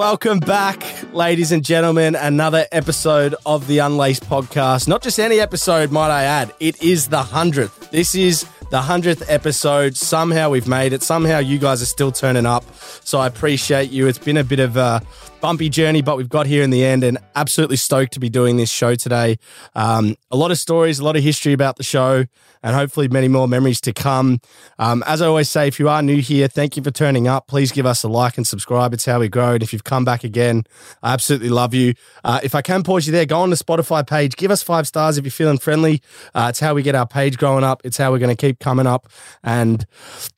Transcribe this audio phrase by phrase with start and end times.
[0.00, 0.82] Welcome back,
[1.12, 2.16] ladies and gentlemen.
[2.16, 4.88] Another episode of the Unlaced podcast.
[4.88, 6.54] Not just any episode, might I add.
[6.58, 7.90] It is the 100th.
[7.90, 9.96] This is the 100th episode.
[9.96, 11.02] Somehow we've made it.
[11.02, 12.64] Somehow you guys are still turning up.
[13.04, 14.06] So I appreciate you.
[14.06, 15.02] It's been a bit of a
[15.40, 18.56] bumpy journey, but we've got here in the end and absolutely stoked to be doing
[18.56, 19.38] this show today.
[19.74, 22.26] Um, a lot of stories, a lot of history about the show,
[22.62, 24.40] and hopefully many more memories to come.
[24.78, 27.46] Um, as I always say, if you are new here, thank you for turning up.
[27.46, 28.92] Please give us a like and subscribe.
[28.92, 29.54] It's how we grow.
[29.54, 30.64] And if you've come back again,
[31.02, 31.94] I absolutely love you.
[32.22, 34.86] Uh, if I can pause you there, go on the Spotify page, give us five
[34.86, 36.02] stars if you're feeling friendly.
[36.34, 37.80] Uh, it's how we get our page growing up.
[37.84, 39.08] It's how we're going to keep coming up.
[39.42, 39.86] And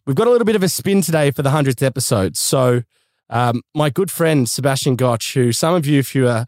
[0.07, 2.37] we've got a little bit of a spin today for the 100th episode.
[2.37, 2.83] So,
[3.29, 6.47] um, my good friend Sebastian Gotch, who some of you, if you are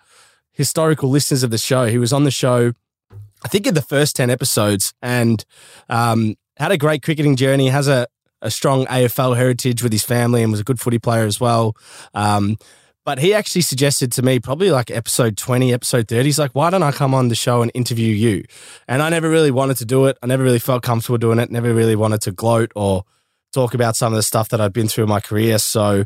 [0.52, 2.72] historical listeners of the show, he was on the show,
[3.44, 5.44] I think in the first 10 episodes and
[5.88, 8.06] um, had a great cricketing journey, has a,
[8.40, 11.74] a strong AFL heritage with his family and was a good footy player as well.
[12.12, 12.56] Um,
[13.04, 16.70] but he actually suggested to me, probably like episode 20, episode 30, he's like, why
[16.70, 18.44] don't I come on the show and interview you?
[18.88, 20.16] And I never really wanted to do it.
[20.22, 23.04] I never really felt comfortable doing it, never really wanted to gloat or
[23.52, 25.58] talk about some of the stuff that I've been through in my career.
[25.58, 26.04] So,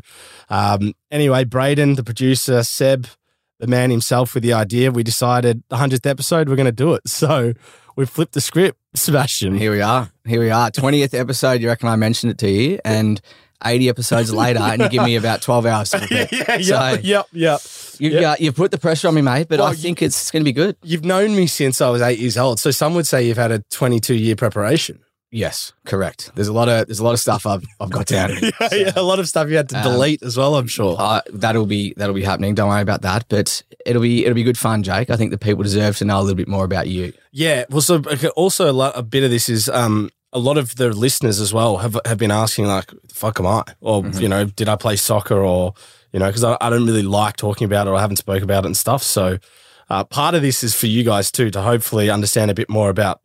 [0.49, 3.07] um, anyway, Braden, the producer, Seb,
[3.59, 6.93] the man himself with the idea, we decided the 100th episode, we're going to do
[6.93, 7.01] it.
[7.07, 7.53] So,
[7.95, 9.57] we flipped the script, Sebastian.
[9.57, 10.09] Here we are.
[10.25, 10.71] Here we are.
[10.71, 12.79] 20th episode, you reckon I mentioned it to you?
[12.85, 13.19] And
[13.63, 16.27] 80 episodes later, and you give me about 12 hours to prepare.
[16.31, 17.61] yeah, So yep, yep, yep.
[17.99, 18.23] You've, Yep.
[18.23, 20.45] uh, you've put the pressure on me, mate, but Well, I think it's going to
[20.45, 20.77] be good.
[20.83, 22.59] You've known me since I was eight years old.
[22.59, 24.99] So, some would say you've had a 22 year preparation.
[25.31, 26.31] Yes, correct.
[26.33, 28.31] There's a lot of there's a lot of stuff I've I've got down.
[28.41, 30.95] yeah, yeah, a lot of stuff you had to Um, delete as well, I'm sure.
[30.97, 32.55] Uh, that'll be that'll be happening.
[32.55, 33.25] Don't worry about that.
[33.29, 35.11] But it'll be it'll be good fun, Jake.
[35.11, 37.13] I think the people deserve to know a little bit more about you.
[37.31, 37.65] Yeah.
[37.69, 38.01] Well, so
[38.35, 41.53] also a, lot, a bit of this is um, a lot of the listeners as
[41.53, 44.21] well have have been asking like, "The "Fuck am I?" Or Mm-hmm.
[44.21, 45.37] you know, did I play soccer?
[45.43, 45.73] Or
[46.13, 48.41] you know, because I, I don't really like talking about it or I haven't spoke
[48.43, 49.03] about it and stuff.
[49.03, 49.37] So
[49.89, 52.89] uh, part of this is for you guys too to hopefully understand a bit more
[52.89, 53.21] about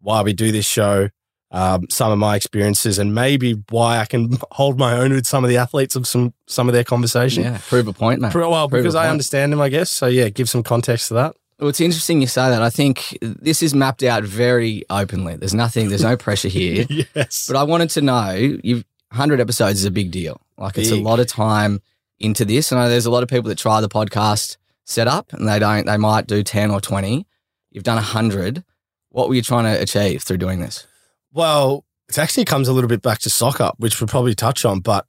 [0.00, 1.08] why we do this show.
[1.50, 5.44] Um, some of my experiences and maybe why I can hold my own with some
[5.44, 7.42] of the athletes of some some of their conversation.
[7.44, 8.34] Yeah, prove a point, mate.
[8.34, 9.88] Well, Prove because I understand them, I guess.
[9.88, 11.36] So yeah, give some context to that.
[11.58, 12.62] Well, it's interesting you say that.
[12.62, 15.36] I think this is mapped out very openly.
[15.36, 15.88] There's nothing.
[15.88, 16.86] There's no pressure here.
[17.14, 17.48] yes.
[17.48, 18.30] But I wanted to know,
[18.62, 20.40] you've 100 episodes is a big deal.
[20.56, 21.80] Like it's a lot of time
[22.20, 22.72] into this.
[22.72, 25.86] I know there's a lot of people that try the podcast setup and they don't,
[25.86, 27.26] they might do 10 or 20.
[27.70, 28.64] You've done 100.
[29.10, 30.86] What were you trying to achieve through doing this?
[31.32, 34.80] Well, it actually comes a little bit back to soccer, which we'll probably touch on,
[34.80, 35.06] but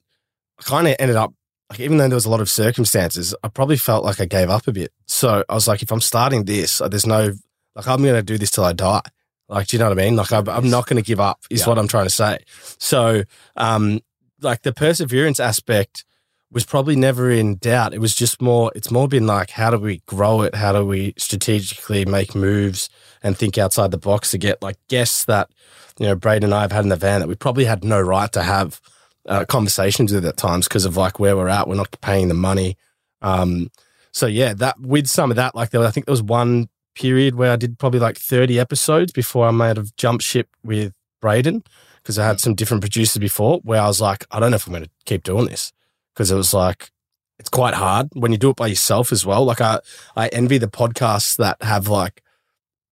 [0.58, 1.32] I kind of ended up,
[1.70, 4.50] like, even though there was a lot of circumstances, I probably felt like I gave
[4.50, 4.92] up a bit.
[5.06, 7.32] So I was like, if I'm starting this, uh, there's no,
[7.76, 9.02] like, I'm going to do this till I die.
[9.48, 10.16] Like, do you know what I mean?
[10.16, 11.68] Like, I'm, I'm not going to give up, is Yeah.
[11.68, 12.38] what I'm trying to say.
[12.78, 13.22] So,
[13.56, 14.00] um,
[14.40, 16.04] like, the perseverance aspect
[16.52, 17.94] was probably never in doubt.
[17.94, 20.56] It was just more, it's more been like, how do we grow it?
[20.56, 22.88] How do we strategically make moves
[23.22, 25.50] and think outside the box to get like guests that,
[26.00, 28.00] you know, Braden and I have had in the van that we probably had no
[28.00, 28.80] right to have
[29.30, 31.66] uh, conversations with at times because of like where we're at.
[31.68, 32.76] We're not paying the money.
[33.22, 33.70] Um,
[34.12, 37.36] so yeah, that with some of that, like there, I think there was one period
[37.36, 41.62] where I did probably like 30 episodes before I might have jumped ship with Braden
[42.02, 44.66] because I had some different producers before where I was like, I don't know if
[44.66, 45.72] I'm going to keep doing this
[46.12, 46.90] because it was like,
[47.38, 49.44] it's quite hard when you do it by yourself as well.
[49.44, 49.78] Like I,
[50.16, 52.22] I envy the podcasts that have like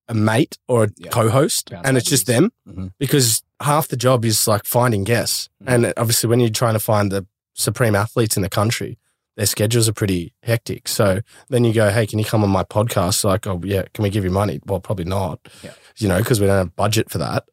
[0.09, 1.11] a mate or a Yeah.
[1.11, 2.93] co-host Bounce and it's just them Mhm.
[2.99, 5.49] because half the job is like finding guests.
[5.65, 5.75] Mhm.
[5.75, 8.99] And obviously when you're trying to find the supreme athletes in the country,
[9.37, 10.89] their schedules are pretty hectic.
[10.89, 13.25] So then you go, hey, can you come on my podcast?
[13.25, 14.61] Like, oh yeah, can we give you money?
[14.67, 15.41] Well, probably not.
[15.63, 15.73] Yeah.
[15.97, 17.45] You know, because we don't have budget for that.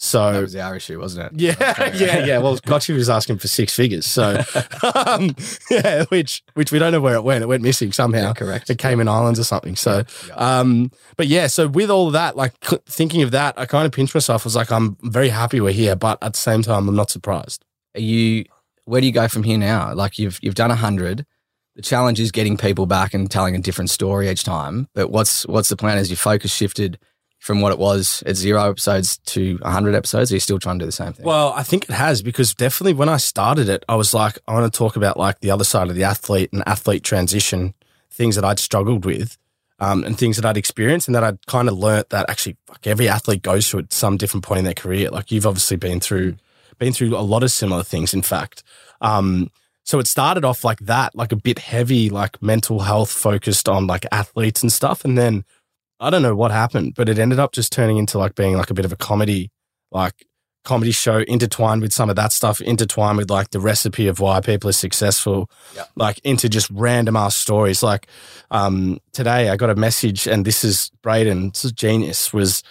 [0.00, 1.40] So That was our issue, wasn't it?
[1.40, 2.38] yeah, yeah, yeah.
[2.38, 4.40] Well, Gotcha was asking for six figures, so
[4.94, 5.34] um,
[5.70, 7.42] yeah, which which we don't know where it went.
[7.42, 8.28] It went missing somehow.
[8.28, 8.68] Yeah, correct.
[8.68, 9.74] The Cayman Islands or something.
[9.74, 10.34] So, Yeah.
[10.60, 11.48] um, but yeah.
[11.48, 12.54] So with all of that, like
[12.86, 14.44] thinking of that, I kind of pinched myself.
[14.44, 17.10] I was like, I'm very happy we're here, but at the same time, I'm not
[17.10, 17.64] surprised.
[17.96, 18.44] Are you
[18.84, 19.92] where do you go from here now?
[19.94, 21.26] Like you've you've done a 100.
[21.74, 24.88] The challenge is getting people back and telling a different story each time.
[24.94, 25.98] But what's what's the plan?
[25.98, 26.98] As your focus shifted
[27.38, 30.30] from what it was at zero episodes to 100 episodes?
[30.30, 31.24] Are you still trying to do the same thing?
[31.24, 34.52] Well, I think it has because definitely when I started it, I was like, I
[34.52, 37.74] want to talk about like the other side of the athlete and athlete transition,
[38.10, 39.38] things that I'd struggled with.
[39.80, 42.84] um, and things that I'd experienced, and that I'd kind of learnt that actually, fuck,
[42.88, 45.08] every athlete goes through at some different point in their career.
[45.10, 46.34] Like you've obviously been through,
[46.78, 48.12] been through a lot of similar things.
[48.12, 48.64] In fact,
[49.00, 49.52] um,
[49.84, 53.86] so it started off like that, like a bit heavy, like mental health focused on
[53.86, 55.44] like athletes and stuff, and then
[56.00, 58.70] I don't know what happened, but it ended up just turning into like being like
[58.70, 59.50] a bit of a comedy,
[59.90, 60.26] like
[60.64, 64.40] comedy show intertwined with some of that stuff, intertwined with like the recipe of why
[64.40, 65.88] people are successful, Yep.
[65.96, 67.82] like into just random ass stories.
[67.82, 68.06] Like
[68.50, 72.62] um, today, I got a message, and this is Braden, this is genius, was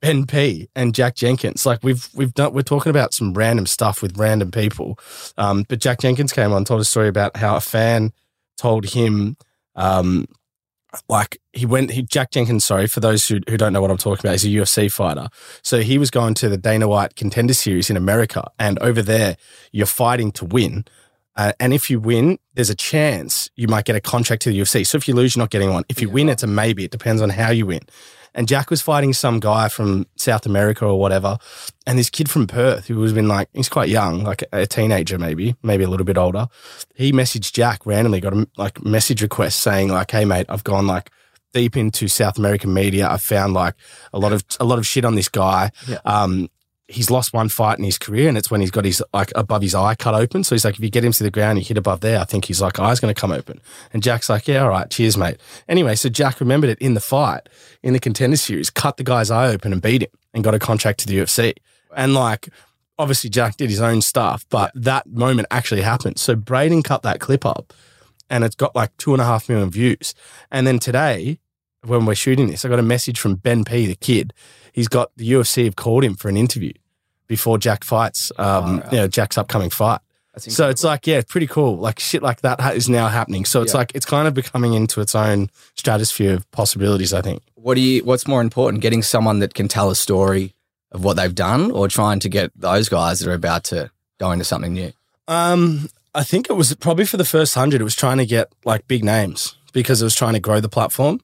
[0.00, 1.66] Ben P and Jack Jenkins.
[1.66, 4.98] Like we've we've done, we're talking about some random stuff with random people,
[5.36, 8.12] um, but Jack Jenkins came on, told a story about how a fan
[8.56, 9.36] told him.
[9.74, 10.26] Um,
[11.08, 13.98] like he went he Jack Jenkins sorry for those who, who don't know what I'm
[13.98, 15.28] talking about he's a UFC fighter.
[15.62, 19.36] So he was going to the Dana White contender series in America and over there
[19.72, 20.84] you're fighting to win.
[21.36, 24.58] Uh, and if you win there's a chance you might get a contract to the
[24.58, 25.84] UFC so if you lose you're not getting one.
[25.88, 26.84] If you win it's a maybe.
[26.84, 27.82] It depends on how you win
[28.38, 31.36] and Jack was fighting some guy from South America or whatever
[31.86, 35.18] and this kid from Perth who was been like he's quite young like a teenager
[35.18, 36.48] maybe maybe a little bit older
[36.94, 40.86] he messaged Jack randomly, got a like message request saying like, "Hey mate, I've gone
[40.86, 41.10] like
[41.52, 43.08] deep into South American media.
[43.08, 43.74] I've found like
[44.12, 45.70] a lot of a lot of shit on this guy.
[45.86, 45.98] Yeah.
[46.04, 46.48] Um,
[46.88, 49.62] he's lost one fight in his career, and it's when he's got his like above
[49.62, 50.42] his eye cut open.
[50.42, 52.20] So he's like, if you get him to the ground, and you hit above there.
[52.20, 53.60] I think his like eye's going to come open.
[53.92, 55.38] And Jack's like, yeah, all right, cheers, mate.
[55.68, 57.48] Anyway, so Jack remembered it in the fight
[57.82, 60.58] in the contender series, cut the guy's eye open and beat him, and got a
[60.58, 61.54] contract to the UFC.
[61.94, 62.48] And like
[62.98, 66.18] obviously Jack did his own stuff, but that moment actually happened.
[66.18, 67.72] So Braden cut that clip up
[68.28, 70.14] and it's got like two and a half million views.
[70.50, 71.38] And then today,
[71.84, 74.34] when we're shooting this, I got a message from Ben P, the kid.
[74.78, 76.72] He's got the UFC have called him for an interview
[77.26, 78.92] before Jack fights, um, Alright.
[78.92, 80.00] you know, Jack's upcoming fight.
[80.38, 81.76] So it's like, yeah, pretty cool.
[81.78, 83.44] Like shit like that is now happening.
[83.44, 83.78] So it's Yeah.
[83.78, 87.42] like, it's kind of becoming into its own stratosphere of possibilities, I think.
[87.56, 88.04] What do you?
[88.04, 90.54] What's more important, getting someone that can tell a story
[90.92, 93.90] of what they've done, or trying to get those guys that are about to
[94.20, 94.92] go into something new?
[95.26, 97.80] Um, I think it was probably for the first hundred.
[97.80, 100.68] It was trying to get like big names because it was trying to grow the
[100.68, 101.20] platform.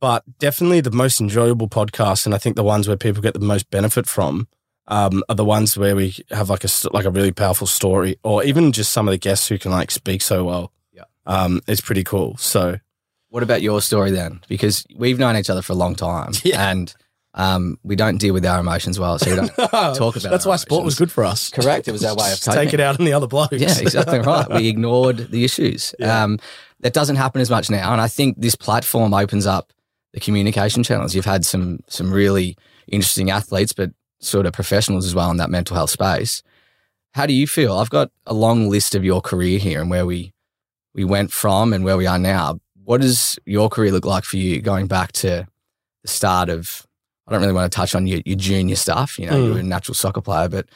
[0.00, 3.40] But definitely the most enjoyable podcasts, and I think the ones where people get the
[3.40, 4.48] most benefit from,
[4.88, 8.42] um, are the ones where we have like a like a really powerful story, or
[8.42, 10.72] even just some of the guests who can like speak so well.
[10.92, 11.04] Yeah.
[11.26, 12.36] um, it's pretty cool.
[12.38, 12.78] So
[13.28, 14.40] What about your story then?
[14.48, 16.70] Because we've known each other for a long time, Yeah.
[16.70, 16.94] and
[17.34, 20.30] um, we don't deal with our emotions well, so we don't talk about.
[20.30, 21.50] That's why sport was good for us.
[21.50, 21.86] Correct.
[21.88, 23.52] It was our way of take it out on the other blokes.
[23.58, 24.48] Yeah, exactly right.
[24.50, 25.94] We ignored the issues.
[25.98, 26.24] Yeah.
[26.24, 26.38] Um,
[26.80, 29.72] that doesn't happen as much now, and I think this platform opens up
[30.12, 31.14] the communication channels.
[31.14, 32.56] You've had some some really
[32.88, 33.90] interesting athletes, but
[34.20, 36.42] sort of professionals as well in that mental health space.
[37.14, 37.78] How do you feel?
[37.78, 40.32] I've got a long list of your career here and where we
[40.94, 42.60] we went from and where we are now.
[42.84, 45.46] What does your career look like for you going back to
[46.02, 46.86] the start of?
[47.26, 49.16] I don't really want to touch on your, your junior stuff.
[49.16, 49.54] You know, you Mm.
[49.54, 50.66] were a natural soccer player, but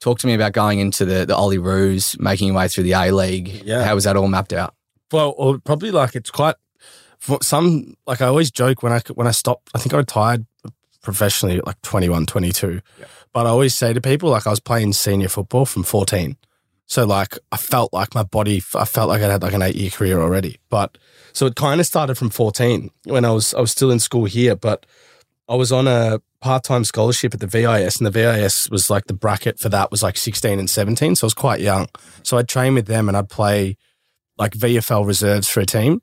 [0.00, 3.10] talk to me about going into the the Olyroos, making your way through the A
[3.10, 3.48] League.
[3.64, 3.82] Yeah.
[3.84, 4.74] How was that all mapped out?
[5.10, 6.56] Well, probably like it's quite
[7.26, 9.70] for some like I always joke when I when I stopped.
[9.74, 10.46] I think I retired
[11.02, 12.80] professionally at like 21, 22.
[12.98, 13.04] Yeah.
[13.32, 16.36] But I always say to people like I was playing senior football from 14.
[16.86, 19.90] So like I felt like my body I felt like I had like an 8-year
[19.90, 20.58] career already.
[20.70, 20.98] But
[21.32, 24.26] so it kind of started from 14 when I was I was still in school
[24.26, 24.86] here, but
[25.48, 29.14] I was on a part-time scholarship at the VIS and the VIS was like the
[29.14, 31.88] bracket for that was like 16 and 17, so I was quite young.
[32.22, 33.76] So I'd train with them and I'd play
[34.38, 36.02] like VFL reserves for a team.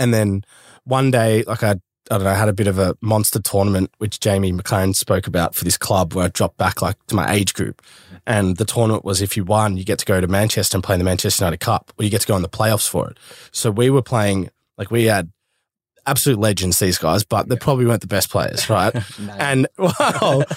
[0.00, 0.44] And then
[0.84, 1.72] one day, like I,
[2.10, 5.26] I don't know, I had a bit of a monster tournament, which Jamie Maclaren spoke
[5.26, 7.82] about for this club where I dropped back like to my age group.
[8.26, 10.94] And the tournament was if you won, you get to go to Manchester and play
[10.94, 13.18] in the Manchester United Cup, or you get to go in the playoffs for it.
[13.52, 15.30] So we were playing, like we had
[16.06, 18.94] absolute legends, these guys, but they probably weren't the best players, right?
[19.38, 19.90] And well,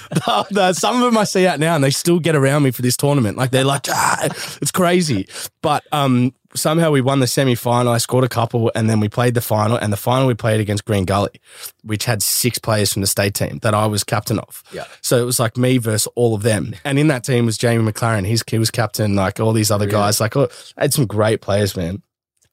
[0.09, 2.71] the, the, some of them I see out now, and they still get around me
[2.71, 3.38] for this tournament.
[3.38, 4.25] Like they're like, ah,
[4.62, 5.27] it's crazy.
[5.62, 7.91] But um, somehow we won the semi final.
[7.91, 9.77] I scored a couple, and then we played the final.
[9.77, 11.41] And the final we played against Green Gully,
[11.83, 14.63] which had six players from the state team that I was captain of.
[14.72, 14.86] Yeah.
[15.01, 16.75] So it was like me versus all of them.
[16.83, 18.25] And in that team was Jamie Maclaren.
[18.25, 19.15] He's, he was captain.
[19.15, 20.19] Like all these other guys.
[20.19, 22.01] Like oh, I had some great players, man.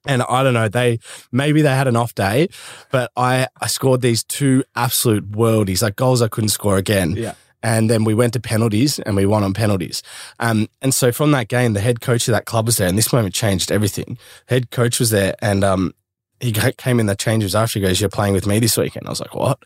[0.07, 0.99] And I don't know, they
[1.31, 2.49] maybe they had an off day,
[2.91, 7.17] but I I scored these two absolute worldies, like goals I couldn't score again.
[7.17, 7.35] Yeah.
[7.63, 10.03] And then we went to penalties and we won on penalties.
[10.39, 12.97] Um, and so from that game, the head coach of that club was there, and
[12.97, 14.19] this moment changed everything.
[14.47, 15.95] Head coach was there, and um,
[16.41, 17.79] he came in the changes after.
[17.79, 19.59] He goes, "You're playing with me this weekend." I was like, "What?"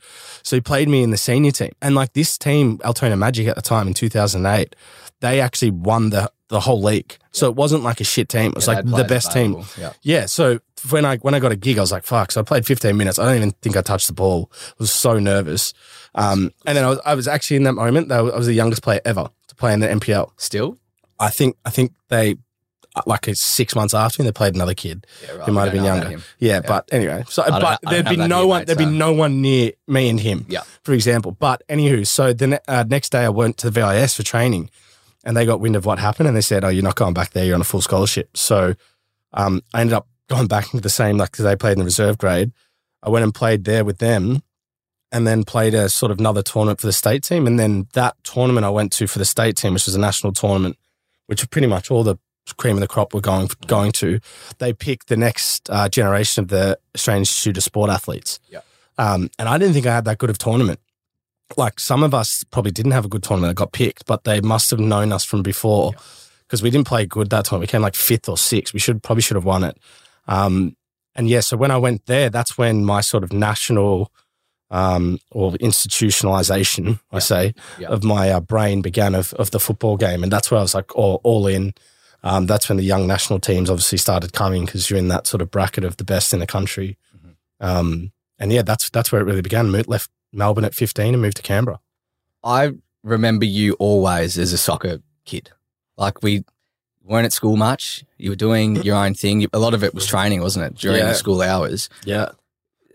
[0.42, 3.54] So he played me in the senior team, and like this team, Altona Magic at
[3.54, 4.74] the time in 2008,
[5.20, 7.16] they actually won the the whole league.
[7.32, 8.50] So it wasn't like a shit team.
[8.50, 9.64] It was Yeah, like the best team.
[9.78, 9.92] Yeah.
[10.02, 10.26] Yeah.
[10.26, 10.60] So
[10.90, 12.32] when I when I got a gig, I was like, fuck.
[12.32, 13.18] So I played 15 minutes.
[13.18, 14.50] I don't even think I touched the ball.
[14.52, 15.72] I was so nervous.
[16.14, 18.12] Um, and then I was, I was actually in that moment.
[18.12, 20.32] I was the youngest player ever to play in the NPL.
[20.36, 20.78] Still,
[21.18, 22.36] I think I think they
[23.06, 25.46] like six months after me, they played another kid yeah, right.
[25.46, 26.18] who might have been don't know about younger.
[26.18, 26.24] him.
[26.38, 28.60] Yeah, but anyway, so but there'd be no one.
[28.60, 30.46] mate, there'd be no one near me and him.
[30.48, 30.62] Yeah.
[30.82, 31.32] for example.
[31.32, 34.70] But anywho, so the uh, next day I went to the VIS for training,
[35.24, 37.30] and they got wind of what happened, and they said, "Oh, you're not going back
[37.30, 37.44] there.
[37.44, 38.74] You're on a full scholarship." So
[39.32, 42.18] um, I ended up going back into the same like they played in the reserve
[42.18, 42.52] grade.
[43.02, 44.42] I went and played there with them,
[45.12, 48.16] and then played a sort of another tournament for the state team, and then that
[48.24, 50.76] tournament I went to for the state team, which was a national tournament,
[51.26, 52.16] which pretty much all the
[52.56, 54.20] cream of the crop were going going to.
[54.58, 58.40] They picked the next uh, generation of the Australian Institute of Sport athletes.
[58.50, 58.60] Yeah.
[58.98, 60.80] Um, and I didn't think I had that good of tournament.
[61.56, 64.40] Like some of us probably didn't have a good tournament that got picked, but they
[64.40, 65.92] must have known us from before
[66.40, 67.60] because we didn't play good that time.
[67.60, 68.74] We came like fifth or sixth.
[68.74, 69.78] We should probably should have won it.
[70.26, 70.76] Um,
[71.14, 74.10] and yeah, so when I went there, that's when my sort of national
[74.70, 77.88] um, or institutionalization, I say, Yeah.
[77.88, 80.22] of my uh, brain began of, of the football game.
[80.22, 81.74] And that's where I was like all, all in.
[82.22, 85.42] Um, that's when the young national teams obviously started coming because you're in that sort
[85.42, 86.96] of bracket of the best in the country.
[87.60, 89.70] Um, and yeah, that's that's where it really began.
[89.70, 91.78] Mo- left Melbourne at 15 and moved to Canberra.
[92.42, 92.72] I
[93.04, 95.50] remember you always as a soccer kid.
[95.96, 96.44] Like we
[97.04, 98.04] weren't at school much.
[98.18, 99.46] You were doing your own thing.
[99.52, 100.74] A lot of it was training, wasn't it?
[100.74, 101.08] During Yeah.
[101.08, 101.88] the school hours.
[102.04, 102.30] Yeah.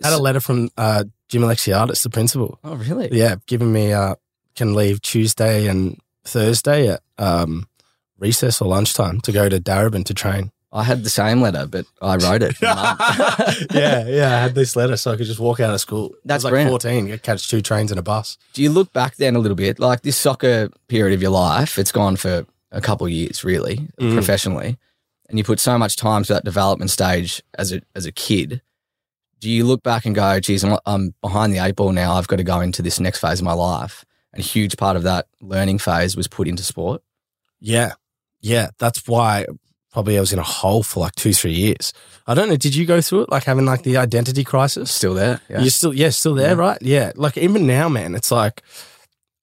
[0.03, 2.57] Had a letter from uh, Jim Alexiadis, the principal.
[2.63, 3.09] Oh, really?
[3.11, 4.15] Yeah, giving me uh,
[4.55, 7.67] can leave Tuesday and Thursday at um,
[8.17, 10.51] recess or lunchtime to go to Darebin to train.
[10.71, 12.55] I had the same letter, but I wrote it.
[12.61, 14.35] Yeah, yeah.
[14.37, 16.13] I had this letter so I could just walk out of school.
[16.25, 16.71] That's I was like brilliant.
[16.83, 18.37] 14, you catch two trains and a bus.
[18.53, 21.77] Do you look back then a little bit, like this soccer period of your life?
[21.79, 24.13] It's gone for a couple of years, really, Mm.
[24.13, 24.77] professionally,
[25.29, 28.61] and you put so much time to that development stage as a as a kid.
[29.39, 32.13] Do you look back and go, "Geez, I'm, I'm behind the eight ball now.
[32.13, 34.95] I've got to go into this next phase of my life." And a huge part
[34.97, 37.01] of that learning phase was put into sport.
[37.59, 37.93] Yeah,
[38.41, 38.69] yeah.
[38.77, 39.45] That's why
[39.91, 41.93] probably I was in a hole for like two, three years.
[42.27, 42.57] I don't know.
[42.57, 43.31] Did you go through it?
[43.31, 44.91] Like having like the identity crisis?
[44.91, 45.61] Still there, yeah.
[45.61, 46.61] You're still, yeah, still there, Yeah.
[46.61, 46.77] right?
[46.81, 47.11] Yeah.
[47.15, 48.61] Like even now, man, it's like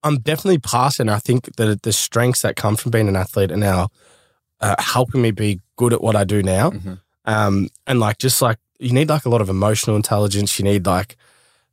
[0.07, 1.03] I'm definitely past it.
[1.03, 3.89] And I think that the strengths that come from being an athlete are now
[4.61, 6.71] uh, helping me be good at what I do now.
[6.71, 7.01] Mhm.
[7.25, 10.59] Um, and like, just like you need like a lot of emotional intelligence.
[10.59, 11.17] You need like,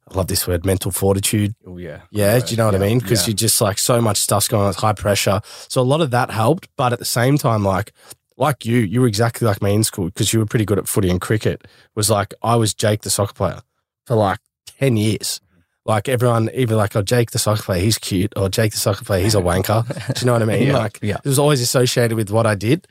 [0.09, 1.55] I love this word, mental fortitude.
[1.65, 2.99] Oh yeah, Yeah, do you know what I mean?
[2.99, 3.31] Because yeah.
[3.31, 5.41] you just like so much stuff's going on, it's high pressure.
[5.69, 7.93] So a lot of that helped, but at the same time, like
[8.35, 10.87] like you, you were exactly like me in school because you were pretty good at
[10.87, 11.65] footy and cricket.
[11.95, 13.61] Was like I was Jake the soccer player
[14.05, 15.39] for like ten years.
[15.85, 19.03] Like everyone, even like, oh, Jake the soccer player, he's cute, or Jake the soccer
[19.03, 19.85] player, he's a wanker.
[20.15, 20.67] Do you know what I mean?
[20.67, 21.17] Yeah, Like yeah.
[21.17, 22.87] it was always associated with what I did.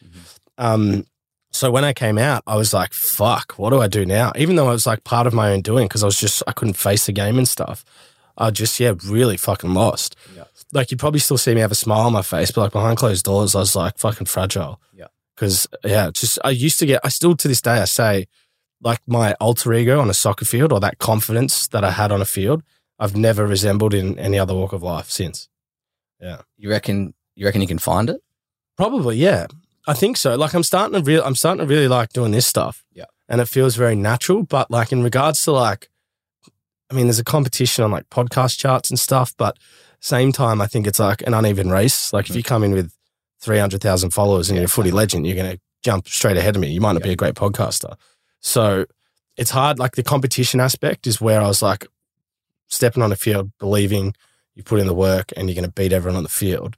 [0.58, 1.06] Um,
[1.50, 4.32] so when I came out, I was like, fuck, what do I do now?
[4.36, 6.52] Even though it was like part of my own doing because I was just, I
[6.52, 7.84] couldn't face the game and stuff.
[8.38, 10.16] I just, yeah, really fucking lost.
[10.34, 10.44] Yeah.
[10.72, 12.96] Like you'd probably still see me have a smile on my face, but like behind
[12.98, 14.80] closed doors, I was like fucking fragile.
[14.94, 15.08] Yeah.
[15.36, 18.26] Cause yeah, just, I used to get, I still to this day, I say,
[18.80, 22.20] like my alter ego on a soccer field or that confidence that I had on
[22.22, 22.62] a field,
[23.02, 25.48] I've never resembled in any other walk of life since.
[26.20, 26.42] Yeah.
[26.56, 27.14] You reckon?
[27.34, 28.22] You reckon you can find it?
[28.76, 29.48] Probably, yeah.
[29.88, 30.36] I think so.
[30.36, 32.84] Like I'm starting to real I'm starting to really like doing this stuff.
[32.92, 33.06] Yeah.
[33.28, 34.44] And it feels very natural.
[34.44, 35.90] But like in regards to like
[36.92, 39.58] I mean, there's a competition on like podcast charts and stuff, but
[39.98, 42.12] same time I think it's like an uneven race.
[42.12, 42.36] Like if mm-hmm.
[42.36, 42.92] you come in with
[43.40, 46.62] three hundred thousand followers and you're a footy legend, you're gonna jump straight ahead of
[46.62, 46.68] me.
[46.68, 47.96] You might not be a great podcaster.
[48.38, 48.86] So
[49.36, 51.84] it's hard, like the competition aspect is where I was like
[52.72, 54.14] stepping on a field, believing
[54.54, 56.76] you put in the work and you're gonna beat everyone on the field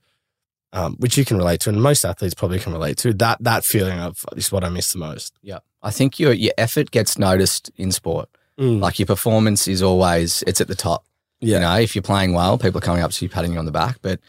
[0.75, 3.15] um, which you can relate to, and most athletes probably can relate to.
[3.15, 5.33] That that feeling of is what I miss the most.
[5.41, 8.29] Yeah, I think your your effort gets noticed in sport.
[8.59, 11.05] Like, Like your performance is always it's at the top.
[11.41, 13.59] yeah, You know, if you're playing well, people are coming up to you, patting you
[13.59, 13.99] on the back.
[14.03, 14.21] But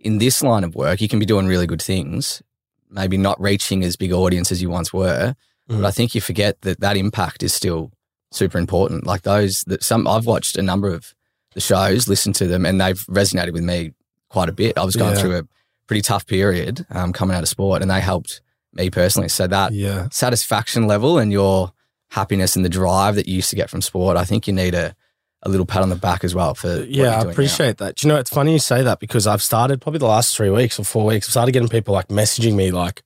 [0.00, 2.42] in this line of work, you can be doing really good things,
[2.90, 5.34] maybe not reaching as big audience as you once were.
[5.68, 5.80] Mm.
[5.80, 7.92] But I think you forget that that impact is still
[8.34, 9.06] super important.
[9.06, 11.14] Like those that some I've watched a number of
[11.54, 13.92] the shows, listened to them, and they've resonated with me
[14.28, 14.76] quite a bit.
[14.76, 15.20] I was going Yeah.
[15.20, 15.42] through a
[15.86, 18.40] pretty tough period um, coming out of sport, and they helped
[18.72, 19.28] me personally.
[19.28, 21.72] So that yeah, satisfaction level and your
[22.10, 24.74] happiness and the drive that you used to get from sport, I think you need
[24.74, 24.94] a,
[25.42, 27.10] a little pat on the back as well for yeah.
[27.10, 27.30] I doing now.
[27.30, 27.96] appreciate that.
[27.96, 30.50] Do you know, it's funny you say that because I've started probably the last three
[30.50, 31.28] weeks or four weeks.
[31.28, 33.02] I've started getting people like messaging me, like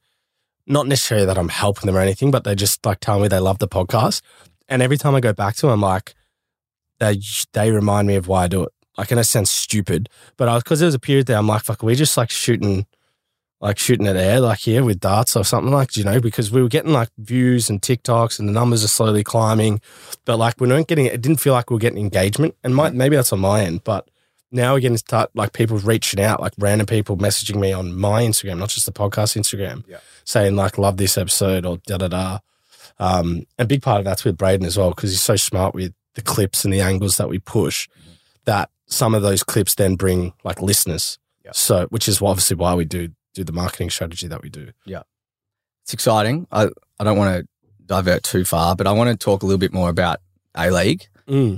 [0.66, 3.38] not necessarily that I'm helping them or anything, but they just like tell me they
[3.38, 4.20] love the podcast.
[4.68, 6.14] And every time I go back to them, I'm like
[6.98, 7.20] they
[7.52, 8.72] they remind me of why I do it.
[8.96, 11.46] Like in a sense, stupid, but I was, because there was a period there, I'm
[11.46, 12.84] like, fuck, we're just like shooting
[13.60, 16.62] like shooting at air, like here with darts or something like, you know, because we
[16.62, 19.80] were getting like views and TikToks and the numbers are slowly climbing.
[20.24, 22.54] But like we weren't getting, it didn't feel like we were getting engagement.
[22.62, 24.08] And might, maybe that's on my end, but
[24.52, 27.94] now we're getting to start like people reaching out, like random people messaging me on
[27.98, 29.98] my Instagram, not just the podcast Instagram, Yeah.
[30.24, 32.38] saying like, love this episode or da da da.
[32.98, 35.74] Um, and a big part of that's with Braden as well, because he's so smart
[35.74, 37.88] with the clips and the angles that we push
[38.44, 41.18] that some of those clips then bring like listeners.
[41.44, 41.52] Yeah.
[41.54, 44.72] So, which is obviously why we do do the marketing strategy that we do.
[44.84, 45.02] Yeah.
[45.84, 46.46] It's exciting.
[46.50, 47.48] I, I don't want to
[47.86, 50.20] divert too far, but I want to talk a little bit more about
[50.56, 51.06] A League.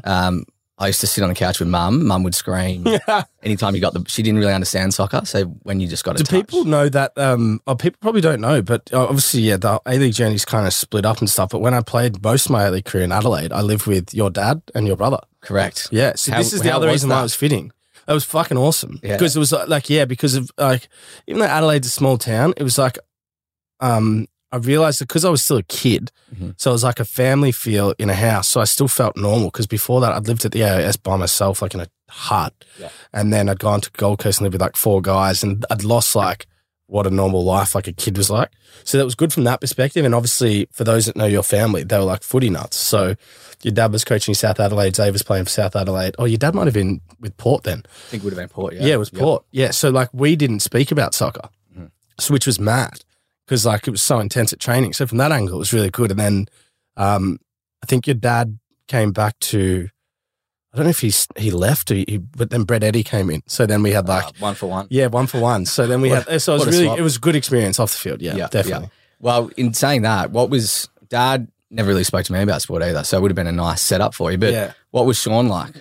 [0.04, 0.44] Um,
[0.80, 2.06] I used to sit on the couch with mum.
[2.06, 2.86] Mum would scream
[3.42, 4.02] anytime you got the.
[4.08, 7.12] She didn't really understand soccer, so when you just got Do touch, people know that?
[7.18, 10.66] Um, oh, people probably don't know, but uh, obviously, yeah, the A League journey's kind
[10.66, 11.50] of split up and stuff.
[11.50, 14.14] But when I played most of my A League career in Adelaide, I lived with
[14.14, 15.20] your dad and your brother.
[15.42, 15.88] correct?
[15.92, 17.20] Yeah, so How- this is the other reason why that?
[17.20, 17.72] I was fitting.
[18.08, 19.16] It was fucking awesome Yeah.
[19.16, 20.88] because it was uh, like yeah, because of like
[21.28, 22.98] even though Adelaide's a small town, it was like
[23.80, 26.54] um I realized that because I was still a kid, Mhm.
[26.56, 28.48] so it was like a family feel in a house.
[28.48, 31.62] So I still felt normal because before that I'd lived at the AIS by myself,
[31.62, 32.88] like in a hut, Yeah.
[33.12, 35.84] and then I'd gone to Gold Coast and lived with like four guys, and I'd
[35.84, 36.46] lost like
[36.88, 38.50] what a normal life like a kid was like.
[38.82, 40.04] So that was good from that perspective.
[40.04, 42.76] And obviously, for those that know your family, they were like footy nuts.
[42.76, 43.14] So
[43.62, 46.16] your dad was coaching South Adelaide, Dave was playing for South Adelaide.
[46.18, 47.84] Oh, your dad might have been with Port then.
[47.86, 48.74] I think it would have been Port.
[48.74, 49.22] Yeah, Yeah, it was Yep.
[49.22, 49.44] Port.
[49.52, 49.70] Yeah.
[49.70, 51.90] So like we didn't speak about soccer, Mhm.
[52.18, 53.04] so, which was mad
[53.50, 54.92] because like it was so intense at training.
[54.92, 56.12] So from that angle, it was really good.
[56.12, 56.46] And then
[56.96, 57.40] um,
[57.82, 59.88] I think your dad came back to.
[60.72, 63.42] I don't know if he's he left, or he, but then Brett Eddie came in.
[63.48, 64.86] So then we had like Uh, one for one.
[64.88, 65.66] yeah, one for one.
[65.66, 66.98] So then we What- had so it was really swap.
[67.00, 68.22] it was a good experience off the field.
[68.22, 68.90] Yeah, Yeah, definitely.
[69.18, 73.02] Well, in saying that, what was Dad never really spoke to me about sport either,
[73.02, 74.38] so it would have been a nice setup for you.
[74.38, 74.72] But yeah.
[74.92, 75.74] what was Sean like?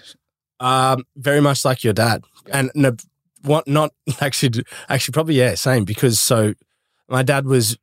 [0.60, 2.96] Um, very much like your dad, and no,
[3.44, 6.56] what not actually, actually probably yeah, same because so
[7.10, 7.78] my dad was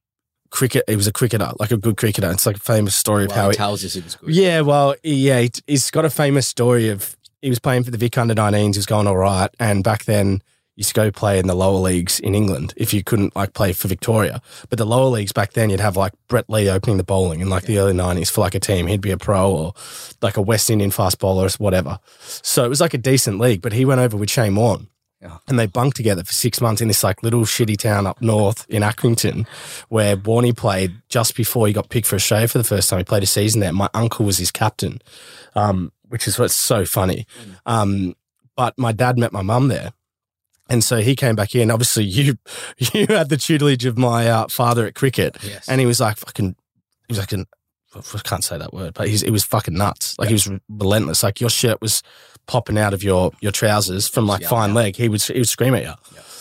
[0.51, 0.85] cricket.
[0.89, 2.31] He was a cricketer, like a good cricketer.
[2.31, 4.35] It's like a famous story of how he tells us it was good.
[4.35, 7.99] yeah, well, yeah, he- he's got a famous story of he was playing for the
[7.99, 8.75] Vic under 19s.
[8.75, 10.43] He was going all right, and back then.
[10.79, 13.55] You used to go play in the lower leagues in England if you couldn't like
[13.55, 14.43] play for Victoria.
[14.69, 17.49] But the lower leagues back then, you'd have like Brett Lee opening the bowling in
[17.49, 18.87] like the early nineties for like a team.
[18.87, 19.73] He'd be a pro or
[20.21, 21.99] like a West Indian fast bowler or whatever.
[22.27, 23.63] So it was like a decent league.
[23.63, 24.89] But he went over with Shane Warne,
[25.23, 25.39] Yeah.
[25.49, 28.67] and they bunked together for six months in this like little shitty town up north
[28.69, 29.47] in Accrington,
[29.89, 32.99] where Warney played just before he got picked for Australia for the first time.
[32.99, 33.73] He played a season there.
[33.73, 35.01] My uncle was his captain,
[35.55, 37.27] um, which is what's so funny.
[37.65, 38.15] Um,
[38.57, 39.93] but my dad met my mum there.
[40.69, 41.71] And so he came back in.
[41.71, 42.37] Obviously, you
[42.93, 45.67] you had the tutelage of my uh, father at cricket, Yes.
[45.69, 46.57] and he was like fucking.
[47.09, 47.47] He was like, an,
[47.95, 50.19] I can't say that word, but he's, he was fucking nuts.
[50.19, 51.23] Like he was relentless.
[51.23, 52.03] Like your shirt was
[52.47, 54.77] popping out of your your trousers from like Yeah, fine yeah.
[54.77, 54.97] leg.
[54.97, 55.95] He would he would scream at you.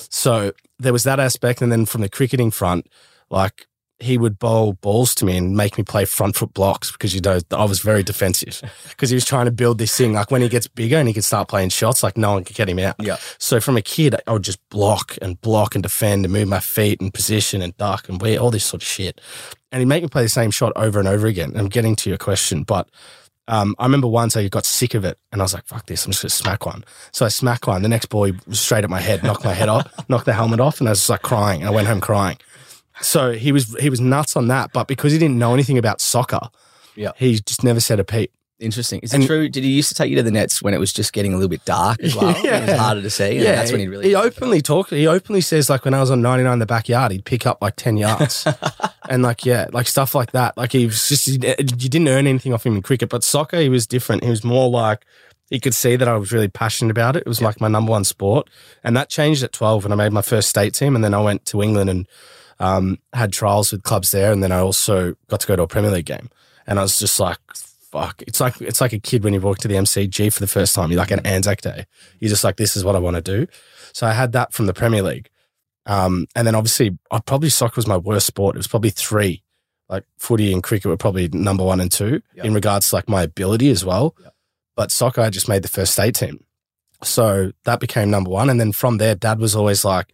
[0.09, 2.87] So there was that aspect, and then from the cricketing front,
[3.29, 3.67] like
[3.99, 7.21] he would bowl balls to me and make me play front foot blocks because you
[7.21, 10.11] know I was very defensive because he was trying to build this thing.
[10.13, 12.53] Like when he gets bigger and he can start playing shots, like no one can
[12.55, 12.95] get him out.
[12.99, 13.15] Yeah.
[13.37, 16.59] So from a kid, I would just block and block and defend and move my
[16.59, 19.21] feet and position and duck and wear all this sort of shit.
[19.71, 21.53] And he'd make me play the same shot over and over again.
[21.55, 22.89] I'm getting to your question, but
[23.47, 26.05] um, I remember once I got sick of it and I was like, fuck this,
[26.05, 26.83] I'm just going to smack one.
[27.11, 27.81] So I smacked one.
[27.83, 30.59] The next boy was straight at my head, knocked my head off, knocked the helmet
[30.59, 31.61] off, and I was like crying.
[31.61, 32.37] And I went home crying.
[33.01, 35.99] So he was he was nuts on that, but because he didn't know anything about
[36.01, 36.39] soccer,
[36.95, 37.11] Yeah.
[37.17, 38.31] he just never said a peep.
[38.57, 39.01] Interesting.
[39.01, 39.49] Is And- it true?
[39.49, 41.35] Did he used to take you to the nets when it was just getting a
[41.35, 42.29] little bit dark as well?
[42.35, 42.75] It was Yeah.
[42.77, 43.37] harder to see.
[43.37, 44.07] Yeah, that's when he really.
[44.07, 44.91] he openly talked.
[44.91, 47.45] He openly says like when I was on ninety nine in the backyard, he'd pick
[47.45, 48.47] up like ten yards,
[49.09, 50.55] and like yeah, like stuff like that.
[50.57, 53.67] Like he was just you didn't earn anything off him in cricket, but soccer he
[53.67, 54.23] was different.
[54.23, 55.03] He was more like
[55.49, 57.23] he could see that I was really passionate about it.
[57.25, 58.49] It was like my number one sport,
[58.85, 61.19] and that changed at twelve when I made my first state team, and then I
[61.21, 62.07] went to England and
[62.61, 65.67] um, had trials with clubs there, and then I also got to go to a
[65.67, 66.29] Premier League game,
[66.65, 67.37] and I was just like.
[67.95, 68.21] Fuck!
[68.27, 70.75] It's like it's like a kid when you walk to the MCG for the first
[70.75, 70.91] time.
[70.91, 71.85] You're like an Anzac Day.
[72.19, 73.47] You're just like, this is what I want to do.
[73.93, 75.29] So I had that from the Premier League.
[75.85, 78.55] Um, and then obviously, I probably soccer was my worst sport.
[78.55, 79.43] It was probably three.
[79.87, 82.43] Like footy and cricket were probably number one and two Yeah.
[82.45, 84.15] in regards to like my ability as well.
[84.21, 84.29] Yeah.
[84.75, 86.43] But soccer, I just made the first state team.
[87.03, 88.49] So that became number one.
[88.49, 90.07] And then from there, dad was always like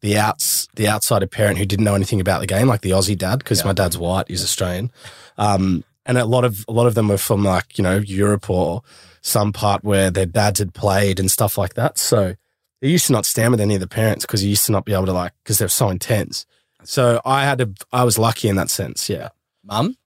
[0.00, 3.18] the outs, the outsider parent who didn't know anything about the game, like the Aussie
[3.18, 3.66] dad, because Yeah.
[3.66, 4.92] my dad's white, he's Australian.
[5.38, 8.48] Um, and a lot of a lot of them were from like you know Europe
[8.48, 8.82] or
[9.22, 11.98] some part where their dads had played and stuff like that.
[11.98, 12.34] So
[12.80, 14.84] they used to not stand with any of the parents because he used to not
[14.84, 16.46] be able to like because they're so intense.
[16.84, 17.72] So I had to.
[17.92, 19.08] I was lucky in that sense.
[19.08, 19.30] Yeah,
[19.64, 19.96] Mum?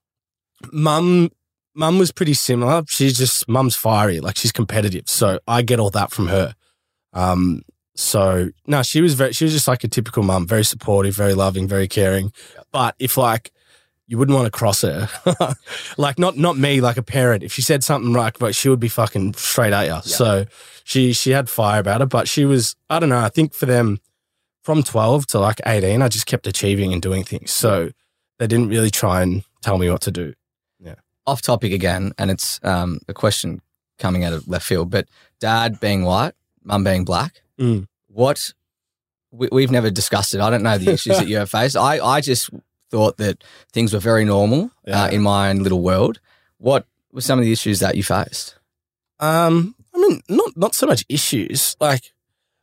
[0.73, 1.31] mum.
[1.75, 2.83] Mum was pretty similar.
[2.89, 5.05] She's just mum's fiery, like she's competitive.
[5.07, 6.55] So I get all that from her.
[7.13, 7.63] Um,
[7.95, 11.35] So no, she was very, she was just like a typical mum, very supportive, very
[11.35, 12.33] loving, very caring.
[12.73, 13.53] But if like
[14.11, 15.09] you wouldn't want to cross her,
[15.97, 17.45] like not not me, like a parent.
[17.45, 20.03] If she said something right, but she would be fucking straight at you.
[20.03, 20.47] So
[20.83, 23.21] she she had fire about her, but she was I don't know.
[23.21, 24.01] I think for them
[24.65, 27.53] from twelve to like eighteen, I just kept achieving and doing things.
[27.53, 27.91] So
[28.41, 30.35] they didn't really try and tell me what to do.
[30.81, 30.97] Yeah.
[31.25, 33.61] Off topic again, and it's um, a question
[34.01, 35.07] coming out of left field, but
[35.39, 36.33] dad being white,
[36.65, 37.87] mum being black, Mm.
[38.09, 38.55] what
[39.31, 40.41] we, we've never discussed it.
[40.41, 41.77] I don't know the issues that you have faced.
[41.77, 42.51] I, I just
[42.91, 45.05] thought that things were very normal Yeah.
[45.05, 46.21] uh, in my own little world.
[46.59, 48.57] What were some of the issues that you faced?
[49.19, 51.77] Um, I mean, not not so much issues.
[51.81, 52.13] Like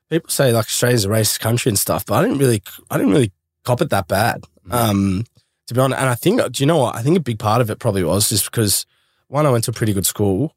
[0.10, 3.12] people say, like Australia's a racist country and stuff, but I didn't really, I didn't
[3.14, 3.32] really
[3.64, 4.44] cop it that bad.
[4.72, 5.26] Um,
[5.68, 6.96] to be honest, and I think, do you know what?
[6.96, 8.86] I think a big part of it probably was just because
[9.28, 10.54] one, I went to a pretty good school.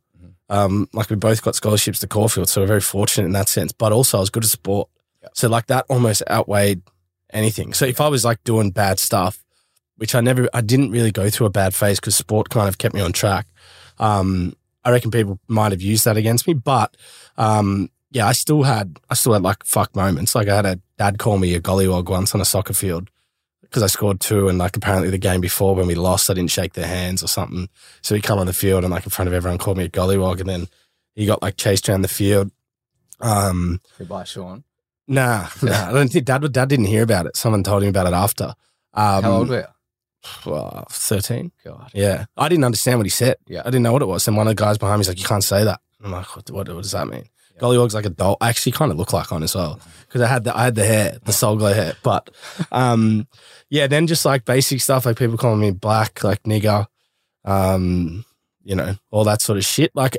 [0.49, 3.71] Um, like we both got scholarships to Caulfield, so we're very fortunate in that sense.
[3.73, 4.89] But also, I was good at sport,
[5.33, 6.83] so like that almost outweighed
[7.33, 7.73] anything.
[7.73, 9.45] So if I was like doing bad stuff,
[10.01, 12.79] which I never, I didn't really go through a bad phase because sport kind of
[12.79, 13.47] kept me on track.
[13.99, 16.97] Um, I reckon people might have used that against me, but
[17.37, 20.35] um, yeah, I still had, I still had like fuck moments.
[20.35, 23.11] Like I had a dad call me a gollywog once on a soccer field
[23.61, 26.51] because I scored two, and like apparently the game before when we lost, I didn't
[26.51, 27.69] shake their hands or something.
[28.01, 29.91] So he come on the field and like in front of everyone called me a
[29.91, 30.69] gollywog, and then
[31.15, 32.51] he got like chased around the field.
[33.21, 34.65] Um, By Sean.
[35.07, 36.51] nah, nah, I don't think dad.
[36.53, 37.37] Dad didn't hear about it.
[37.37, 38.55] Someone told him about it after.
[38.95, 39.67] Um, How old were you?
[40.45, 41.53] Well, thirteen.
[41.65, 41.91] God.
[41.95, 43.37] Yeah, I didn't understand what he said.
[43.47, 43.61] Yeah.
[43.61, 44.27] I didn't know what it was.
[44.29, 46.37] And one of the guys behind me was like, "You can't say that." I'm like,
[46.37, 46.51] "What?
[46.51, 47.25] What, what does that mean?"
[47.59, 48.39] Gollywog's like a doll.
[48.41, 50.75] I actually kind of look like one as well because I had the I had
[50.75, 51.95] the hair, the soul glow hair.
[52.03, 52.31] But
[52.73, 53.29] um,
[53.69, 56.87] yeah, then just like basic stuff like people calling me black, like nigger,
[57.45, 58.25] um,
[58.63, 59.91] you know, all that sort of shit.
[59.95, 60.17] Like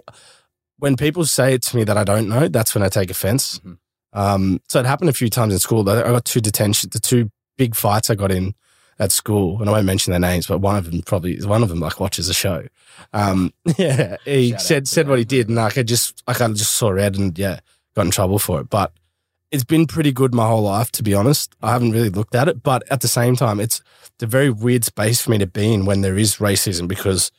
[0.77, 3.59] when people say it to me that I don't know, that's when I take offense.
[3.59, 3.77] Mhm.
[4.13, 5.87] Um, so it happened a few times in school.
[5.89, 8.53] I got two detention, the two big fights I got in
[8.99, 11.69] at school, and I won't mention their names, but one of them probably one of
[11.69, 12.67] them like watches the show.
[13.13, 16.51] Um, yeah, he Shout said said what he did, and like I just I kind
[16.51, 17.59] of just saw red and yeah,
[17.95, 18.69] got in trouble for it.
[18.69, 18.93] But
[19.51, 21.55] it's been pretty good my whole life, to be honest.
[21.61, 23.81] I haven't really looked at it, but at the same time, it's
[24.13, 27.31] it's a very weird space for me to be in when there is racism because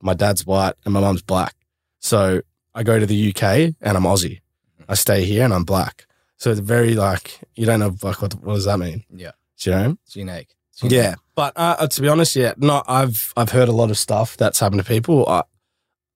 [0.00, 1.54] my dad's white and my mum's black.
[1.98, 2.42] So
[2.74, 4.40] I go to the UK and I'm Aussie.
[4.88, 6.06] I stay here and I'm black.
[6.36, 9.04] So it's very like you don't know like what what does that mean?
[9.12, 9.32] Yeah.
[9.58, 9.96] Do you know?
[10.06, 10.54] It's unique.
[10.82, 10.96] Unique.
[10.96, 13.98] Yeah, but uh, uh, to be honest, yeah, no, I've I've heard a lot of
[13.98, 15.28] stuff that's happened to people.
[15.28, 15.42] I,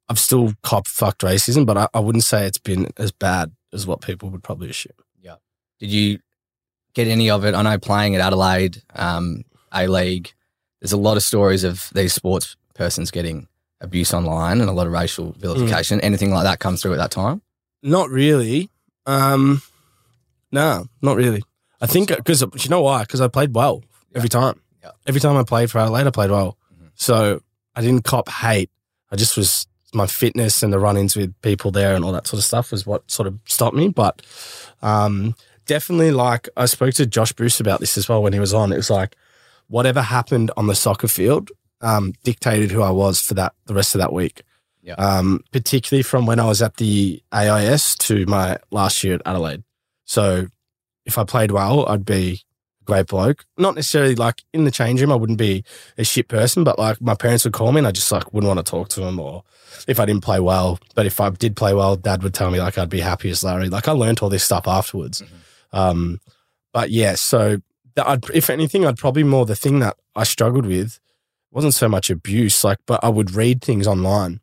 [0.09, 3.87] I've still cop fucked racism, but I, I wouldn't say it's been as bad as
[3.87, 4.92] what people would probably assume.
[5.20, 5.37] Yeah.
[5.81, 6.18] Did you
[6.94, 7.55] get any of it?
[7.55, 10.33] I know playing at Adelaide, um, A League,
[10.81, 13.48] there's a lot of stories of these sports persons getting
[13.81, 16.01] abuse online and a lot of racial vilification.
[16.01, 17.42] Anything like that come through at that time?
[17.83, 18.70] Not really.
[19.07, 19.62] Um,
[20.53, 21.42] no, not really.
[21.81, 23.01] I think because you know why?
[23.03, 23.83] Because I played well
[24.14, 24.61] every time.
[24.83, 24.90] Yeah.
[25.07, 26.57] Every time I played for Adelaide, I played well.
[26.75, 26.90] Mhm.
[26.94, 27.40] So
[27.75, 28.70] I didn't cop hate.
[29.11, 32.38] I just was my fitness and the run-ins with people there and all that sort
[32.38, 33.88] of stuff was what sort of stopped me.
[33.88, 34.22] But
[34.81, 35.35] um,
[35.66, 38.72] definitely, like I spoke to Josh Bruce about this as well when he was on.
[38.72, 39.16] It was like
[39.68, 43.94] whatever happened on the soccer field um, dictated who I was for that the rest
[43.94, 44.42] of that week.
[44.83, 44.94] Yeah.
[44.94, 49.62] Um, particularly from when I was at the AIS to my last year at Adelaide.
[50.05, 50.46] So
[51.05, 52.42] if I played well, I'd be
[52.92, 53.44] great bloke.
[53.57, 55.64] Not necessarily like in the change room, I wouldn't be
[55.96, 58.48] a shit person, but like my parents would call me and I just like wouldn't
[58.48, 59.44] want to talk to them or
[59.88, 60.78] if I didn't play well.
[60.94, 63.42] But if I did play well, dad would tell me like I'd be happy as
[63.42, 63.68] Larry.
[63.68, 65.22] Like I learned all this stuff afterwards.
[65.72, 66.20] Um,
[66.72, 67.59] but yeah, so
[67.94, 71.00] that I'd, if anything, I'd probably more the thing that I struggled with
[71.50, 74.40] wasn't so much abuse, like, but I would read things online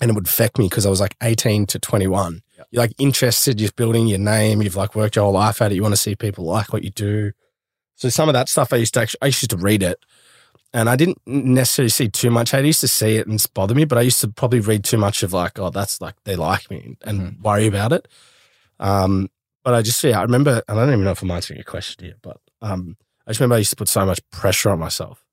[0.00, 2.42] and it would affect me because I was like 18 to 21.
[2.56, 2.66] Yep.
[2.70, 5.74] You're like interested, you're building your name, you've like worked your whole life at it,
[5.74, 7.32] you want to see people like what you do.
[7.96, 9.98] So some of that stuff I used to actually, I used to read it
[10.72, 12.54] and I didn't necessarily see too much.
[12.54, 14.98] I used to see it and bother me, but I used to probably read too
[14.98, 18.06] much of like, oh, that's like, they like me and worry about it.
[18.78, 19.28] Um,
[19.64, 21.64] but I just, yeah, I remember, and I don't even know if I'm answering your
[21.64, 24.78] question here, but um, I just remember I used to put so much pressure on
[24.78, 25.24] myself.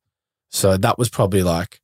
[0.49, 1.82] So that was probably like,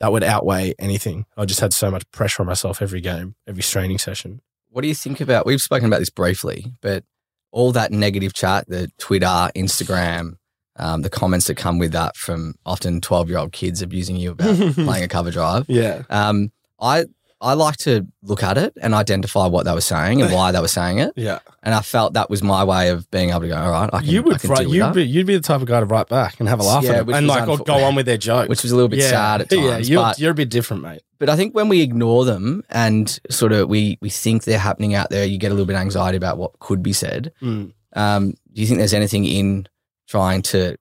[0.00, 1.26] that would outweigh anything.
[1.36, 4.40] I just had so much pressure on myself every game, every training session.
[4.68, 5.46] What do you think about?
[5.46, 7.04] We've spoken about this briefly, but
[7.52, 10.36] all that negative chat, the Twitter, Instagram,
[10.76, 15.04] um, the comments that come with that from often twelve-year-old kids abusing you about playing
[15.04, 15.64] a cover drive.
[15.68, 16.02] Yeah.
[16.10, 17.04] Um, I
[17.42, 20.60] I like to look at it and identify what they were saying and why they
[20.60, 21.38] were saying it, Yeah.
[21.62, 23.56] and I felt that was my way of being able to go.
[23.56, 25.26] All right, I can, you I would can write, deal with you'd that," be, you'd
[25.26, 27.06] be the type of guy to write back and have a laugh Yeah, at it
[27.06, 28.48] which and was like or unfo- go on with their jokes.
[28.48, 31.02] which was a little bit sad at yeah, you're, but you're a bit different, mate.
[31.18, 34.94] But I think when we ignore them and sort of we we think they're happening
[34.94, 37.32] out there, you get a little bit of anxiety about what could be said.
[37.42, 37.72] Mm.
[37.94, 39.66] Um, do you think there's anything in
[40.08, 40.76] trying to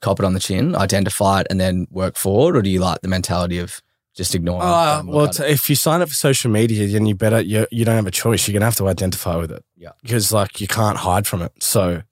[0.00, 3.02] cop it on the chin, identify it, and then work forward, or do you like
[3.02, 3.82] the mentality of
[4.16, 7.14] just ignore Uh, it well, t- if you sign up for social media, then you
[7.14, 8.46] better you you don't have a choice.
[8.46, 9.64] You're gonna have to identify with it.
[9.76, 9.92] Yeah.
[10.02, 11.52] because like you can't hide from it.
[11.62, 12.02] So,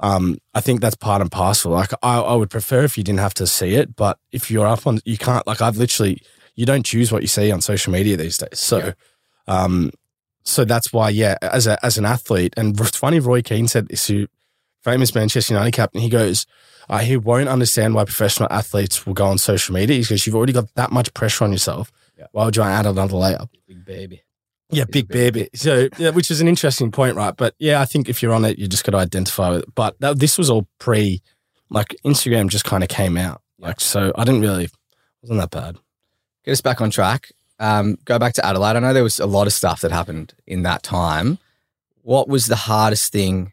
[0.00, 1.72] um, I think that's part and parcel.
[1.72, 4.66] Like I, I would prefer if you didn't have to see it, but if you're
[4.66, 5.46] up on, you can't.
[5.46, 6.22] Like I've literally,
[6.54, 8.58] you don't choose what you see on social media these days.
[8.58, 8.92] So, Yeah.
[9.46, 9.90] um,
[10.44, 13.88] so that's why, yeah, as a as an athlete, and it's funny, Roy Keane said
[13.88, 14.06] this.
[14.06, 14.26] Who,
[14.82, 16.46] famous Manchester United captain, he goes.
[16.88, 20.52] Uh, he won't understand why professional athletes will go on social media because you've already
[20.52, 21.92] got that much pressure on yourself.
[22.18, 22.26] Yeah.
[22.32, 23.38] Why would you add another layer?
[23.68, 24.22] Big baby.
[24.70, 25.48] Yeah, big big baby.
[25.54, 27.36] So, yeah, which is an interesting point, right?
[27.36, 29.74] But yeah, I think if you're on it, you just got to identify with it.
[29.74, 31.22] But that, this was all pre,
[31.70, 33.40] like Instagram just kind of came out.
[33.58, 34.68] Like, so I didn't really,
[35.22, 35.76] wasn't that bad.
[36.44, 37.30] Get us back on track.
[37.58, 38.76] Um, go back to Adelaide.
[38.76, 41.38] I know there was a lot of stuff that happened in that time.
[42.02, 43.52] What was the hardest thing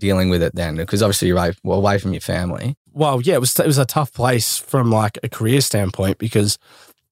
[0.00, 0.76] dealing with it then?
[0.76, 2.76] Because obviously you're away, well, away from your family.
[2.92, 6.58] Well, yeah, it was it was a tough place from like a career standpoint because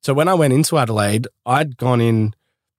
[0.03, 2.35] so when I went into Adelaide, I'd gone in.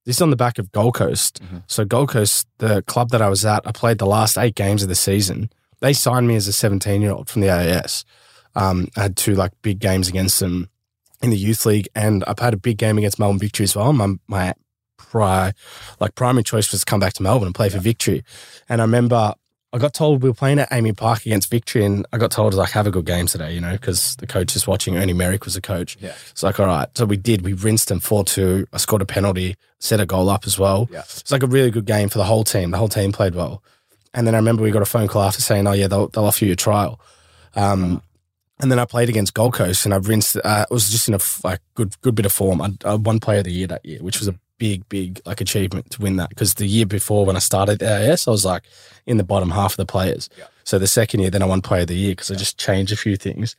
[0.05, 1.39] This is on the back of Gold Coast.
[1.41, 1.63] Mhm.
[1.67, 4.81] So Gold Coast, the club that I was at, I played the last eight games
[4.83, 5.49] of the season.
[5.81, 8.03] They signed me as a 17 year old from the AIS.
[8.55, 10.69] Um, I had two like big games against them
[11.21, 13.93] in the youth league, and I've had a big game against Melbourne Victory as well.
[13.93, 14.53] My my
[14.97, 15.51] pri
[15.99, 18.23] like primary choice was to come back to Melbourne and play for Victory.
[18.67, 19.33] And I remember
[19.71, 22.55] I got told we were playing at AAMI Park against Victory, and I got told
[22.55, 24.97] like have a good game today, you know, because the coach is watching.
[24.97, 25.95] Ernie Merrick was the coach.
[25.99, 26.13] Yeah.
[26.31, 27.43] It's like all right, so we did.
[27.43, 28.65] We rinsed them four two.
[28.73, 30.89] I scored a penalty, set a goal up as well.
[30.91, 31.01] Yeah.
[31.01, 32.71] It's like a really good game for the whole team.
[32.71, 33.61] The whole team played well.
[34.13, 36.25] And then I remember we got a phone call after saying, "Oh yeah, they'll they'll
[36.25, 36.99] offer you a trial."
[37.55, 38.01] Um,
[38.59, 40.35] and then I played against Gold Coast, and I rinsed.
[40.43, 42.59] Uh, it was just in a like good good bit of form.
[42.59, 45.41] I, I won Player of the Year that year, which was a big big like
[45.41, 46.29] achievement to win that.
[46.29, 48.63] Because the year before when I started the AIS, I was like
[49.07, 50.29] in the bottom half of the players.
[50.37, 50.45] Yeah.
[50.63, 52.91] So the second year, then I won Player of the Year because I just changed
[52.91, 53.55] a few things.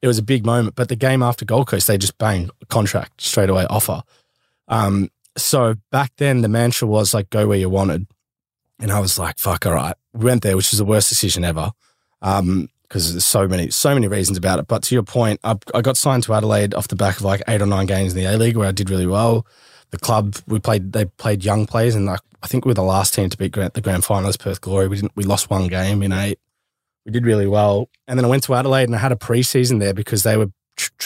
[0.00, 0.74] It was a big moment.
[0.74, 4.02] But the game after Gold Coast, they just banged contract straight away offer.
[4.68, 8.06] Um, so back then the mantra was like go where you wanted,
[8.80, 9.94] and I was like, fuck, all right.
[10.14, 11.72] We went there, which was the worst decision ever.
[12.22, 14.68] Um, because there's so many, so many reasons about it.
[14.68, 17.42] But to your point, I, I got signed to Adelaide off the back of like
[17.48, 19.46] eight or nine games in the A League where I did really well.
[19.96, 22.82] The club we played, they played young players, and like I think we were the
[22.82, 24.88] last team to beat the grand finals Perth Glory.
[24.88, 26.38] We didn't, we lost one game in eight.
[27.06, 29.80] We did really well, and then I went to Adelaide and I had a preseason
[29.80, 30.50] there because they were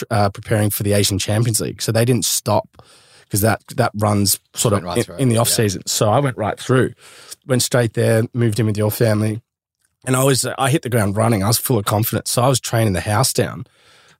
[0.09, 2.83] uh, preparing for the Asian Champions League, so they didn't stop
[3.23, 5.55] because that that runs sort of right in, through in the off yeah.
[5.55, 5.83] season.
[5.87, 6.93] So I went right through,
[7.45, 9.41] went straight there, moved in with your family,
[10.05, 11.43] and I was I hit the ground running.
[11.43, 13.67] I was full of confidence, so I was training the house down,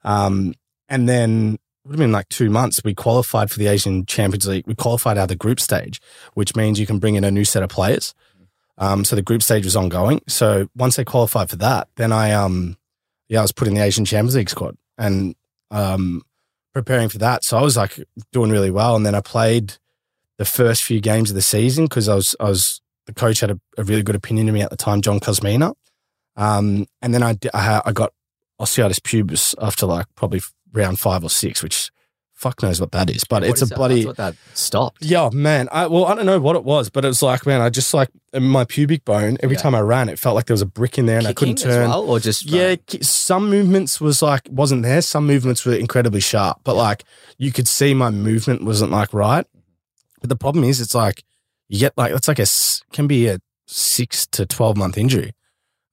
[0.05, 0.53] um,
[0.87, 2.81] and then would have been like two months.
[2.83, 4.67] We qualified for the Asian Champions League.
[4.67, 5.99] We qualified out of the group stage,
[6.33, 8.13] which means you can bring in a new set of players.
[8.77, 10.21] Um, so the group stage was ongoing.
[10.27, 12.77] So once they qualified for that, then I um
[13.29, 15.35] yeah I was put in the Asian Champions League squad and
[15.69, 16.23] um
[16.73, 17.43] preparing for that.
[17.43, 17.99] So I was like
[18.31, 19.73] doing really well, and then I played
[20.37, 23.51] the first few games of the season because I was I was the coach had
[23.51, 25.73] a, a really good opinion of me at the time, John Kosmina.
[26.35, 28.13] Um, and then I, I, I got
[28.59, 30.41] osteitis pubis after like probably
[30.73, 31.91] round five or six, which
[32.33, 33.75] fuck knows what that is, but What it's is a that?
[33.77, 35.05] bloody That's what that stopped.
[35.05, 35.69] yeah, man.
[35.71, 37.93] I well, I don't know what it was, but it was like, man, I just
[37.93, 39.37] like in my pubic bone.
[39.43, 39.61] Every Yeah.
[39.61, 41.55] time I ran, it felt like there was a brick in there, and I couldn't
[41.57, 41.89] Kicking turn.
[41.89, 45.01] well, or just Yeah, ki- some movements was like wasn't there.
[45.03, 47.03] Some movements were incredibly sharp, but like
[47.37, 49.45] you could see my movement wasn't like right.
[50.19, 51.23] But the problem is, it's like
[51.69, 52.47] you get like that's like a
[52.91, 55.31] can be a six to twelve month injury.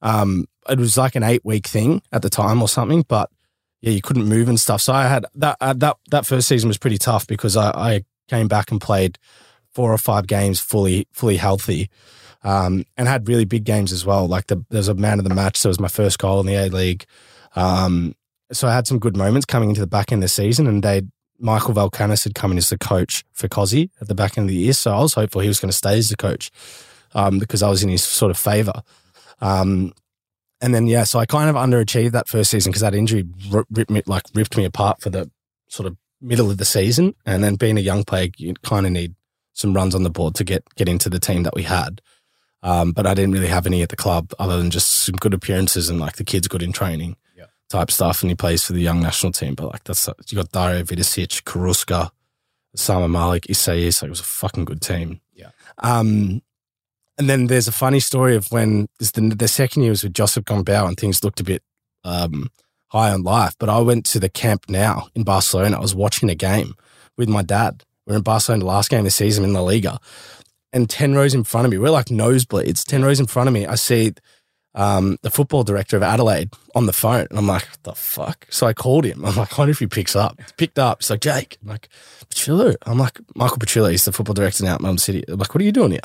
[0.01, 3.31] Um, it was like an eight week thing at the time or something, but
[3.81, 4.81] yeah, you couldn't move and stuff.
[4.81, 8.05] So I had that uh, that that first season was pretty tough because I, I
[8.29, 9.19] came back and played
[9.71, 11.91] four or five games fully fully healthy,
[12.43, 14.27] um, and had really big games as well.
[14.27, 15.57] Like the, there was a man of the match.
[15.57, 17.05] So it was my first goal in the A League.
[17.55, 18.15] Um,
[18.51, 20.83] so I had some good moments coming into the back end of the season, and
[20.83, 21.03] they
[21.39, 24.55] Michael Valkanis had come in as the coach for Cozzy at the back end of
[24.55, 24.73] the year.
[24.73, 26.51] So I was hopeful he was going to stay as the coach
[27.15, 28.83] um, because I was in his sort of favour.
[29.41, 29.93] Um,
[30.61, 33.25] and then yeah, so I kind of underachieved that first season because that injury
[33.71, 35.31] ripped me like ripped me apart for the
[35.69, 37.15] sort of middle of the season.
[37.27, 39.15] And then being a young player, you kind of need
[39.53, 42.01] some runs on the board to get get into the team that we had.
[42.63, 45.33] Um, but I didn't really have any at the club other than just some good
[45.35, 47.45] appearances and like the kid's good in training Yeah.
[47.71, 48.23] type stuff.
[48.23, 49.55] And he plays for the young national team.
[49.55, 52.11] But like that's you got Dario Vidosic, Carrusca,
[52.75, 54.03] Sama Malik, Isaias.
[54.03, 55.21] Like it was a fucking good team.
[55.35, 55.51] Yeah.
[55.79, 56.43] Um,
[57.19, 60.45] and then there's a funny story of when the, the second year was with Josep
[60.45, 61.63] Gombau and things looked a bit
[62.05, 62.49] um,
[62.89, 63.55] high on life.
[63.59, 65.77] But I went to the camp now in Barcelona.
[65.77, 66.75] I was watching a game
[67.17, 67.85] with my dad.
[68.07, 69.99] We are in Barcelona, last game of the season in La Liga.
[70.73, 72.85] And 10 rows in front of me, we're like nosebleeds.
[72.85, 74.13] 10 rows in front of me, I see
[74.75, 77.27] um, the football director of Adelaide on the phone.
[77.31, 78.47] And I'm like, what the fuck?
[78.49, 79.25] So I called him.
[79.25, 80.39] I'm like, I wonder if he picks up.
[80.39, 81.03] He's picked up.
[81.03, 81.59] He's like, Jake.
[81.63, 81.89] I'm like,
[82.29, 82.77] Petrillo.
[82.83, 83.91] I'm like, Michael Petrillo.
[83.91, 85.25] He's the football director now at Melbourne City.
[85.27, 86.01] I'm like, what are you doing here?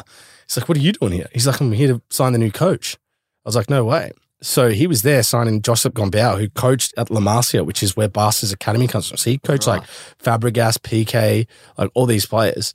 [0.54, 1.28] He's like, what are you doing here?
[1.34, 2.98] He's like, I'm here to sign the new coach.
[3.46, 4.12] I was like, no way.
[4.42, 8.10] So he was there signing Josep Gombau, who coached at La Masia, which is where
[8.10, 9.18] Barca's academy comes from.
[9.18, 9.84] So he coached like
[10.22, 12.74] Fabregas, Piqué, like all these players.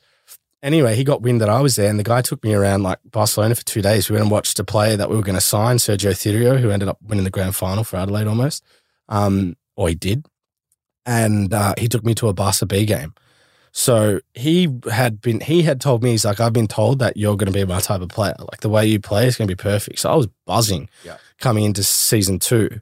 [0.63, 2.99] Anyway, he got wind that I was there, and the guy took me around like
[3.05, 4.09] Barcelona for two days.
[4.09, 6.71] We went and watched a player that we were going to sign, Sergio Cirio, who
[6.71, 8.65] ended up winning the grand final for Adelaide almost,
[9.09, 10.27] um, or he did.
[11.07, 13.15] And uh, he took me to a Barca B game.
[13.73, 17.37] So he had been, he had told me, he's like, I've been told that you're
[17.37, 18.35] going to be my type of player.
[18.39, 19.99] Like the way you play is going to be perfect.
[20.01, 21.17] So I was buzzing Yeah.
[21.39, 22.81] coming into season two.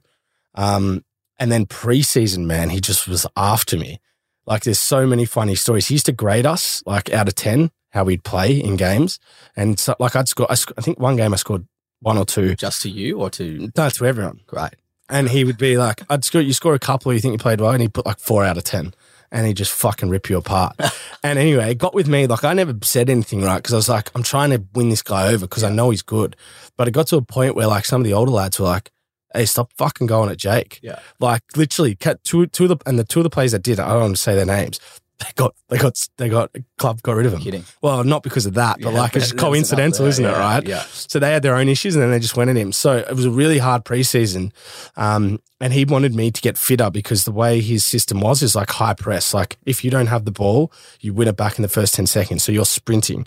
[0.55, 1.03] Um,
[1.39, 3.99] and then preseason, man, he just was after me.
[4.45, 5.87] Like there's so many funny stories.
[5.87, 9.19] He used to grade us like out of 10, how we'd play in games.
[9.55, 11.67] And so like I'd score, I, sc- I think one game I scored
[12.01, 12.55] one or two.
[12.55, 14.39] Just to you or to No, to everyone.
[14.47, 14.75] great?
[15.09, 17.61] And he would be like, I'd score, you score a couple, you think you played
[17.61, 18.93] well, and he'd put like four out of 10.
[19.31, 20.75] And he'd just fucking rip you apart.
[21.23, 22.27] and anyway, it got with me.
[22.27, 23.57] Like, I never said anything, right?
[23.57, 26.01] Because I was like, I'm trying to win this guy over because I know he's
[26.01, 26.35] good.
[26.77, 28.91] But it got to a point where, like, some of the older lads were like,
[29.33, 30.79] hey, stop fucking going at Jake.
[30.81, 30.99] Yeah.
[31.19, 33.79] Like, literally, cut two, two of the, and the two of the players that did,
[33.79, 34.79] I don't want to say their names,
[35.19, 37.41] they got, they got, they got, club got rid of them.
[37.41, 37.63] Kidding.
[37.81, 40.65] Well, not because of that, but Yeah, like, it's coincidental, there, isn't it, right?
[40.67, 40.83] Yeah.
[40.89, 42.71] So they had their own issues and then they just went at him.
[42.71, 44.51] So it was a really hard preseason.
[44.95, 48.55] Um, and he wanted me to get fitter because the way his system was is
[48.55, 49.33] like high press.
[49.33, 52.05] Like if you don't have the ball, you win it back in the first 10
[52.05, 52.43] seconds.
[52.43, 53.25] So you're sprinting.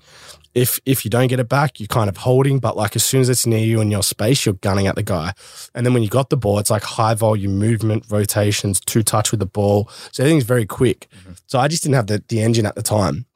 [0.55, 3.21] If if you don't get it back, you're kind of holding, but like as soon
[3.21, 5.33] as it's near you in your space, you're gunning at the guy.
[5.75, 9.31] And then when you got the ball, it's like high volume movement, rotations, two touch
[9.31, 9.89] with the ball.
[10.13, 11.09] So everything's very quick.
[11.15, 11.33] Mm-hmm.
[11.47, 13.27] So I just didn't have the, the engine at the time.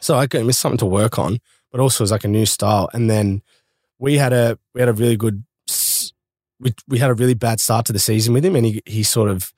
[0.00, 1.38] So I got missed something to work on,
[1.70, 2.88] but also it was like a new style.
[2.92, 3.42] And then
[3.98, 5.44] we had a we had a really good
[6.58, 9.02] we we had a really bad start to the season with him, and he he
[9.02, 9.52] sort of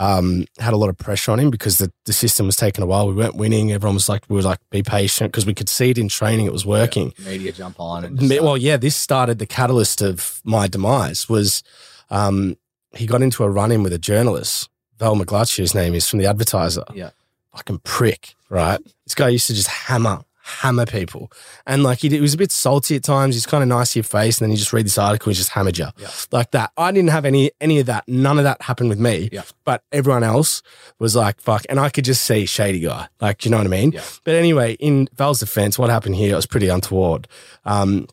[0.00, 2.86] um, had a lot of pressure on him because the, the system was taking a
[2.86, 3.06] while.
[3.06, 3.70] We weren't winning.
[3.70, 6.46] Everyone was like, we were like, be patient because we could see it in training.
[6.46, 7.12] It was working.
[7.24, 11.28] Media jump on and Me- just, Well, yeah, this started the catalyst of my demise
[11.28, 11.62] was
[12.08, 12.56] um,
[12.96, 16.18] he got into a run in with a journalist, Val Migliaccio, his name is from
[16.18, 16.84] the advertiser.
[16.94, 17.10] Yeah.
[17.54, 18.80] Fucking prick, right?
[19.04, 21.30] This guy used to just hammer, hammer people.
[21.66, 23.34] And like he, he was a bit salty at times.
[23.34, 24.38] He's kind of nice to your face.
[24.38, 26.10] And then you just read this article, he just hammered you Yeah.
[26.32, 26.72] like that.
[26.76, 28.04] I didn't have any, any of that.
[28.08, 29.28] None of that happened with me.
[29.32, 29.42] Yeah.
[29.64, 30.62] But everyone else
[30.98, 31.64] was like, fuck.
[31.68, 33.08] And I could just see shady guy.
[33.20, 33.92] Like, you know what I mean?
[33.92, 34.02] Yeah.
[34.24, 37.28] But anyway, in Val's defense, what happened here was pretty untoward.
[37.64, 38.06] Um,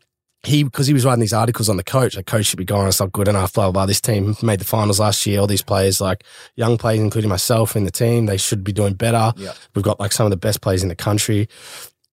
[0.44, 2.88] he because he was writing these articles on the coach, like coach should be going,
[2.88, 3.86] it's not good enough, blah, blah, blah.
[3.86, 5.42] This team made the finals last year.
[5.42, 6.24] All these players, like
[6.56, 9.34] young players, including myself in the team, they should be doing better.
[9.36, 9.52] Yeah.
[9.76, 11.50] We've got like some of the best players in the country.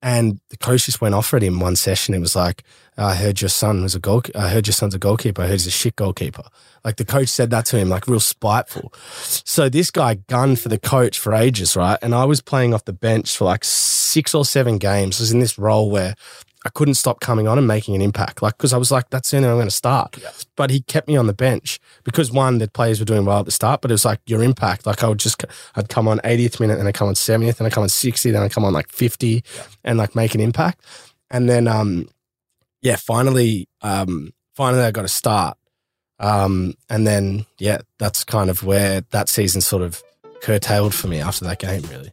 [0.05, 2.13] And the coach just went off at him one session.
[2.13, 2.63] It was like,
[2.99, 4.23] I heard your son was a goal.
[4.35, 5.41] I heard your son's a goalkeeper.
[5.41, 6.45] I heard he's a shit goalkeeper.
[6.85, 8.93] Like the coach said that to him, like real spiteful.
[9.23, 11.99] So this guy gunned for the coach for ages, right?
[12.03, 15.19] And I was playing off the bench for like six or seven games.
[15.19, 16.15] I was in this role where
[16.65, 18.41] I couldn't stop coming on and making an impact.
[18.41, 20.17] Like, because I was like, that's the only way I'm going to start.
[20.57, 23.45] But he kept me on the bench because one, the players were doing well at
[23.45, 24.87] the start, but it was like your impact.
[24.87, 25.45] Like I would just,
[25.77, 28.31] I'd come on 80th minute, then I come on 70th, then I come on 60,
[28.31, 29.45] then I come on like 50
[29.85, 30.81] and like make an impact.
[31.31, 32.09] And then, um,
[32.81, 35.59] yeah, finally, um, finally I got a start.
[36.19, 40.03] Um, and then, yeah, that's kind of where that season sort of
[40.41, 42.13] curtailed for me after that game, really.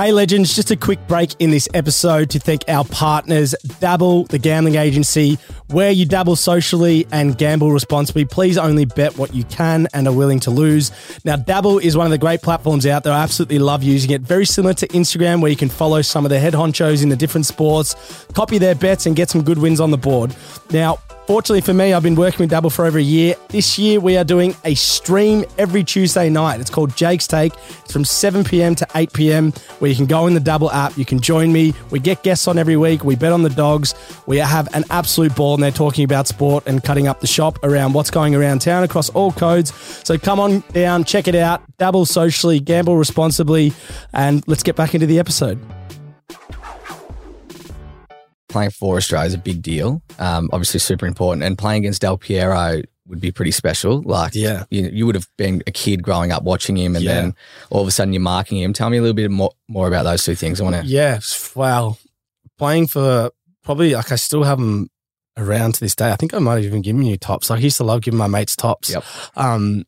[0.00, 4.38] Hey, legends, just a quick break in this episode to thank our partners, Dabble, the
[4.38, 8.24] gambling agency, where you dabble socially and gamble responsibly.
[8.24, 10.90] Please only bet what you can and are willing to lose.
[11.26, 13.12] Now, Dabble is one of the great platforms out there.
[13.12, 14.22] I absolutely love using it.
[14.22, 17.16] Very similar to Instagram, where you can follow some of the head honchos in the
[17.16, 20.34] different sports, copy their bets, and get some good wins on the board.
[20.70, 20.96] Now,
[21.30, 23.36] Fortunately for me, I've been working with Dabble for over a year.
[23.50, 26.58] This year, we are doing a stream every Tuesday night.
[26.58, 27.52] It's called Jake's Take.
[27.84, 28.74] It's from 7 p.m.
[28.74, 30.98] to 8 p.m., where you can go in the Dabble app.
[30.98, 31.72] You can join me.
[31.92, 33.04] We get guests on every week.
[33.04, 33.94] We bet on the dogs.
[34.26, 37.60] We have an absolute ball, and they're talking about sport and cutting up the shop
[37.62, 39.72] around what's going around town across all codes.
[40.04, 41.62] So come on down, check it out.
[41.78, 43.72] Dabble socially, gamble responsibly,
[44.12, 45.60] and let's get back into the episode.
[48.50, 50.02] Playing for Australia is a big deal.
[50.18, 54.02] Um, obviously super important, and playing against Del Piero would be pretty special.
[54.02, 54.64] Like, Yeah.
[54.70, 57.14] you, you would have been a kid growing up watching him, and Yeah.
[57.14, 57.34] then
[57.70, 58.72] all of a sudden you're marking him.
[58.72, 60.60] Tell me a little bit more, more about those two things.
[60.60, 60.84] I want to.
[60.86, 61.18] Yeah,
[61.54, 61.96] wow.
[62.58, 63.30] Playing for
[63.64, 64.90] probably like I still have them
[65.36, 66.10] around to this day.
[66.12, 67.48] I think I might have even given you tops.
[67.50, 68.90] Like I used to love giving my mates tops.
[68.90, 69.04] Yep.
[69.36, 69.84] Um,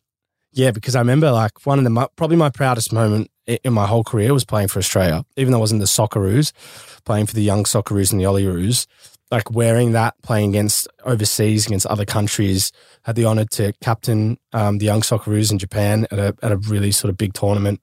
[0.53, 4.05] yeah, because I remember like one of the probably my proudest moment in my whole
[4.05, 6.53] career was playing for Australia, even though I wasn't the Socceroos,
[7.05, 8.87] playing for the young Socceroos and the Olyroos.
[9.31, 12.71] Like wearing that, playing against overseas, against other countries,
[13.05, 16.59] had the honor to captain um, the young Socceroos in Japan at a, at a
[16.59, 17.83] really sort of big tournament.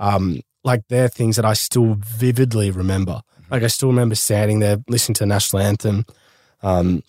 [0.00, 3.22] Um, like they're things that I still vividly remember.
[3.50, 6.04] Like I still remember standing there listening to the national anthem.
[6.62, 7.02] Um,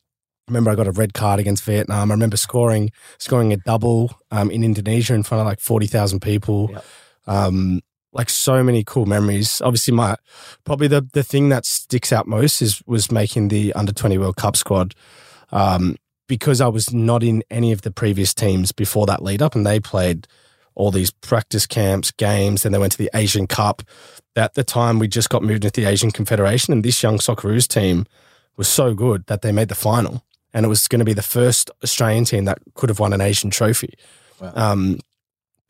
[0.48, 2.12] I remember I got a red card against Vietnam.
[2.12, 6.22] I remember scoring scoring a double um, in Indonesia in front of like forty thousand
[6.22, 6.70] people.
[6.72, 6.86] Yep.
[7.28, 7.82] Um,
[8.14, 9.62] like so many cool memories.
[9.62, 10.16] Obviously, my
[10.64, 14.36] probably the the thing that sticks out most is was making the under twenty World
[14.36, 14.96] Cup squad.
[15.52, 15.96] Um,
[16.28, 19.66] because I was not in any of the previous teams before that lead up, and
[19.66, 20.28] they played
[20.76, 23.82] all these practice camps, games, then they went to the Asian Cup.
[24.38, 27.68] At the time, we just got moved into the Asian Confederation, and this young Socceroos
[27.68, 28.06] team
[28.56, 31.22] was so good that they made the final, and it was going to be the
[31.22, 33.94] first Australian team that could have won an Asian trophy.
[34.40, 34.54] Wow.
[34.56, 35.00] Um,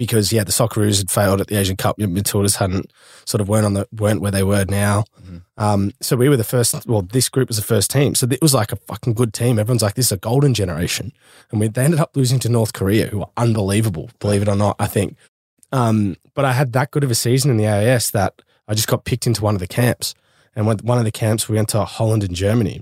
[0.02, 1.96] because yeah, the Socceroos had failed at the Asian Cup.
[1.98, 2.92] The Matildas hadn't
[3.26, 5.04] sort of weren't on the weren't where they were now.
[5.24, 5.44] Mhm.
[5.58, 6.88] Um, so we were the first.
[6.88, 8.16] Well, this group was the first team.
[8.16, 9.60] So it was like a fucking good team.
[9.60, 11.12] Everyone's like, this is a golden generation,
[11.52, 14.10] and we they ended up losing to North Korea, who were unbelievable.
[14.18, 15.18] Believe it or not, I think.
[15.72, 18.88] Um, but I had that good of a season in the AIS that I just
[18.88, 20.16] got picked into one of the camps,
[20.56, 22.82] and one of the camps we went to Holland and Germany.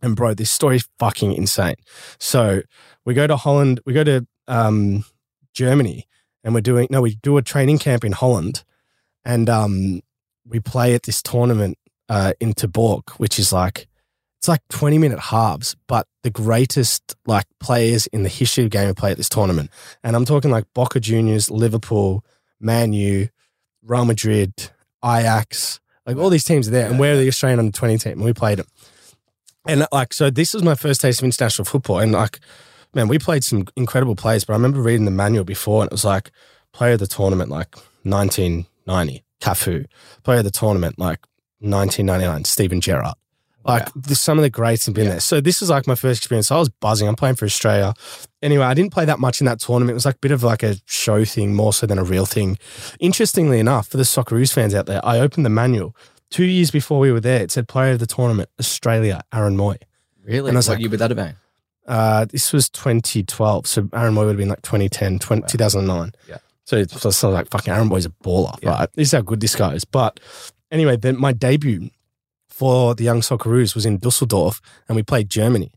[0.00, 1.74] And bro, this story is fucking insane.
[2.20, 2.62] So
[3.04, 5.04] we go to Holland, we go to um,
[5.54, 6.06] Germany,
[6.46, 8.64] and we're doing no, we do a training camp in Holland,
[9.24, 10.00] and um,
[10.46, 11.76] we play at this tournament
[12.08, 13.88] uh, in Terborg, which is like
[14.38, 18.94] it's like twenty minute halves, but the greatest like players in the history of game
[18.94, 19.70] play at this tournament,
[20.04, 22.24] and I'm talking like Boca Juniors, Liverpool,
[22.60, 23.28] Man U,
[23.82, 24.52] Real Madrid,
[25.04, 28.24] Ajax, like all these teams are there, and we're the Australian under twenty team, and
[28.24, 28.68] we played them.
[29.66, 31.98] And like, so this was my first taste of international football.
[31.98, 32.38] And like,
[32.96, 35.94] man, we played some incredible players, but I remember reading the manual before and it
[35.94, 36.32] was like
[36.72, 39.86] player of the tournament, like 1990, Cafu,
[40.24, 41.20] player of the tournament, like
[41.60, 43.14] 1999, Steven Gerrard.
[43.64, 45.10] Like there's some of the greats have been Yeah.
[45.12, 45.20] there.
[45.20, 46.52] So this is like my first experience.
[46.52, 47.08] I was buzzing.
[47.08, 47.94] I'm playing for Australia.
[48.40, 49.90] Anyway, I didn't play that much in that tournament.
[49.90, 52.26] It was like a bit of like a show thing more so than a real
[52.26, 52.58] thing.
[53.00, 55.96] Interestingly enough, for the Socceroos fans out there, I opened the manual.
[56.30, 59.78] Two years before we were there, it said player of the tournament, Australia, Aaron Mooy.
[60.24, 60.48] Really?
[60.48, 61.34] And I was what like- you would that been?
[61.86, 63.66] Uh, this was 2012.
[63.66, 66.12] So Aaron Mooy would have been like 2010, 20, 2009.
[66.28, 66.38] Yeah.
[66.64, 68.70] So it's so, like fucking Aaron Mooy's a baller, Yeah.
[68.70, 68.92] right?
[68.94, 69.84] This is how good this guy is.
[69.84, 70.18] But
[70.70, 71.90] anyway, then my debut
[72.48, 75.70] for the Young Socceroos was in Dusseldorf and we played Germany.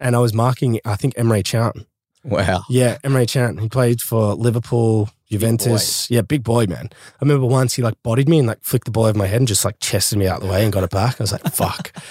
[0.00, 1.86] And I was marking, I think, Emre Can.
[2.24, 2.62] Wow.
[2.68, 3.58] Yeah, Emre Can.
[3.58, 6.10] He played for Liverpool, Juventus.
[6.10, 6.88] Yeah, big boy, man.
[6.92, 9.40] I remember once he like bodied me and like flicked the ball over my head
[9.40, 11.20] and just like chested me out the way and got it back.
[11.20, 11.92] I was like, fuck.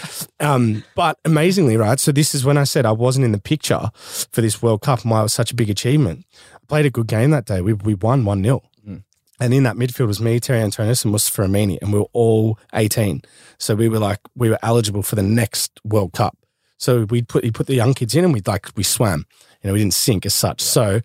[0.41, 1.99] Um, but amazingly, right?
[1.99, 5.03] So this is when I said I wasn't in the picture for this World Cup
[5.03, 6.26] and why it was such a big achievement.
[6.55, 7.62] I played a good game that day.
[7.62, 8.64] We, we won 1 0.
[8.88, 9.03] Mm.
[9.39, 12.57] And in that midfield was me, Terry Antonis, and Mustafa Amini, and we were all
[12.74, 13.22] 18.
[13.59, 16.36] So we were like, we were eligible for the next World Cup.
[16.80, 19.28] So we'd put, he put the young kids in and we'd like, we swam.
[19.62, 20.62] You know, we didn't sink as such.
[20.62, 21.01] So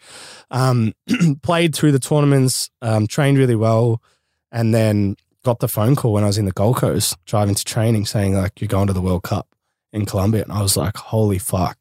[0.51, 0.95] um,
[1.43, 4.03] played through the tournaments, um, trained really well,
[4.51, 7.65] and then got the phone call when I was in the Gold Coast driving to
[7.65, 9.47] training saying, like, you're going to the World Cup
[9.93, 10.43] in Colombia.
[10.43, 11.79] And I was like, holy fuck.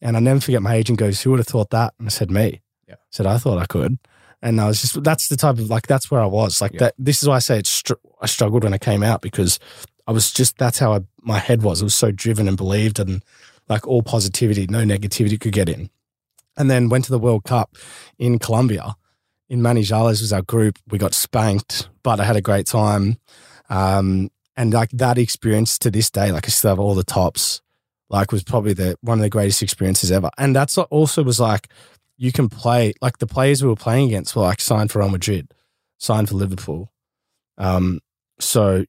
[0.00, 1.94] And I never forget my agent goes, who would have thought that?
[1.98, 2.62] And I said, me.
[2.88, 2.94] Yeah.
[2.94, 3.98] I said, I thought I could.
[4.42, 6.60] And I was just, that's the type of, like, that's where I was.
[6.60, 6.80] Like, Yeah.
[6.80, 9.58] that, this is why I say it's, str- I struggled when I came out because
[10.06, 11.80] I was just, that's how I, my head was.
[11.80, 13.22] It was so driven and believed and
[13.68, 15.88] like all positivity, no negativity could get in.
[16.56, 17.76] And then went to the World Cup
[18.18, 18.94] in Colombia.
[19.48, 20.78] In Manizales was our group.
[20.88, 23.18] We got spanked, but I had a great time.
[23.68, 27.60] Um, and like that experience to this day, like I still have all the tops,
[28.08, 30.30] like was probably the one of the greatest experiences ever.
[30.38, 31.68] And that's also was like,
[32.16, 35.08] you can play, like the players we were playing against were like signed for Real
[35.08, 35.52] Madrid,
[35.98, 36.92] signed for Liverpool.
[37.58, 38.00] Um,
[38.38, 38.84] so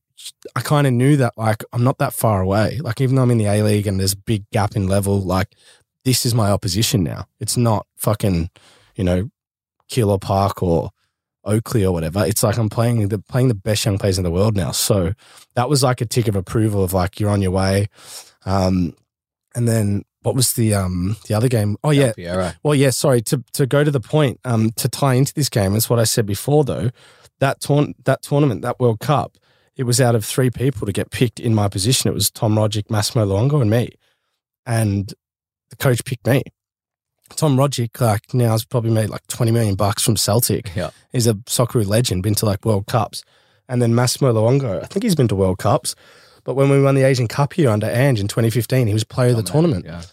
[0.56, 2.80] I kind of knew that like I'm not that far away.
[2.82, 5.20] Like even though I'm in the A League and there's a big gap in level,
[5.20, 5.56] like
[6.06, 7.28] this is my opposition now.
[7.40, 8.50] It's not fucking,
[8.96, 9.30] you know,
[9.92, 10.92] Keilor Park or
[11.44, 12.26] Oakleigh or whatever.
[12.26, 14.72] It's like I'm playing the playing the best young players in the world now.
[14.72, 15.14] So
[15.56, 17.88] that was like a tick of approval of like you're on your way.
[18.46, 18.96] Um,
[19.54, 21.78] and then what was the um the other game?
[21.84, 22.54] Oh yeah, Piero.
[22.64, 24.40] well, yeah, sorry to to go to the point.
[24.46, 26.64] Um, to tie into this game, that's what I said before.
[26.64, 26.92] Though
[27.40, 27.60] that
[28.06, 29.38] that tournament, that World Cup,
[29.76, 32.10] it was out of three people to get picked in my position.
[32.10, 33.90] It was Tom Rogic, Massimo Luongo, and me.
[34.66, 35.14] And
[35.70, 36.44] the coach picked me.
[37.36, 40.76] Tom Rogic, like now, has probably made like twenty million bucks from Celtic.
[40.76, 40.92] Yeah.
[41.12, 43.24] He's a Socceroo legend, been to like World Cups.
[43.68, 45.96] And then Massimo Luongo, I think he's been to World Cups.
[46.44, 49.32] But when we won the Asian Cup here under Ange in 2015, he was player
[49.32, 49.86] of the tournament.
[49.86, 50.04] Yeah.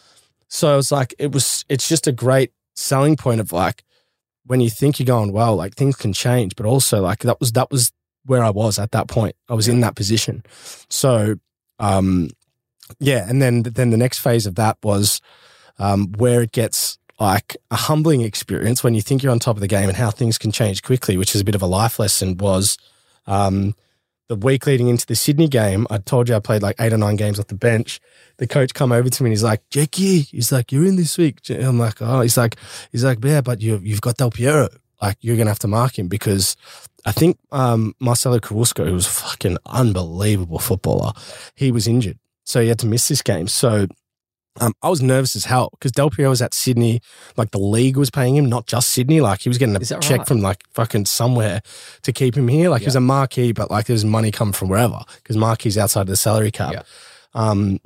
[0.48, 3.84] So I was like, it was, it's just a great selling point of like,
[4.44, 7.52] when you think you're going well, like things can change, but also like that was
[7.52, 7.92] that was
[8.24, 9.36] where I was at that point.
[9.48, 10.42] I was in that position.
[10.88, 11.36] So
[11.78, 12.30] um
[12.98, 15.20] yeah, and then then the next phase of that was
[15.78, 19.60] um where it gets like a humbling experience when you think you're on top of
[19.60, 21.98] the game and how things can change quickly, which is a bit of a life
[21.98, 22.78] lesson was
[23.26, 23.74] um
[24.28, 26.96] the week leading into the Sydney game, I told you I played like eight or
[26.96, 28.00] nine games off the bench.
[28.38, 31.18] The coach come over to me and he's like, Jackie, he's like, you're in this
[31.18, 31.38] week.
[31.50, 32.56] I'm like, oh, he's like,
[32.90, 34.68] he's like, yeah, but you, you've got Del Piero.
[35.02, 36.56] Like, you're going to have to mark him because
[37.04, 41.12] I think um, Marcelo Carrusca, who was a fucking unbelievable footballer,
[41.54, 42.18] he was injured.
[42.44, 43.48] So he had to miss this game.
[43.48, 43.86] So
[44.60, 47.00] um, I was nervous as hell because Del Piero was at Sydney.
[47.36, 49.20] Like the league was paying him, not just Sydney.
[49.20, 50.28] Like he was getting a check right?
[50.28, 51.62] from like fucking somewhere
[52.02, 52.68] to keep him here.
[52.68, 56.02] Like he was a marquee, but like there's money coming from wherever because marquee's outside
[56.02, 56.72] of the salary cap.
[56.72, 56.82] Yeah.
[57.34, 57.78] Um,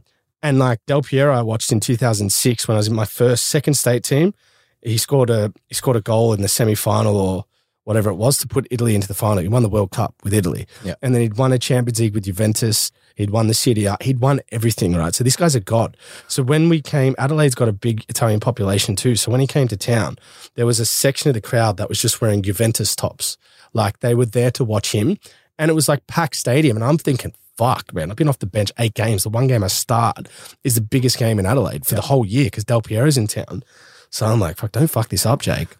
[0.43, 3.75] and like Del Piero, I watched in 2006 when I was in my first second
[3.75, 4.35] state team.
[4.83, 7.45] He scored a he scored a goal in the semi final or
[7.85, 9.43] whatever it was to put Italy into the final.
[9.43, 10.95] He won the World Cup with Italy, Yeah.
[11.03, 12.91] and then he'd won a Champions League with Juventus.
[13.17, 13.89] He'd won the City.
[14.03, 15.15] He'd won everything, right?
[15.15, 15.97] So this guy's a god.
[16.29, 19.17] So when we came, Adelaide's got a big Italian population too.
[19.17, 20.19] So when he came to town,
[20.55, 23.39] there was a section of the crowd that was just wearing Juventus tops.
[23.73, 25.19] Like they were there to watch him.
[25.59, 26.77] And it was like packed stadium.
[26.77, 29.23] And I'm thinking, fuck, man, I've been off the bench eight games.
[29.23, 30.29] The one game I start
[30.63, 33.63] is the biggest game in Adelaide for the whole year because Del Piero's in town.
[34.11, 35.77] So I'm like, fuck, don't fuck this up, Jake.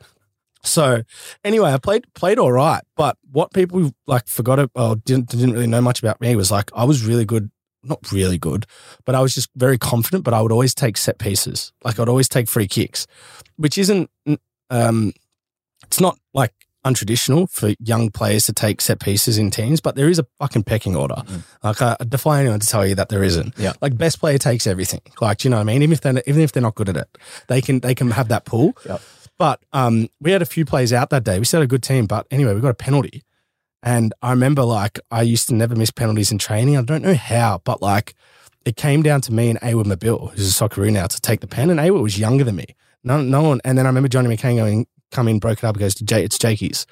[0.67, 1.03] So
[1.45, 5.53] anyway, I played played all right, but what people like forgot it or didn't didn't
[5.53, 7.51] really know much about me was like I was really good,
[7.83, 8.67] not really good,
[9.05, 10.25] but I was just very confident.
[10.25, 13.07] But I would always take set pieces, like I'd always take free kicks,
[13.57, 14.11] which isn't
[14.71, 15.13] um,
[15.85, 16.53] it's not like
[16.87, 20.63] untraditional for young players to take set pieces in teams, but there is a fucking
[20.63, 21.17] pecking order.
[21.63, 23.59] Like I defy anyone to tell you that there isn't.
[23.59, 23.73] Yeah.
[23.81, 25.01] Like best player takes everything.
[25.21, 25.83] Like do you know what I mean?
[25.83, 28.29] Even if they even if they're not good at it, they can they can have
[28.29, 28.77] that pull.
[28.87, 29.03] Yep.
[29.39, 31.39] But um, we had a few plays out that day.
[31.39, 33.23] We had a good team, but anyway, we got a penalty.
[33.83, 36.77] And I remember like I used to never miss penalties in training.
[36.77, 38.15] I don't know how, but like
[38.65, 41.47] it came down to me and Awa Mabil, who's a Socceroo now, to take the
[41.47, 41.71] pen.
[41.71, 42.67] And Awa was younger than me.
[43.05, 43.61] No, no one.
[43.65, 46.25] And then I remember Johnny McKain going, come in, broke it up, goes to Jay,
[46.25, 46.87] it's Jakey's.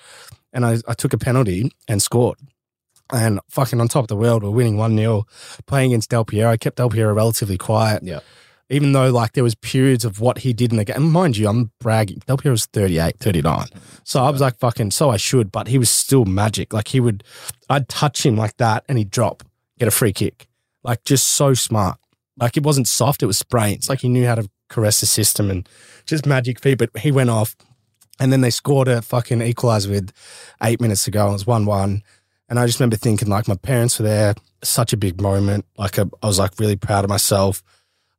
[0.53, 2.39] And I, I took a penalty and scored.
[3.13, 5.27] And fucking on top of the world, we're winning 1 0,
[5.67, 6.51] playing against Del Piero.
[6.51, 8.03] I kept Del Piero relatively quiet.
[8.05, 8.21] Yeah.
[8.75, 10.97] Even though like there was periods of what he did in the game.
[10.97, 12.23] And mind you, I'm bragging.
[12.27, 13.67] Del Piero was 38, 39.
[14.03, 16.73] So I was like fucking, so I should, but he was still magic.
[16.73, 17.23] Like he would,
[17.71, 19.45] I'd touch him like that and he'd drop,
[19.79, 20.49] get a free kick.
[20.83, 21.99] Like just so smart.
[22.37, 23.89] Like it wasn't soft, it was sprains.
[23.89, 25.69] Like he knew how to caress the system and
[26.05, 26.79] just magic feet.
[26.79, 27.55] But he went off
[28.19, 30.13] and then they scored a fucking equalizer with
[30.63, 31.23] eight minutes to go.
[31.23, 32.03] And it was 1 1.
[32.49, 35.65] And I just remember thinking, like, my parents were there, such a big moment.
[35.79, 37.63] Like, I was like really proud of myself.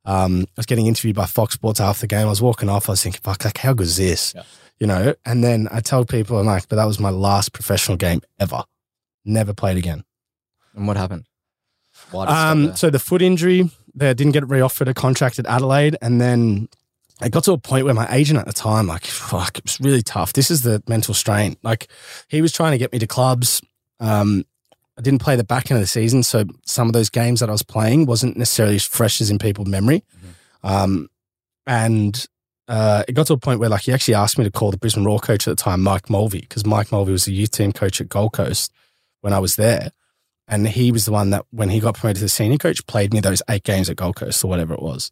[0.06, 2.26] Um, I was getting interviewed by Fox Sports after the game.
[2.26, 2.88] I was walking off.
[2.88, 4.32] I was thinking, fuck, like, how good is this?
[4.34, 4.42] Yeah.
[4.78, 5.14] You know?
[5.24, 8.62] And then I tell people, I'm like, but that was my last professional game ever.
[9.24, 10.04] Never played again.
[10.74, 11.26] And what happened?
[12.10, 15.38] Why did it stop Um, so the foot injury, they didn't get re-offered a contract
[15.38, 16.68] at Adelaide, and then
[17.22, 19.80] it got to a point where my agent at the time, like, fuck, it was
[19.80, 20.34] really tough.
[20.34, 21.56] This is the mental strain.
[21.62, 21.88] Like,
[22.28, 23.62] he was trying to get me to clubs.
[23.98, 24.44] Um,
[24.98, 27.48] I didn't play the back end of the season, so some of those games that
[27.48, 30.02] I was playing wasn't necessarily as fresh as in people's memory.
[30.62, 31.08] Um,
[31.66, 32.26] and
[32.68, 34.78] uh, it got to a point where, like, he actually asked me to call the
[34.78, 37.72] Brisbane Roar coach at the time, Mike Mulvey, because Mike Mulvey was the youth team
[37.72, 38.72] coach at Gold Coast
[39.20, 39.90] when I was there.
[40.48, 43.12] And he was the one that, when he got promoted to the senior coach, played
[43.12, 45.10] me those eight games at Gold Coast or whatever it was.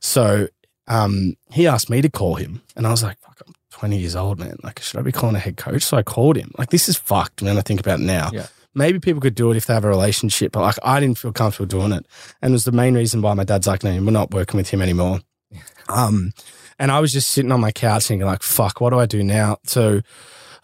[0.00, 0.48] So
[0.86, 2.62] um, he asked me to call him.
[2.76, 4.56] And I was like, fuck, I'm 20 years old, man.
[4.62, 5.82] Like, should I be calling a head coach?
[5.82, 6.52] So I called him.
[6.58, 8.30] Like, this is fucked when I think about it now.
[8.32, 8.46] Yeah.
[8.74, 11.32] Maybe people could do it if they have a relationship, but like, I didn't feel
[11.32, 12.06] comfortable doing it.
[12.42, 14.70] And it was the main reason why my dad's like, no, we're not working with
[14.70, 15.20] him anymore.
[15.86, 16.32] Um,
[16.78, 19.22] and I was just sitting on my couch thinking, like, fuck, what do I do
[19.22, 19.58] now?
[19.64, 20.00] So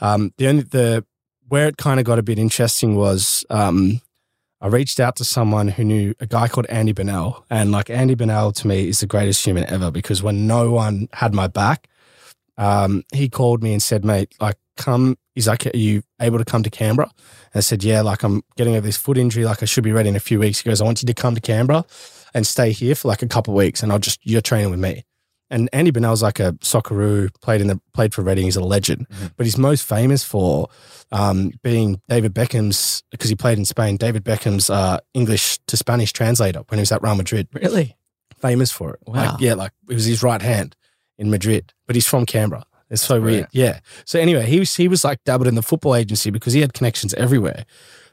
[0.01, 1.05] um, the only, the,
[1.49, 4.01] where it kind of got a bit interesting was um,
[4.61, 7.45] I reached out to someone who knew a guy called Andy Bernal.
[7.51, 11.09] And like Andy Bernal to me is the greatest human ever because when no one
[11.13, 11.89] had my back,
[12.59, 15.17] um, he called me and said, mate, like, come.
[15.41, 17.09] He's like, are you able to come to Canberra?
[17.09, 19.47] And I said, yeah, like, I'm getting over this foot injury.
[19.47, 20.61] Like, I should be ready in a few weeks.
[20.61, 21.87] He goes, I want you to come to Canberra
[22.35, 24.81] and stay here for like a couple of weeks and I'll just, you're training with
[24.81, 25.07] me.
[25.49, 28.45] And Andy Bernal's like a Socceroo, played in the played for Reading.
[28.45, 30.69] He's a legend, but he's most famous for
[31.11, 33.97] um, being David Beckham's because he played in Spain.
[33.97, 37.49] David Beckham's uh, English to Spanish translator when he was at Real Madrid.
[37.55, 37.97] really?
[38.39, 39.01] Famous for it.
[39.07, 39.33] Wow.
[39.33, 40.77] Like, yeah, like it was his right hand
[41.19, 42.65] in Madrid, but he's from Canberra.
[42.91, 43.47] It's so weird.
[43.53, 43.81] Yeah.
[44.05, 46.75] So anyway, he was he was like dabbled in the football agency because he had
[46.75, 47.65] connections everywhere.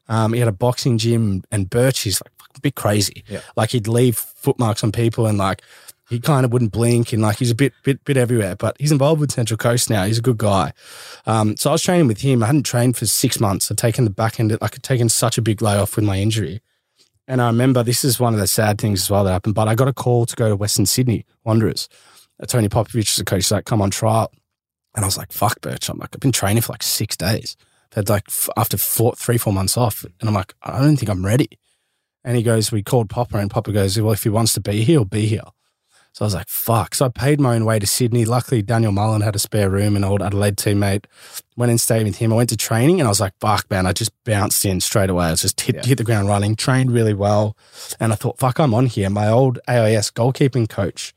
[0.07, 2.01] Um, he had a boxing gym and Birch.
[2.01, 3.23] He's like a bit crazy.
[3.28, 3.41] Yeah.
[3.55, 5.61] Like he'd leave footmarks on people and like
[6.09, 8.55] he kind of wouldn't blink and like he's a bit bit bit everywhere.
[8.55, 10.05] But he's involved with Central Coast now.
[10.05, 10.73] He's a good guy.
[11.25, 12.43] Um, so I was training with him.
[12.43, 13.71] I hadn't trained for six months.
[13.71, 14.51] I'd taken the back end.
[14.61, 16.61] Like I'd taken such a big layoff with my injury.
[17.28, 19.55] And I remember this is one of the sad things as well that happened.
[19.55, 21.89] But I got a call to go to Western Sydney Wanderers.
[22.47, 23.38] Tony Popovic is the coach.
[23.38, 24.32] He's like, come on trial.
[24.96, 25.90] And I was like, fuck, Birch.
[25.90, 27.56] I'm like, I've been training for like six days.
[27.92, 30.04] I've had like f- after four, three, four months off.
[30.20, 31.50] And I'm like, I don't think I'm ready.
[32.24, 34.78] And he goes, we called Popper and Popper goes, well, if he wants to be
[34.84, 35.44] here, he'll be here.
[36.14, 36.96] So I was like, fuck.
[36.96, 38.26] So I paid my own way to Sydney.
[38.26, 41.06] Luckily, Daniel Mullen had a spare room, an old Adelaide teammate.
[41.56, 42.34] Went and stayed with him.
[42.34, 43.86] I went to training and I was like, fuck, man.
[43.86, 45.28] I just bounced in straight away.
[45.28, 45.86] I was just hit, Yeah.
[45.86, 47.56] hit the ground running, trained really well.
[48.00, 49.12] And I thought, fuck, I'm on here.
[49.12, 51.14] My old AIS goalkeeping coach,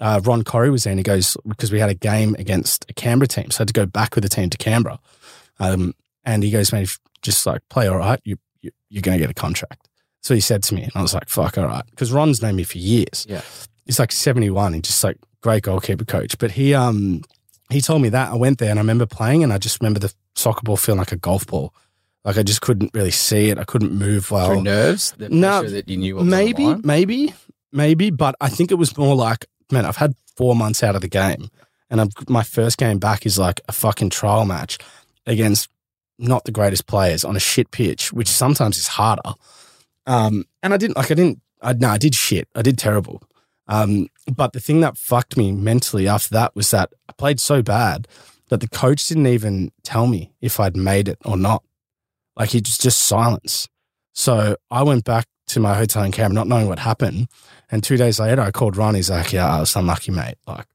[0.00, 2.94] uh, Ron Corry, was there and he goes, because we had a game against a
[2.94, 3.50] Canberra team.
[3.50, 4.98] So I had to go back with the team to Canberra.
[5.58, 5.94] Um,
[6.24, 9.22] and he goes, man, if just like play all right, you, you, you're going to
[9.22, 9.88] get a contract.
[10.22, 11.84] So he said to me, and I was like, fuck, all right.
[11.90, 13.26] Because Ron's known me for years.
[13.28, 13.42] Yeah.
[13.84, 14.74] He's like 71.
[14.74, 16.36] He's just like great goalkeeper coach.
[16.38, 17.22] But he um
[17.70, 18.32] he told me that.
[18.32, 20.98] I went there and I remember playing and I just remember the soccer ball feeling
[20.98, 21.72] like a golf ball.
[22.24, 23.58] Like I just couldn't really see it.
[23.58, 24.48] I couldn't move well.
[24.50, 27.34] Through nerves, the No, that you knew what was on the maybe, maybe,
[27.72, 28.10] maybe.
[28.10, 31.08] But I think it was more like, man, I've had four months out of the
[31.08, 31.50] game,
[31.90, 34.78] and I've, my first game back is like a fucking trial match
[35.26, 35.68] against
[36.18, 39.34] not the greatest players on a shit pitch, which sometimes is harder.
[40.06, 42.48] Um, and I didn't like, I didn't, I no, I did shit.
[42.54, 43.22] I did terrible.
[43.68, 47.62] Um, but the thing that fucked me mentally after that was that I played so
[47.62, 48.06] bad
[48.48, 51.64] that the coach didn't even tell me if I'd made it or not.
[52.36, 53.68] Like he just just silence.
[54.12, 57.28] So I went back to my hotel in Canberra, not knowing what happened.
[57.70, 58.94] And two days later, I called Ron.
[58.94, 60.66] He's like, "Yeah, I was unlucky, mate." Like,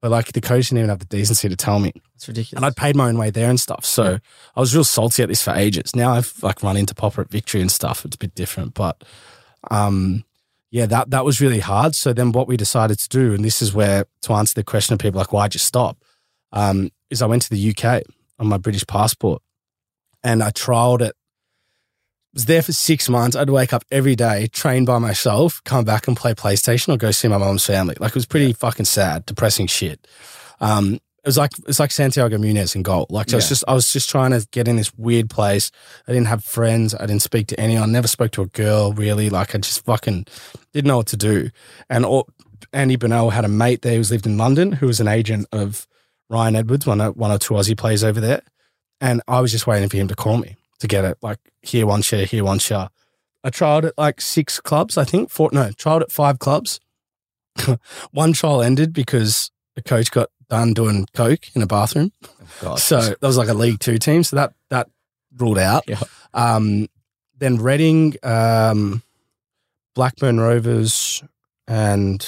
[0.00, 1.92] but like the coach didn't even have the decency to tell me.
[2.14, 2.58] It's ridiculous.
[2.58, 3.84] And I'd paid my own way there and stuff.
[3.84, 4.18] So
[4.56, 5.94] I was real salty at this for ages.
[5.94, 8.04] Now I've like run into Popper at Victory and stuff.
[8.04, 9.04] It's a bit different, but
[9.70, 10.24] um,
[10.70, 11.94] yeah, that that was really hard.
[11.94, 14.94] So then what we decided to do, and this is where to answer the question
[14.94, 15.98] of people like, why'd you stop?
[16.52, 18.02] Um, is I went to the UK
[18.38, 19.42] on my British passport
[20.22, 21.16] and I trialed it.
[22.34, 23.34] Was there for six months.
[23.34, 27.10] I'd wake up every day, train by myself, come back and play PlayStation or go
[27.10, 27.96] see my mom's family.
[27.98, 30.06] Like it was pretty fucking sad, depressing shit.
[30.60, 33.06] Um, it was like it's like Santiago Munez in goal.
[33.10, 35.70] Like I was just I was just trying to get in this weird place.
[36.06, 36.94] I didn't have friends.
[36.94, 37.92] I didn't speak to anyone.
[37.92, 39.30] Never spoke to a girl really.
[39.30, 40.26] Like I just fucking
[40.72, 41.50] didn't know what to do.
[41.90, 42.28] And all,
[42.72, 45.86] Andy Bernal had a mate there who's lived in London who was an agent of
[46.30, 48.42] Ryan Edwards, one of, one or two Aussie players over there.
[49.00, 51.18] And I was just waiting for him to call me to get it.
[51.22, 52.88] Like here one share, here one share.
[53.44, 55.30] I tried at like six clubs, I think.
[55.30, 56.80] Four no, tried at five clubs.
[58.10, 62.12] one trial ended because the coach got done doing coke in a bathroom.
[62.60, 62.78] God.
[62.78, 64.22] So that was like a League Two team.
[64.24, 64.88] So that that
[65.36, 65.84] ruled out.
[65.86, 66.00] Yeah.
[66.34, 66.88] Um,
[67.36, 69.02] then Reading, um,
[69.94, 71.22] Blackburn Rovers,
[71.68, 72.26] and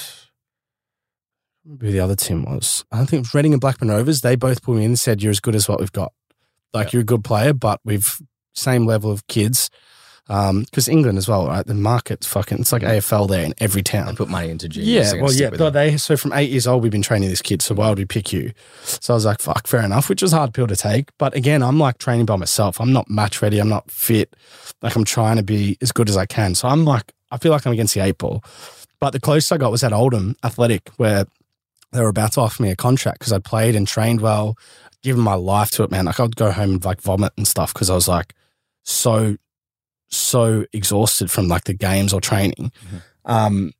[1.65, 2.85] who the other team was.
[2.91, 4.21] I don't think it was Reading and Blackburn Rovers.
[4.21, 6.13] They both put me in and said, You're as good as what we've got.
[6.73, 6.91] Like, Yeah.
[6.93, 8.21] you're a good player, but we've
[8.53, 9.69] same level of kids.
[10.29, 11.65] Um, because England as well, right?
[11.65, 14.07] The market's fucking, it's like AFL there in every town.
[14.07, 14.69] and put money into.
[14.69, 15.49] Yeah, well, yeah.
[15.49, 15.71] but.
[15.71, 17.61] They so from eight years old, we've been training this kid.
[17.61, 18.53] So why would we pick you?
[18.83, 21.09] So I was like, fuck, fair enough, which was a hard pill to take.
[21.17, 22.79] But again, I'm like training by myself.
[22.79, 23.59] I'm not match ready.
[23.59, 24.33] I'm not fit.
[24.81, 26.55] Like I'm trying to be as good as I can.
[26.55, 28.41] So I'm like, I feel like I'm against the eight ball.
[29.01, 31.25] But the closest I got was at Oldham Athletic, where
[31.91, 34.57] they were about to offer me a contract because I played and trained well,
[35.03, 36.05] given my life to it, man.
[36.05, 38.33] Like I'd go home and like vomit and stuff because I was like
[38.91, 39.37] so,
[40.09, 42.71] so exhausted from like the games or training.
[43.25, 43.71] Um,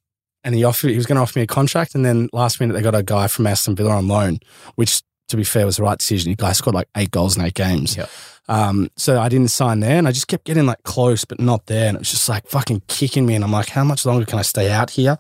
[0.44, 1.94] and he offered, he was going to offer me a contract.
[1.94, 4.40] And then last minute, they got a guy from Aston Villa on loan,
[4.76, 6.32] which to be fair was the right decision.
[6.32, 7.96] The guy scored like eight goals in eight games.
[7.96, 8.08] Yeah.
[8.48, 11.68] Um, so I didn't sign there and I just kept getting like close, but not
[11.68, 11.88] there.
[11.88, 13.36] And it was just like fucking kicking me.
[13.36, 15.18] And I'm like, how much longer can I stay out here?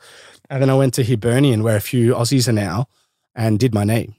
[0.49, 2.87] And then I went to Hibernian where a few Aussies are now
[3.35, 4.13] and did my knee.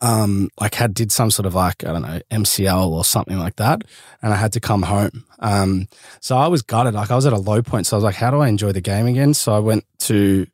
[0.00, 3.56] Um, like had did some sort of like, I don't know, MCL or something like
[3.56, 3.82] that.
[4.22, 5.24] And I had to come home.
[5.40, 5.88] Um,
[6.20, 6.94] so I was gutted.
[6.94, 7.86] Like I was at a low point.
[7.86, 9.34] So I was like, how do I enjoy the game again?
[9.34, 10.46] So I went to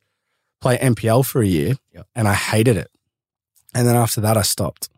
[0.63, 2.07] play MPL for a year Yep.
[2.17, 2.89] and I hated it.
[3.75, 4.89] And then after that, I stopped.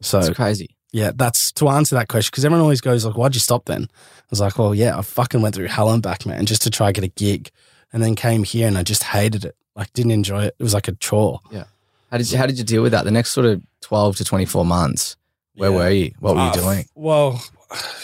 [0.00, 0.76] So It's crazy.
[0.92, 3.88] yeah, that's to answer that question because everyone always goes like, "Why'd you stop then?"
[3.90, 6.70] I was like, "Well, yeah, I fucking went through hell and back, man, just to
[6.70, 7.50] try get a gig,
[7.92, 9.56] and then came here and I just hated it.
[9.74, 10.54] Like, didn't enjoy it.
[10.58, 11.40] It was like a chore.
[12.16, 13.04] How did you How did you deal with that?
[13.04, 15.16] The next sort of twelve to twenty four months.
[15.54, 15.76] Where Yeah.
[15.76, 16.12] were you?
[16.18, 16.86] What were you Uh, doing?
[16.94, 17.42] Well,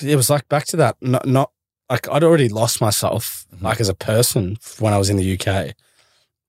[0.03, 0.97] it was like back to that.
[1.01, 1.51] Not, not
[1.89, 3.63] like I'd already lost myself, Mhm.
[3.63, 5.73] like as a person when I was in the UK,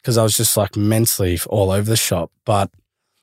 [0.02, 2.32] because I was just like mentally all over the shop.
[2.46, 2.70] But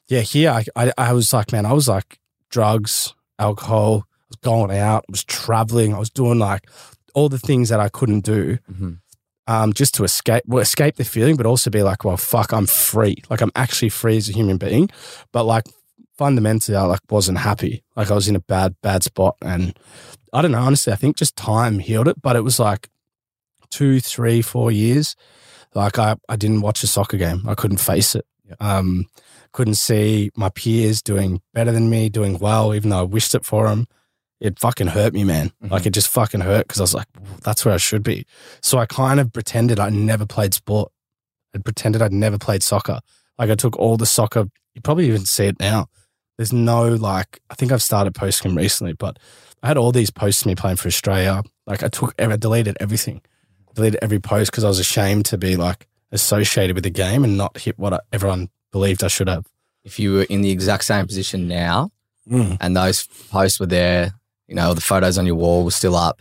[0.09, 2.19] yeah, here I, I, I was like, man, I was like
[2.51, 4.05] drugs, alcohol.
[4.09, 5.05] I was going out.
[5.09, 5.95] I was traveling.
[5.95, 6.69] I was doing like
[7.15, 8.59] all the things that I couldn't do.
[8.73, 8.99] Mhm.
[9.47, 12.67] Um, just to escape, well, escape the feeling, but also be like, well, fuck, I'm
[12.67, 13.17] free.
[13.29, 14.89] Like I'm actually free as a human being.
[15.33, 15.65] But like
[16.17, 17.83] fundamentally, I like wasn't happy.
[17.97, 19.77] Like I was in a bad, bad spot, and
[20.33, 20.61] I don't know.
[20.61, 22.21] Honestly, I think just time healed it.
[22.21, 22.89] But it was like
[23.71, 25.17] two, three, four years.
[25.75, 27.43] Like I, I didn't watch a soccer game.
[27.49, 28.25] I couldn't face it.
[28.59, 29.07] Um,
[29.53, 33.45] couldn't see my peers doing better than me, doing well, even though I wished it
[33.45, 33.87] for them.
[34.41, 35.53] It fucking hurt me, man.
[35.63, 35.71] Mhm.
[35.71, 37.07] Like it just fucking hurt because I was like,
[37.43, 38.25] that's where I should be.
[38.63, 40.91] So I kind of pretended I never played sport.
[41.55, 43.01] I pretended I'd never played soccer.
[43.39, 44.47] Like I took all the soccer.
[44.75, 45.87] You probably even see it now.
[46.39, 47.41] There's no like.
[47.51, 49.19] I think I've started posting recently, but
[49.63, 51.43] I had all these posts of me playing for Australia.
[51.67, 53.21] Like I took, I deleted everything,
[53.75, 57.37] deleted every post because I was ashamed to be like associated with the game and
[57.37, 59.47] not hit what I, everyone believed I should have.
[59.85, 61.91] If you were in the exact same position now
[62.61, 64.13] and those posts were there,
[64.51, 66.21] you know, the photos on your wall were still up,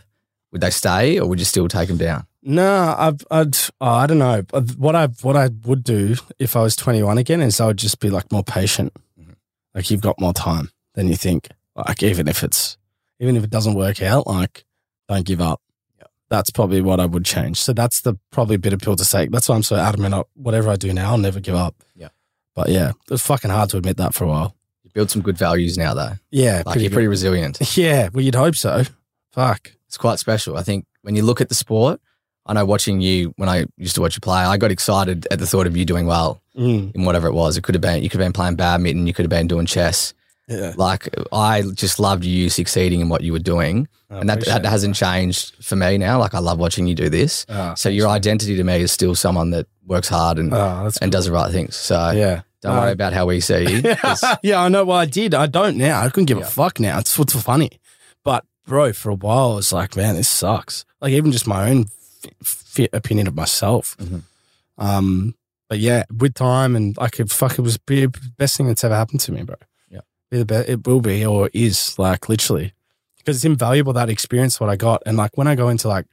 [0.52, 2.26] would they stay or would you still take them down?
[2.42, 4.42] No, I've, I'd, oh, I don't know.
[4.78, 8.00] What I, what I would do if I was 21 again is I would just
[8.00, 8.94] be like more patient.
[9.20, 9.34] Mhm.
[9.74, 11.48] Like you've got more time than you think.
[11.76, 12.78] Like even if it's,
[13.18, 14.64] even if it doesn't work out, like
[15.08, 15.60] don't give up.
[16.30, 17.58] That's probably what I would change.
[17.58, 19.32] So that's the probably bitter pill to take.
[19.32, 20.24] That's why I'm so adamant.
[20.34, 21.74] Whatever I do now, I'll never give up.
[21.96, 22.10] Yeah.
[22.54, 24.54] But yeah, it was fucking hard to admit that for a while.
[24.92, 26.12] Build some good values now though.
[26.30, 26.62] Yeah.
[26.66, 27.58] Like you're pretty resilient.
[27.76, 28.08] yeah.
[28.12, 28.84] Well, you'd hope so.
[29.32, 29.72] Fuck.
[29.86, 30.56] It's quite special.
[30.56, 32.00] I think when you look at the sport,
[32.46, 35.38] I know watching you when I used to watch you play, I got excited at
[35.38, 36.94] the thought of you doing well Mm.
[36.96, 37.56] in whatever it was.
[37.56, 39.66] It could have been you could have been playing badminton, you could have been doing
[39.66, 40.12] chess.
[40.48, 40.74] Yeah.
[40.76, 43.86] Like I just loved you succeeding in what you were doing.
[44.10, 46.18] I and that, that hasn't changed for me now.
[46.18, 47.46] Like I love watching you do this.
[47.48, 51.12] Ah, So your identity to me is still someone that works hard and, Oh, and
[51.12, 51.76] does the right things.
[51.76, 52.40] So yeah.
[52.62, 53.94] Don't worry about how we see you.
[53.96, 54.84] 'cause yeah, I know.
[54.84, 55.34] Well, I did.
[55.34, 56.00] I don't now.
[56.02, 56.44] I couldn't give Yeah.
[56.44, 56.98] a fuck now.
[56.98, 57.70] It's what's funny.
[58.24, 60.84] But bro, for a while, I was like, man, this sucks.
[61.00, 61.86] Like even just my own
[62.42, 63.96] f- opinion of myself.
[63.98, 64.22] Mhm.
[64.78, 65.34] Um,
[65.68, 68.84] but yeah, with time and like, it, fuck, it was be the best thing that's
[68.84, 69.56] ever happened to me, bro.
[69.90, 70.00] Yeah.
[70.30, 70.68] be the best.
[70.68, 72.72] It will be or is like literally
[73.16, 75.02] because it's invaluable that experience what I got.
[75.06, 76.06] And like when I go into like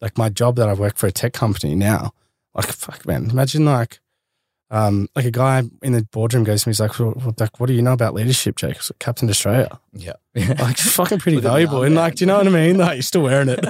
[0.00, 2.12] like my job that I work for a tech company now,
[2.54, 4.00] like fuck, man, imagine like
[4.74, 7.66] um, like a guy in the boardroom goes to me, he's like, well, like, what
[7.68, 8.74] do you know about leadership, Jake?
[8.76, 9.78] Like, Captain Australia.
[9.92, 10.14] yeah.
[10.34, 11.84] Like, fucking pretty valuable.
[11.84, 12.76] And like, do you know what I mean?
[12.76, 13.60] Like, you're still wearing it.
[13.62, 13.68] do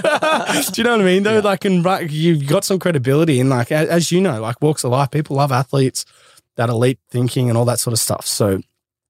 [0.76, 1.22] you know what I mean?
[1.22, 1.40] Though, Yeah.
[1.40, 3.38] like, and right, you've got some credibility.
[3.38, 6.06] And like, as, as you know, like walks of life, people love athletes,
[6.56, 8.26] that elite thinking and all that sort of stuff.
[8.26, 8.60] So,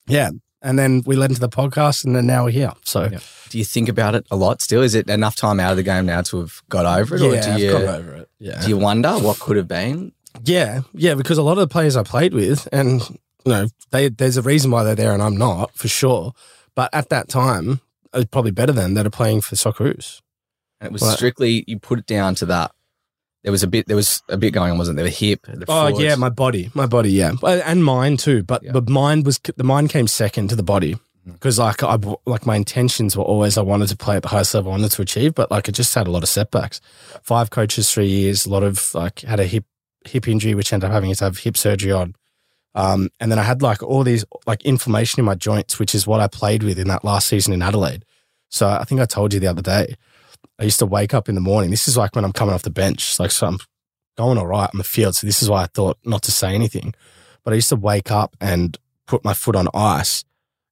[0.09, 0.30] yeah.
[0.62, 2.72] And then we led into the podcast and then now we're here.
[2.84, 3.18] So, Yeah.
[3.51, 4.82] Do you think about it a lot still?
[4.82, 7.22] Is it enough time out of the game now to have got over it?
[7.22, 8.28] or yeah, do I've got over it.
[8.40, 8.61] Yeah.
[8.62, 10.11] do you wonder what could have been?
[10.43, 13.01] Yeah, yeah, because a lot of the players I played with, and
[13.45, 16.32] you know, they there's a reason why they're there and I'm not for sure.
[16.74, 17.80] But at that time,
[18.12, 20.20] I was probably better than that are playing for Socceroos.
[20.80, 22.72] And it was strictly you put it down to that.
[23.45, 23.87] There was a bit.
[23.87, 25.05] There was a bit going on, wasn't there?
[25.05, 25.43] The hip.
[25.47, 26.03] The Oh foot.
[26.03, 28.43] yeah, my body, my body, yeah, Uh, and mine too.
[28.43, 28.72] But Yeah.
[28.72, 30.97] but mine was the mind came second to the body
[31.30, 34.55] because like I like my intentions were always I wanted to play at the highest
[34.55, 36.80] level I wanted to achieve, but like I just had a lot of setbacks.
[37.22, 39.64] Five coaches, three years, a lot of like had a hip
[40.07, 42.15] hip injury, which ended up having to have hip surgery on.
[42.75, 46.07] Um, and then I had like all these like inflammation in my joints, which is
[46.07, 48.05] what I played with in that last season in Adelaide.
[48.51, 49.97] So I think I told you the other day,
[50.59, 51.71] I used to wake up in the morning.
[51.71, 53.59] This is like when I'm coming off the bench, like so I'm
[54.17, 55.17] going all right on the field.
[55.17, 56.95] So this is why I thought not to say anything.
[57.45, 60.25] But I used to wake up and put my foot on ice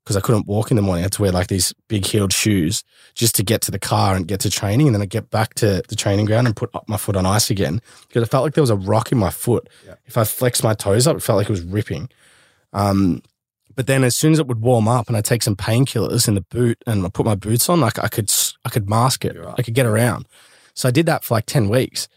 [0.03, 1.03] because I couldn't walk in the morning.
[1.03, 2.83] I had to wear like these big heeled shoes
[3.15, 4.89] just to get to the car and get to training.
[4.89, 7.25] And then I get back to the training ground and put up my foot on
[7.25, 9.69] ice again because I felt like there was a rock in my foot.
[9.87, 9.95] Yeah.
[10.07, 12.09] If I flexed my toes up, it felt like it was ripping.
[12.73, 13.23] Um,
[13.75, 16.35] but then as soon as it would warm up and I take some painkillers in
[16.35, 18.31] the boot and I put my boots on, like I could,
[18.65, 19.39] I could mask it.
[19.39, 19.55] Right.
[19.57, 20.27] I could get around.
[20.75, 22.09] So I did that for like 10 weeks.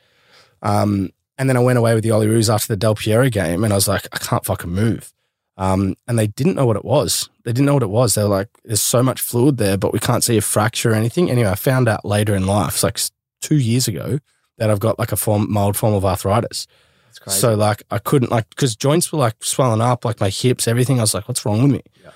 [0.61, 3.71] Um, and then I went away with the Olyroos after the Del Piero game and
[3.71, 5.13] I was like, I can't fucking move.
[5.57, 7.29] Um, and they didn't know what it was.
[7.43, 8.15] They didn't know what it was.
[8.15, 10.95] They were like, there's so much fluid there, but we can't see a fracture or
[10.95, 11.31] anything.
[11.31, 12.99] Anyway, I found out later in life, it's like
[13.41, 14.19] two years ago,
[14.57, 16.67] that I've got like a form, mild form of arthritis.
[17.07, 17.39] That's crazy.
[17.39, 20.99] So like I couldn't like because joints were like swelling up, like my hips, everything.
[20.99, 21.81] I was like, what's wrong with me?
[22.03, 22.11] Yeah.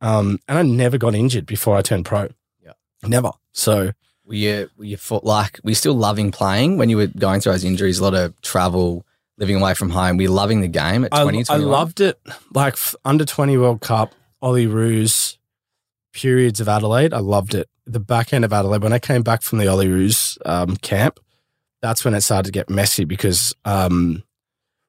[0.00, 2.28] Um, and I never got injured before I turned pro.
[2.62, 2.72] Yeah.
[3.02, 3.30] never.
[3.52, 3.92] So
[4.24, 7.40] were you were you fo- like were you still loving playing when you were going
[7.40, 7.98] through those injuries?
[7.98, 9.06] A lot of travel,
[9.42, 10.16] living away from home.
[10.16, 11.40] Were you loving the game at I, twenty?
[11.40, 11.68] I 21?
[11.68, 12.20] loved it.
[12.54, 15.36] Like under twenty World Cup, Olyroos,
[16.12, 17.12] periods of Adelaide.
[17.12, 17.68] I loved it.
[17.84, 21.18] The back end of Adelaide when I came back from the Olyroos um, camp,
[21.82, 24.22] that's when it started to get messy because um,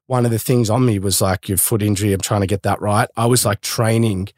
[0.06, 2.12] one of the things on me was like your foot injury.
[2.12, 3.08] I'm trying to get that right.
[3.16, 4.28] I was like training.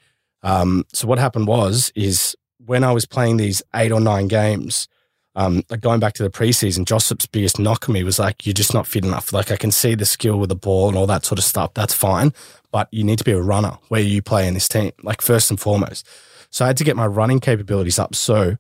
[0.43, 4.89] Um, so what happened was is when I was playing these eight or nine games,
[5.37, 8.55] um, like going back to the preseason, Josep's biggest knock on me was like, you're
[8.55, 9.35] just not fit enough.
[9.35, 11.75] Like I can see the skill with the ball and all that sort of stuff.
[11.75, 12.33] That's fine,
[12.73, 15.51] but you need to be a runner where you play in this team, like first
[15.51, 16.09] and foremost.
[16.49, 18.15] So I had to get my running capabilities up.
[18.15, 18.57] So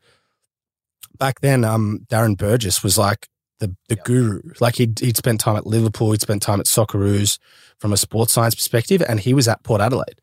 [1.18, 3.26] back then, um, Darren Burgess was like
[3.58, 4.42] the the guru.
[4.60, 7.38] Like he'd he'd spent time at Liverpool, he'd spent time at Socceroos
[7.78, 10.20] from a sports science perspective, and he was at Port Adelaide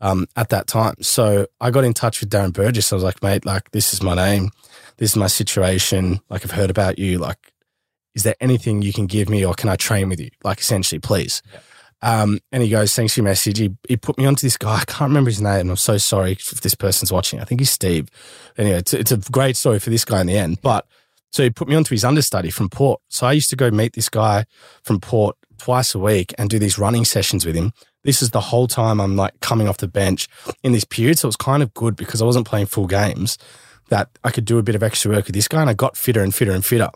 [0.00, 0.94] um, at that time.
[1.00, 2.92] So I got in touch with Darren Burgess.
[2.92, 4.50] I was like, mate, like this is my name,
[4.96, 6.20] this is my situation.
[6.28, 7.18] Like I've heard about you.
[7.18, 7.52] Like,
[8.14, 10.30] is there anything you can give me, or can I train with you?
[10.42, 11.42] Like essentially, please.
[12.02, 13.58] Um, and he goes, thanks for your message.
[13.58, 14.76] He, he put me onto this guy.
[14.76, 15.70] I can't remember his name.
[15.70, 17.40] I'm so sorry if this person's watching.
[17.40, 18.08] I think he's Steve.
[18.58, 20.60] Anyway, it's, it's a great story for this guy in the end.
[20.60, 20.86] But
[21.32, 23.00] so he put me onto his understudy from Port.
[23.08, 24.44] So I used to go meet this guy
[24.82, 27.72] from Port twice a week and do these running sessions with him.
[28.06, 30.28] This is the whole time I'm like coming off the bench
[30.62, 31.18] in this period.
[31.18, 33.36] So it was kind of good because I wasn't playing full games
[33.88, 35.96] that I could do a bit of extra work with this guy and I got
[35.96, 36.88] fitter and fitter and fitter.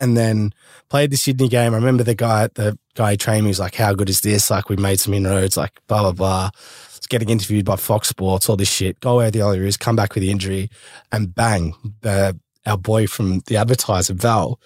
[0.00, 0.52] And then
[0.88, 1.72] played the Sydney game.
[1.72, 4.50] I remember the guy, the guy trained me was like, How good is this?
[4.50, 6.50] Like, we made some inroads, like, blah, blah, blah.
[6.96, 8.98] It's getting interviewed by Fox Sports, all this shit.
[8.98, 10.68] Go where the other is, come back with the injury,
[11.12, 14.58] and bang, the, our boy from the advertiser, Val,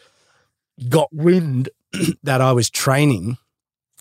[0.88, 1.68] got wind
[2.22, 3.36] that I was training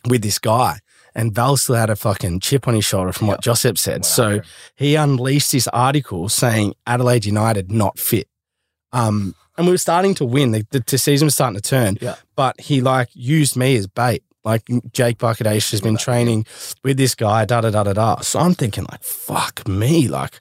[0.08, 0.80] with this guy.
[1.18, 4.06] And Val still had a fucking chip on his shoulder from what Josep said.
[4.06, 4.40] So
[4.76, 8.30] he unleashed this article saying Adelaide United not fit.
[8.94, 10.52] Um, and we were starting to win.
[10.52, 11.98] The, the, the season was starting to turn.
[12.00, 12.18] Yeah.
[12.36, 14.24] But he like used me as bait.
[14.44, 16.46] Like Jake Barker-Daish has been training
[16.84, 18.20] with this guy, da da da da da.
[18.22, 20.08] So I'm thinking like, fuck me.
[20.08, 20.40] Like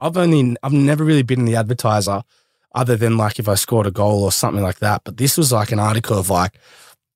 [0.00, 2.24] I've only I've never really been in the advertiser
[2.74, 5.02] other than like if I scored a goal or something like that.
[5.04, 6.58] But this was like an article of like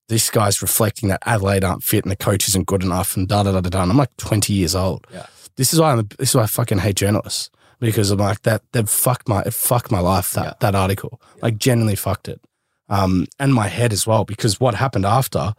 [0.09, 3.43] this guy's reflecting that Adelaide aren't fit and the coach isn't good enough and da
[3.43, 3.83] da da da da.
[3.83, 5.07] And I'm like 20 years old.
[5.13, 5.27] Yeah.
[5.57, 6.09] This is why I'm.
[6.19, 8.63] This is why I fucking hate journalists because I'm like that.
[8.73, 10.33] They've fucked my it fucked my life.
[10.33, 10.53] That Yeah.
[10.61, 12.41] that article like genuinely fucked it.
[12.89, 15.55] Um, and my head as well because what happened after,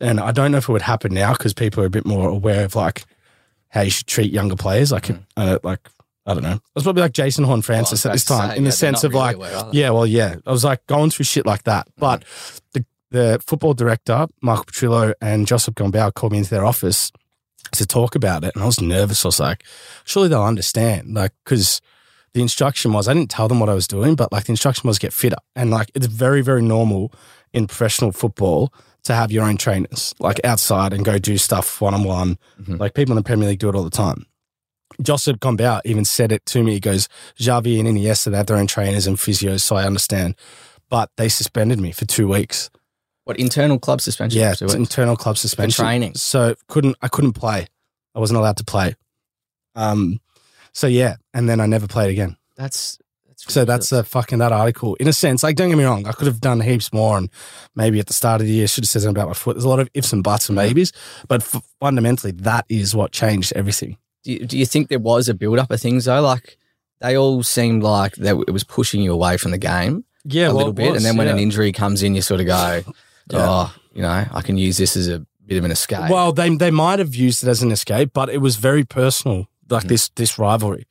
[0.00, 2.28] and I don't know if it would happen now because people are a bit more
[2.28, 3.04] aware of like
[3.68, 4.90] how you should treat younger players.
[4.92, 5.24] Like, Mm.
[5.36, 5.88] uh, like
[6.26, 6.50] I don't know.
[6.56, 8.70] I was probably like Jason Horn Francis Well, at this time say, in the yeah,
[8.70, 10.36] they're sense of like, aware, yeah, well, yeah.
[10.46, 11.88] I was like going through shit like that.
[11.98, 12.24] But
[12.74, 17.10] the the football director, Michael Petrillo and Josep Gombau called me into their office
[17.72, 18.54] to talk about it.
[18.54, 19.24] And I was nervous.
[19.24, 19.64] I was like,
[20.04, 21.14] surely they'll understand.
[21.14, 21.80] Like, because
[22.32, 24.88] the instruction was, I didn't tell them what I was doing, but like the instruction
[24.88, 25.36] was get fitter.
[25.56, 27.12] And like, it's very, very normal
[27.52, 28.72] in professional football
[29.04, 32.38] to have your own trainers, like outside and go do stuff one on one.
[32.78, 34.26] Like people in the Premier League do it all the time.
[35.02, 36.74] Josep Gombau even said it to me.
[36.74, 37.08] He goes,
[37.38, 40.34] Xavi and Iniesta, they have their own trainers and physios, so I understand.
[40.90, 42.68] But they suspended me for two weeks.
[43.24, 44.40] What internal club suspension?
[44.40, 45.84] Yeah, it's internal club suspension.
[45.84, 46.14] training.
[46.14, 47.66] So couldn't I couldn't play.
[48.14, 48.94] I wasn't allowed to play.
[49.74, 50.20] Um
[50.72, 52.36] so yeah, and then I never played again.
[52.56, 54.94] That's, that's So that's a fucking that article.
[54.96, 57.28] In a sense, like don't get me wrong, I could have done heaps more and
[57.74, 59.54] maybe at the start of the year should have said something about my foot.
[59.54, 60.92] There's a lot of ifs and buts and maybes,
[61.28, 63.96] but f- fundamentally that is what changed everything.
[64.24, 66.20] Do you, do you think there was a build up of things though?
[66.20, 66.56] Like
[67.00, 70.52] they all seemed like that it was pushing you away from the game Yeah, a
[70.52, 72.82] little bit, and then when an injury comes in, you sort of go,
[73.32, 73.46] Yeah.
[73.48, 76.54] "Oh, you know, I can use this as a bit of an escape." Well, they
[76.56, 79.88] they might have used it as an escape, but it was very personal, like Mm.
[79.88, 80.86] this this rivalry.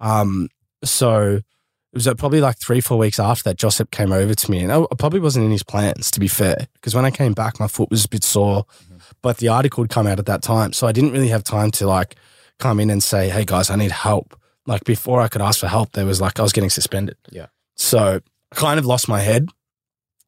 [0.00, 0.48] Um,
[0.84, 4.50] so it was uh, probably like three four weeks after that, Josep came over to
[4.50, 7.10] me, and I, I probably wasn't in his plans to be fair, because when I
[7.10, 8.96] came back, my foot was a bit sore, Mm-hmm.
[9.22, 11.70] but the article had come out at that time, so I didn't really have time
[11.72, 12.16] to like
[12.58, 15.68] come in and say, "Hey guys, I need help." Like before I could ask for
[15.68, 17.16] help, there was like I was getting suspended.
[17.30, 17.46] Yeah.
[17.76, 18.20] So
[18.52, 19.48] I kind of lost my head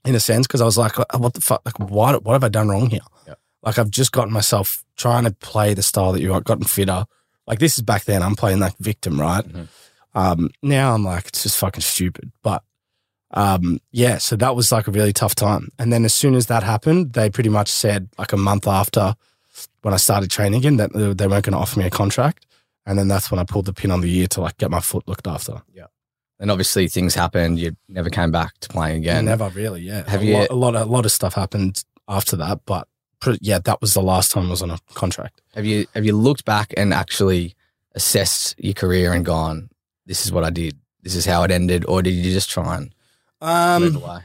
[0.05, 1.62] in a sense because I was like, "What the fuck?
[1.64, 2.24] Like, what?
[2.24, 3.01] What have I done wrong here?"
[3.62, 7.05] Like I've just gotten myself trying to play the style that you got, gotten fitter.
[7.46, 8.22] Like this is back then.
[8.22, 9.44] I'm playing like victim, right?
[9.44, 9.68] Mhm.
[10.14, 12.30] Um, now I'm like it's just fucking stupid.
[12.42, 12.62] But
[13.32, 15.68] um, yeah, so that was like a really tough time.
[15.78, 19.14] And then as soon as that happened, they pretty much said like a month after
[19.82, 22.46] when I started training again that they weren't going to offer me a contract.
[22.86, 24.80] And then that's when I pulled the pin on the year to like get my
[24.80, 25.61] foot looked after.
[26.41, 27.59] And obviously things happened.
[27.59, 29.24] You never came back to playing again.
[29.24, 30.09] Never really, yeah.
[30.09, 32.86] Have a you- Lot, a lot of a lot of stuff happened after that, but
[33.41, 35.41] yeah, that was the last time I was on a contract.
[35.55, 37.55] Have you have you looked back and actually
[37.95, 39.70] assessed your career and gone,
[40.07, 40.76] "This is what I did.
[41.03, 42.95] This is how it ended," or did you just try and
[43.82, 44.20] move Um, away?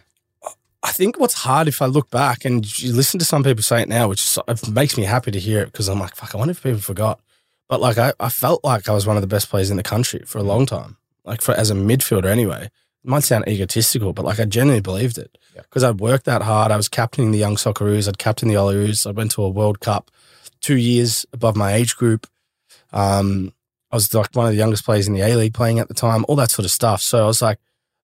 [0.85, 3.81] I think what's hard if I look back and you listen to some people say
[3.81, 4.37] it now, which
[4.69, 7.21] makes me happy to hear it because I'm like, fuck, I wonder if people forgot.
[7.69, 9.83] But like, I, I felt like I was one of the best players in the
[9.83, 12.65] country for a long time, like for as a midfielder anyway.
[13.03, 15.61] It might sound egotistical, but like I genuinely believed it Yeah.
[15.63, 16.71] because I'd worked that hard.
[16.71, 18.07] I was captaining the young Socceroos.
[18.07, 19.05] I'd captained the Olyroos.
[19.05, 20.09] I went to a World Cup
[20.61, 22.27] two years above my age group.
[22.91, 23.53] Um,
[23.91, 25.93] I was like one of the youngest players in the A League playing at the
[25.93, 27.01] time, all that sort of stuff.
[27.01, 27.59] So I was like,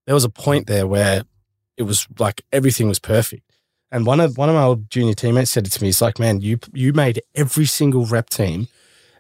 [0.05, 1.23] there was a point there where
[1.77, 3.43] it was like everything was perfect.
[3.91, 5.87] And one of one of my old junior teammates said it to me.
[5.87, 8.67] He's like, "Man, you you made every single rep team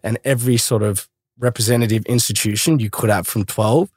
[0.03, 1.07] and every sort of
[1.39, 3.89] representative institution you could have from 12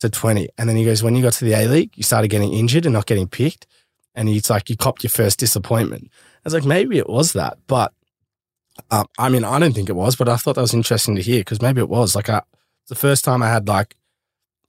[0.00, 0.48] to 20.
[0.58, 2.86] And then he goes, when you got to the A League, you started getting injured
[2.86, 3.66] and not getting picked.
[4.14, 6.10] And he's like, you copped your first disappointment.
[6.12, 7.58] I was like, maybe it was that.
[7.66, 7.92] But
[8.90, 11.22] um, I mean, I don't think it was, but I thought that was interesting to
[11.22, 12.14] hear because maybe it was.
[12.14, 12.42] Like, I,
[12.88, 13.96] the first time I had like,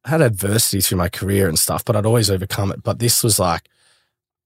[0.04, 2.84] I had adversity through my career and stuff, but I'd always overcome it.
[2.84, 3.70] But this was like,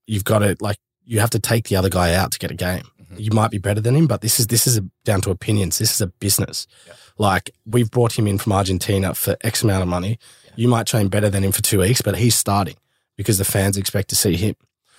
[0.06, 2.54] you've got to, like, you have to take the other guy out to get a
[2.54, 2.84] game.
[3.18, 5.78] You might be better than him, but this is, this is a, down to opinions.
[5.78, 6.66] This is a business.
[6.86, 6.94] Yeah.
[7.18, 10.18] Like, we've brought him in from Argentina for X amount of money.
[10.44, 10.50] Yeah.
[10.56, 12.76] You might train better than him for two weeks, but he's starting
[13.16, 14.54] because the fans expect to see him.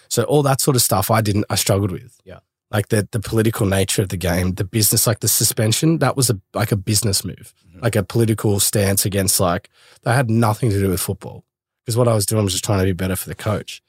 [0.10, 2.20] So all that sort of stuff I didn't, I struggled with.
[2.24, 2.40] Yeah
[2.72, 6.30] like the the political nature of the game, the business, like the suspension, that was
[6.30, 7.80] a like a business move, mm-hmm.
[7.82, 9.70] like a political stance against like
[10.04, 11.46] that had nothing to do with football
[11.86, 13.82] because what I was doing was just trying to be better for the coach.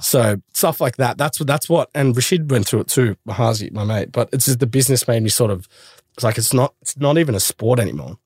[0.00, 1.18] So stuff like that.
[1.18, 1.90] That's what that's what.
[1.94, 4.10] And Rashid went through it too, Mahazi, my mate.
[4.10, 5.68] But it's just the business made me sort of.
[6.14, 8.18] It's like it's not it's not even a sport anymore.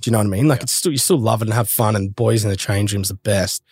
[0.00, 0.48] Do you know what I mean?
[0.48, 0.64] Like yeah.
[0.64, 3.08] it's still you still love it and have fun and boys in the change rooms
[3.08, 3.62] the best.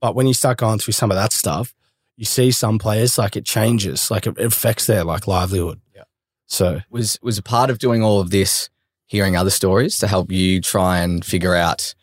[0.00, 1.74] But when you start going through some of that stuff,
[2.16, 5.80] you see some players like it changes, like it, affects their like livelihood.
[5.94, 6.04] Yeah.
[6.46, 8.70] So was was a part of doing all of this,
[9.06, 11.94] hearing other stories to help you try and figure out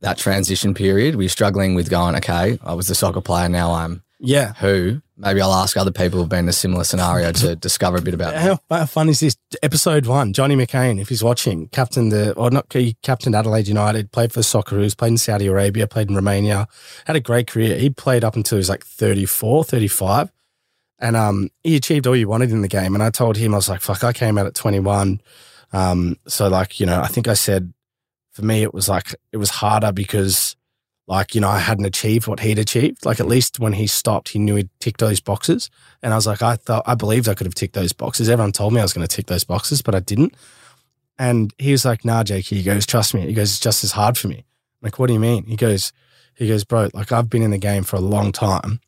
[0.00, 1.16] that transition period.
[1.16, 4.54] We're struggling with going, okay, I was a soccer player, now I'm yeah.
[4.54, 5.00] Who?
[5.16, 8.14] Maybe I'll ask other people who've been in a similar scenario to discover a bit
[8.14, 9.36] about how, how, fun is this?
[9.62, 14.12] Episode one, Johnny McKain, if he's watching, captain the or not he captained Adelaide United,
[14.12, 16.68] played for the Socceroos, played in Saudi Arabia, played in Romania,
[17.06, 17.78] had a great career.
[17.78, 20.30] He played up until he was like 34, 35.
[21.00, 22.94] And um, he achieved all you wanted in the game.
[22.94, 25.20] And I told him, I was like, fuck, I came out at 21.
[25.72, 27.72] Um, so like, you know, I think I said
[28.32, 30.56] for me it was like it was harder because
[31.08, 33.06] like, you know, I hadn't achieved what he'd achieved.
[33.06, 35.70] Like, at least when he stopped, he knew he'd ticked those boxes.
[36.02, 38.28] And I was like, I thought, I believed I could have ticked those boxes.
[38.28, 40.34] Everyone told me I was going to tick those boxes, but I didn't.
[41.18, 43.22] And he was like, nah, Jake, he goes, trust me.
[43.22, 44.36] He goes, it's just as hard for me.
[44.36, 44.44] I'm
[44.82, 45.46] like, what do you mean?
[45.46, 45.94] He goes,
[46.34, 48.80] he goes, bro, like I've been in the game for a long time.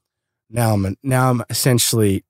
[0.51, 2.25] Now I'm, now I'm essentially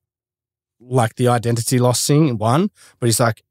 [0.78, 2.70] like the identity loss thing, one,
[3.00, 3.42] but he's like,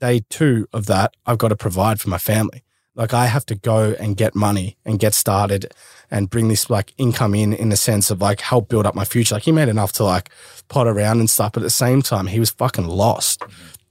[0.00, 2.64] day two of that, I've got to provide for my family.
[2.94, 5.72] Like I have to go and get money and get started
[6.10, 9.04] and bring this like income in in the sense of like help build up my
[9.04, 9.34] future.
[9.34, 10.30] Like he made enough to like
[10.68, 13.42] pot around and stuff, but at the same time he was fucking lost.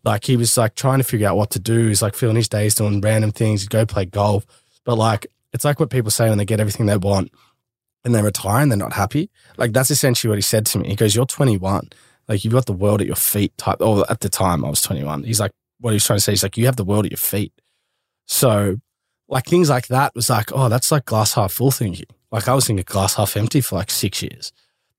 [0.04, 1.88] Like he was like trying to figure out what to do.
[1.88, 3.62] He's like filling his days doing random things.
[3.62, 4.46] He'd go play golf.
[4.86, 7.32] But like it's like what people say when they get everything they want
[8.04, 9.30] and they retire and they're not happy.
[9.58, 10.90] Like that's essentially what he said to me.
[10.90, 11.90] He goes, You're 21.
[12.28, 13.78] Like you've got the world at your feet type.
[13.80, 15.24] Oh, at the time I was 21.
[15.24, 17.18] He's like, what he's trying to say, he's like, you have the world at your
[17.18, 17.52] feet.
[18.28, 18.78] So
[19.32, 22.06] like things like that was like, oh, that's like glass half full thinking.
[22.32, 24.52] Like I was thinking glass half empty for like six years.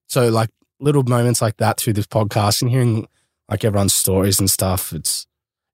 [0.09, 0.49] So like
[0.81, 3.07] little moments like that through this podcast and hearing
[3.49, 5.27] like everyone's stories and stuff, it's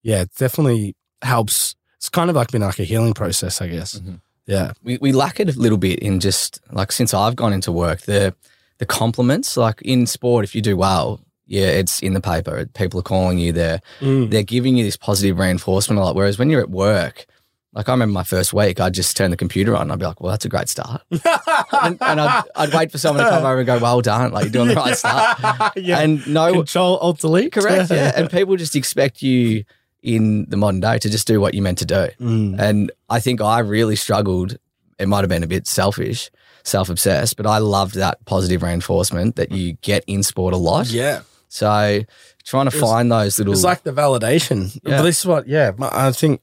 [0.03, 1.77] yeah, it definitely helps.
[1.97, 3.99] It's kind of like been like a healing process, I guess.
[3.99, 4.17] Mm-hmm.
[4.47, 4.73] Yeah.
[4.83, 8.03] We we lack it a little bit in just like since I've gone into work,
[8.03, 8.35] the
[8.79, 12.67] the compliments, like in sport, if you do well, yeah, it's in the paper.
[12.75, 13.53] People are calling you.
[13.53, 14.31] They're mm.
[14.31, 16.17] they're giving you this positive reinforcement a lot.
[16.17, 17.27] Whereas when you're at work,
[17.75, 19.91] like I remember my first week, I'd just turn the computer on.
[19.91, 23.25] I'd be like, "Well, that's a great start," and, and I'd, I'd, wait for someone
[23.25, 25.39] to come over and go, "Well done, like you're doing the right start."
[25.77, 26.01] yeah.
[26.01, 27.91] And no Control Alt Delete, correct?
[27.91, 29.65] Yeah, and people just expect you
[30.03, 32.09] in the modern day to just do what you meant to do.
[32.21, 32.59] Mm.
[32.59, 34.57] And I think I really struggled.
[34.99, 36.31] It might have been a bit selfish,
[36.65, 40.89] self obsessed, but I loved that positive reinforcement that you get in sport a lot.
[40.89, 41.21] Yeah.
[41.49, 42.03] So
[42.45, 43.53] trying to was, find those little.
[43.53, 44.75] It's like the validation.
[44.83, 44.99] Yeah.
[44.99, 46.41] But this is what, yeah, I think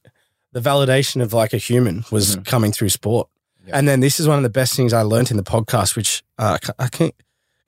[0.56, 2.43] the validation of like a human was mm-hmm.
[2.43, 3.28] coming through sport.
[3.74, 6.24] And then this is one of the best things I learned in the podcast, which
[6.38, 7.14] uh, I can't,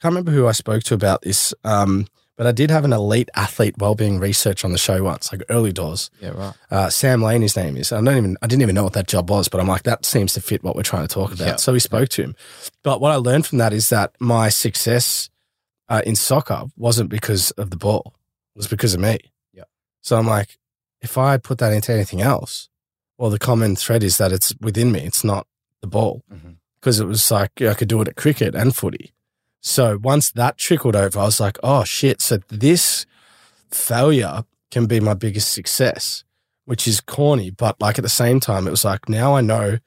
[0.02, 1.54] can't remember who I spoke to about this.
[1.66, 2.08] Um,
[2.38, 5.74] but I did have an elite athlete wellbeing research on the show once, like early
[5.74, 6.10] doors.
[6.22, 6.54] Yeah, right.
[6.72, 7.92] Uh, Sam Lane, his name is.
[7.92, 10.06] I don't even, I didn't even know what that job was, but I'm like, that
[10.06, 11.48] seems to fit what we're trying to talk about.
[11.48, 11.60] Yep.
[11.60, 12.36] So we spoke to him.
[12.84, 15.30] But what I learned from that is that my success
[15.90, 18.14] uh, in soccer wasn't because of the ball;
[18.56, 19.18] it was because of me.
[19.52, 19.64] Yeah.
[20.02, 20.58] So I'm like,
[21.02, 22.70] if I put that into anything else,
[23.18, 25.02] well, the common thread is that it's within me.
[25.02, 25.48] It's not
[25.82, 26.24] the ball
[26.80, 27.06] because mm-hmm.
[27.06, 29.14] it was like I could do it at cricket and footy.
[29.62, 32.22] So once that trickled over, I was like, oh shit.
[32.22, 33.06] So this
[33.72, 36.24] failure can be my biggest success,
[36.66, 37.50] which is corny.
[37.50, 39.80] But like at the same time, it was like, now I know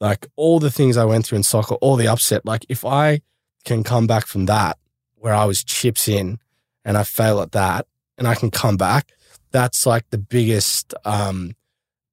[0.00, 2.44] like all the things I went through in soccer, all the upset.
[2.44, 3.22] Like if I
[3.64, 4.78] can come back from that
[5.16, 6.38] where I was chips in
[6.84, 7.86] and I fail at that
[8.18, 9.12] and I can come back,
[9.50, 11.54] that's like the biggest, um,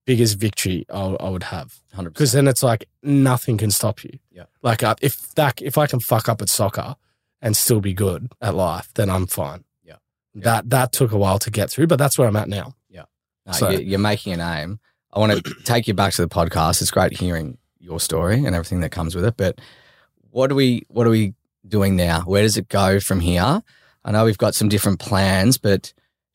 [0.05, 1.79] biggest victory I, I would have.
[1.95, 2.05] 100%.
[2.05, 4.17] Because then it's like nothing can stop you.
[4.31, 4.45] Yeah.
[4.61, 6.95] Like uh, if that if I can fuck up at soccer
[7.41, 9.63] and still be good at life, then I'm fine.
[9.83, 9.95] Yeah.
[10.35, 12.75] That that took a while to get through, but that's where I'm at now.
[13.43, 14.79] No, So- you- you're making a name.
[15.11, 16.81] I want to take you back to the podcast.
[16.81, 19.35] It's great hearing your story and everything that comes with it.
[19.35, 19.59] But
[20.29, 21.33] what do we what are we
[21.67, 22.21] doing now?
[22.21, 23.63] Where does it go from here?
[24.05, 25.91] I know we've got some different plans, but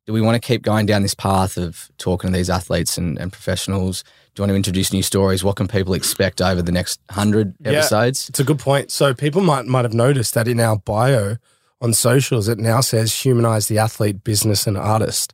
[0.06, 3.18] do we want to keep going down this path of talking to these athletes and,
[3.18, 4.02] and professionals?
[4.34, 5.42] Do you want to introduce new stories?
[5.42, 7.72] What can people expect over the next hundred Yeah.
[7.72, 8.28] episodes?
[8.28, 8.90] It's a good point.
[8.90, 11.36] So people might might have noticed that in our bio
[11.80, 15.32] on socials, it now says humanize the athlete, business, and artist.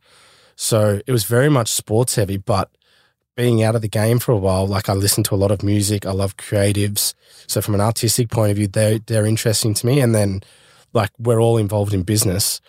[0.55, 2.69] So it was very much sports heavy, but
[3.35, 5.63] being out of the game for a while, like I listen to a lot of
[5.63, 6.05] music.
[6.05, 7.13] I love creatives.
[7.47, 9.99] So from an artistic point of view, they're they're interesting to me.
[9.99, 10.41] And then
[10.93, 12.61] like we're all involved in business.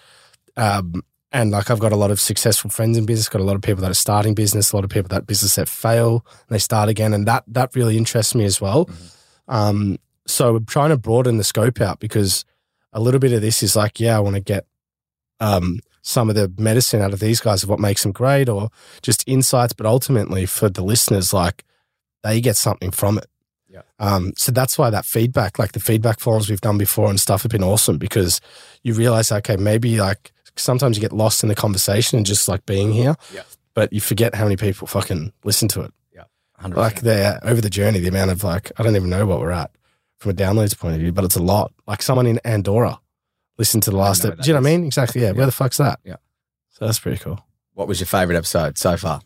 [0.56, 1.02] Um,
[1.34, 3.62] and like I've got a lot of successful friends in business, got a lot of
[3.62, 6.60] people that are starting business, a lot of people that business that fail and they
[6.60, 7.12] start again.
[7.12, 8.88] And that that really interests me as well.
[9.48, 12.44] Um, so we're trying to broaden the scope out because
[12.92, 14.64] a little bit of this is like, yeah, I want to get
[15.40, 18.70] um, some of the medicine out of these guys of what makes them great or
[19.02, 21.64] just insights, but ultimately for the listeners, like
[22.22, 23.26] they get something from it.
[23.68, 23.82] Yeah.
[23.98, 27.42] Um, so that's why that feedback, like the feedback forums we've done before and stuff
[27.42, 28.40] have been awesome because
[28.84, 32.64] you realize, okay, maybe like sometimes you get lost in the conversation and just like
[32.66, 33.42] being here, Yeah.
[33.74, 35.92] but you forget how many people fucking listen to it
[36.62, 36.76] 100%.
[36.76, 39.50] like the over the journey, the amount of like I don't even know what we're
[39.50, 39.70] at
[40.18, 41.72] from a downloads point of view, but it's a lot.
[41.86, 43.00] Like someone in Andorra
[43.58, 44.22] listened to the last.
[44.24, 44.86] know ep- where Do you know that what I mean?
[44.86, 45.20] Exactly.
[45.20, 45.26] Yeah.
[45.28, 45.32] Yeah.
[45.34, 45.98] Where the fuck's that?
[46.04, 46.16] Yeah.
[46.70, 47.44] So that's pretty cool.
[47.74, 49.20] what was your favorite episode so far?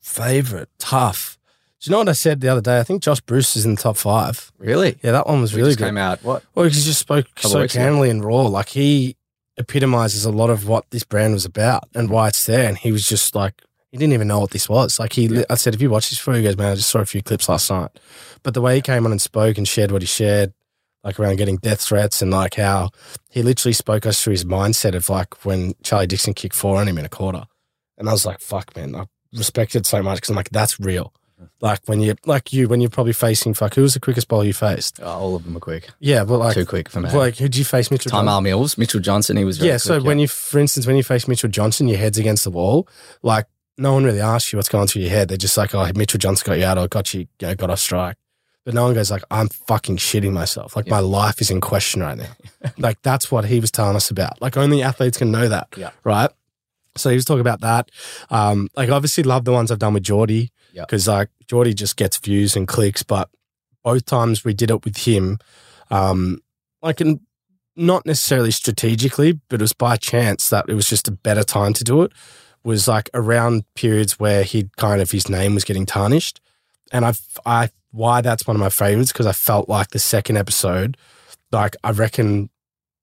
[0.00, 1.38] Favorite tough.
[1.80, 2.78] Do you know what I said the other day?
[2.78, 4.52] I think Josh Bruce is in the top five.
[4.58, 4.98] Really?
[5.02, 5.86] Yeah, that one was We really just good.
[5.86, 6.22] came out.
[6.22, 6.44] What?
[6.54, 8.42] Well, he just spoke so candidly and raw.
[8.42, 9.16] Like he
[9.60, 12.68] epitomizes a lot of what this brand was about and why it's there.
[12.68, 14.98] And he was just like, he didn't even know what this was.
[14.98, 15.44] Like he, Yeah.
[15.50, 17.22] I said, if you watch this before, he goes, man, I just saw a few
[17.22, 17.90] clips last night.
[18.42, 20.52] But the way he came on and spoke and shared what he shared,
[21.02, 22.90] like around getting death threats and like how
[23.30, 26.88] he literally spoke us through his mindset of like when Charlie Dixon kicked four on
[26.88, 27.44] him in a quarter.
[27.98, 30.78] And I was like, fuck, man, I respect it so much because I'm like, that's
[30.78, 31.12] real.
[31.60, 34.44] Like when you, like you, when you're probably facing, fuck, who was the quickest bowler
[34.44, 34.98] you faced?
[35.02, 35.88] Oh, all of them are quick.
[35.98, 37.10] Yeah, but like, Too quick for me.
[37.10, 38.10] like, who'd you face, Mitchell?
[38.10, 38.28] Time?
[38.28, 40.96] Al Mills, Mitchell Johnson, he was very Yeah, so quick, when you, for instance, when
[40.96, 42.88] you face Mitchell Johnson, your head's against the wall.
[43.22, 43.46] Like
[43.78, 45.28] no one really asks you what's going through your head.
[45.28, 47.70] They're just like, "Oh, Mitchell Johnson got you out, or got you, you know, got
[47.70, 48.16] off strike."
[48.64, 50.76] But no one goes like, "I'm fucking shitting myself.
[50.76, 50.92] Like Yeah.
[50.94, 52.26] my life is in question right now."
[52.78, 54.40] like that's what he was telling us about.
[54.42, 55.68] Like only athletes can know that.
[55.76, 55.90] Yeah.
[56.04, 56.30] Right.
[57.00, 57.90] So he was talking about that.
[58.30, 62.18] Um, like obviously love the ones I've done with Geordie because like Geordie just gets
[62.18, 63.28] views and clicks, but
[63.82, 65.38] both times we did it with him,
[65.90, 66.40] um,
[66.82, 67.20] like in
[67.76, 71.72] not necessarily strategically, but it was by chance that it was just a better time
[71.72, 72.12] to do it.
[72.62, 76.40] Was like around periods where he'd kind of his name was getting tarnished,
[76.92, 77.14] and I,
[77.46, 80.98] I why that's one of my favorites because I felt like the second episode,
[81.52, 82.50] like I reckon,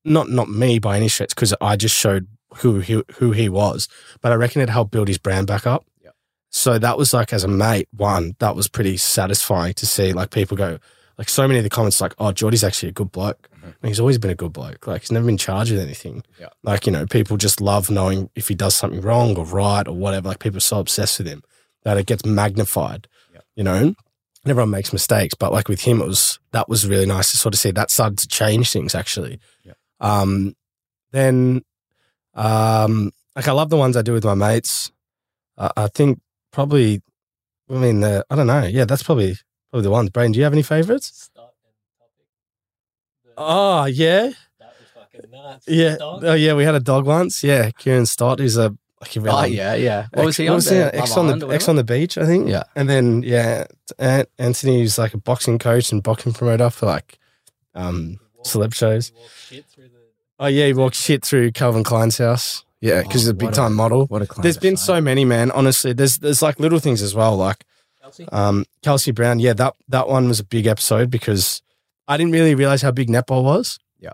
[0.06, 2.28] not not me by any stretch because I just showed
[2.60, 3.88] who he who he was,
[4.22, 5.86] but I reckon it helped build his brand back up.
[6.03, 6.12] Yeah.
[6.49, 10.14] So that was like as a mate, one that was pretty satisfying to see.
[10.14, 10.80] Like people go,
[11.18, 13.74] like so many of the comments, like, "Oh, Geordie's actually a good bloke." Mhm.
[13.82, 14.88] And he's always been a good bloke.
[14.88, 16.24] Like he's never been charged with anything.
[16.39, 16.49] Yeah.
[16.64, 19.95] Like you know, people just love knowing if he does something wrong or right or
[19.95, 20.30] whatever.
[20.30, 21.43] Like people are so obsessed with him
[21.84, 23.08] that it gets magnified.
[23.34, 23.41] Yeah.
[23.55, 23.95] You know, and
[24.51, 27.53] everyone makes mistakes, but like with him, it was that was really nice to sort
[27.53, 29.39] of see that started to change things actually.
[29.99, 30.55] Um,
[31.12, 31.64] then,
[32.38, 34.91] um, like I love the ones I do with my mates.
[35.57, 36.21] Uh, I think
[36.51, 37.01] probably,
[37.69, 38.63] I mean, the, I don't know.
[38.63, 39.35] Yeah, that's probably
[39.71, 40.09] probably the ones.
[40.11, 41.29] Brain, do you have any favorites?
[43.38, 45.65] Oh yeah, That was fucking nuts.
[45.67, 45.97] yeah.
[45.97, 46.23] Dog.
[46.23, 47.43] Oh yeah, we had a dog once.
[47.43, 50.07] Yeah, Kieran Stott, who's a like a Oh, yeah, yeah.
[50.13, 50.55] What was he on?
[50.57, 50.95] X there?
[50.95, 52.47] X Love on the or X on the beach, I think.
[52.49, 52.64] Yeah.
[52.76, 53.65] and then yeah,
[53.99, 57.19] An- Anthony who's like a boxing coach and boxing promoter for like
[57.76, 59.11] um celeb shows.
[60.39, 62.64] Oh yeah, he walked shit through Calvin Klein's house.
[62.80, 64.05] Yeah, because he's a Oh, big time model.
[64.05, 64.77] What a claim There's to been fame.
[64.77, 65.49] so many, man.
[65.51, 67.35] Honestly, there's there's like little things as well.
[67.35, 67.65] Like
[68.01, 68.27] Kelsey?
[68.31, 71.61] um, Kelsey Browne, yeah, that that one was a big episode because
[72.07, 73.80] I didn't really realize how big netball was.
[73.99, 74.11] Yeah.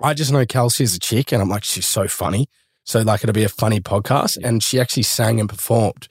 [0.00, 2.48] I just know Kelsey as a chick, and I'm like, she's so funny.
[2.84, 6.06] So like, it'll be a funny podcast, and she actually sang and performed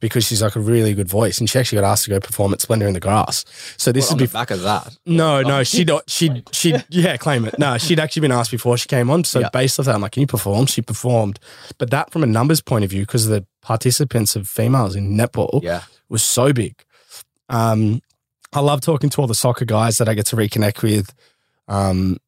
[0.00, 2.52] because she's like a really good voice, and she actually got asked to go perform
[2.52, 3.44] at Splendour in the Grass.
[3.76, 4.96] So this What, on would be the back of that.
[5.06, 5.42] no, Oh.
[5.42, 7.58] no, she'd she she yeah claim it.
[7.58, 9.24] No, she'd actually been asked before she came on.
[9.24, 9.48] So Yeah.
[9.52, 10.66] based off that, I'm like, can you perform?
[10.66, 11.38] She performed,
[11.78, 15.62] but that from a numbers point of view, because the participants of females in netball
[15.62, 15.82] Yeah.
[16.08, 16.74] was so big.
[17.48, 18.00] Um,
[18.52, 21.12] I love talking to all the soccer guys that I get to reconnect with.
[21.66, 22.18] Um,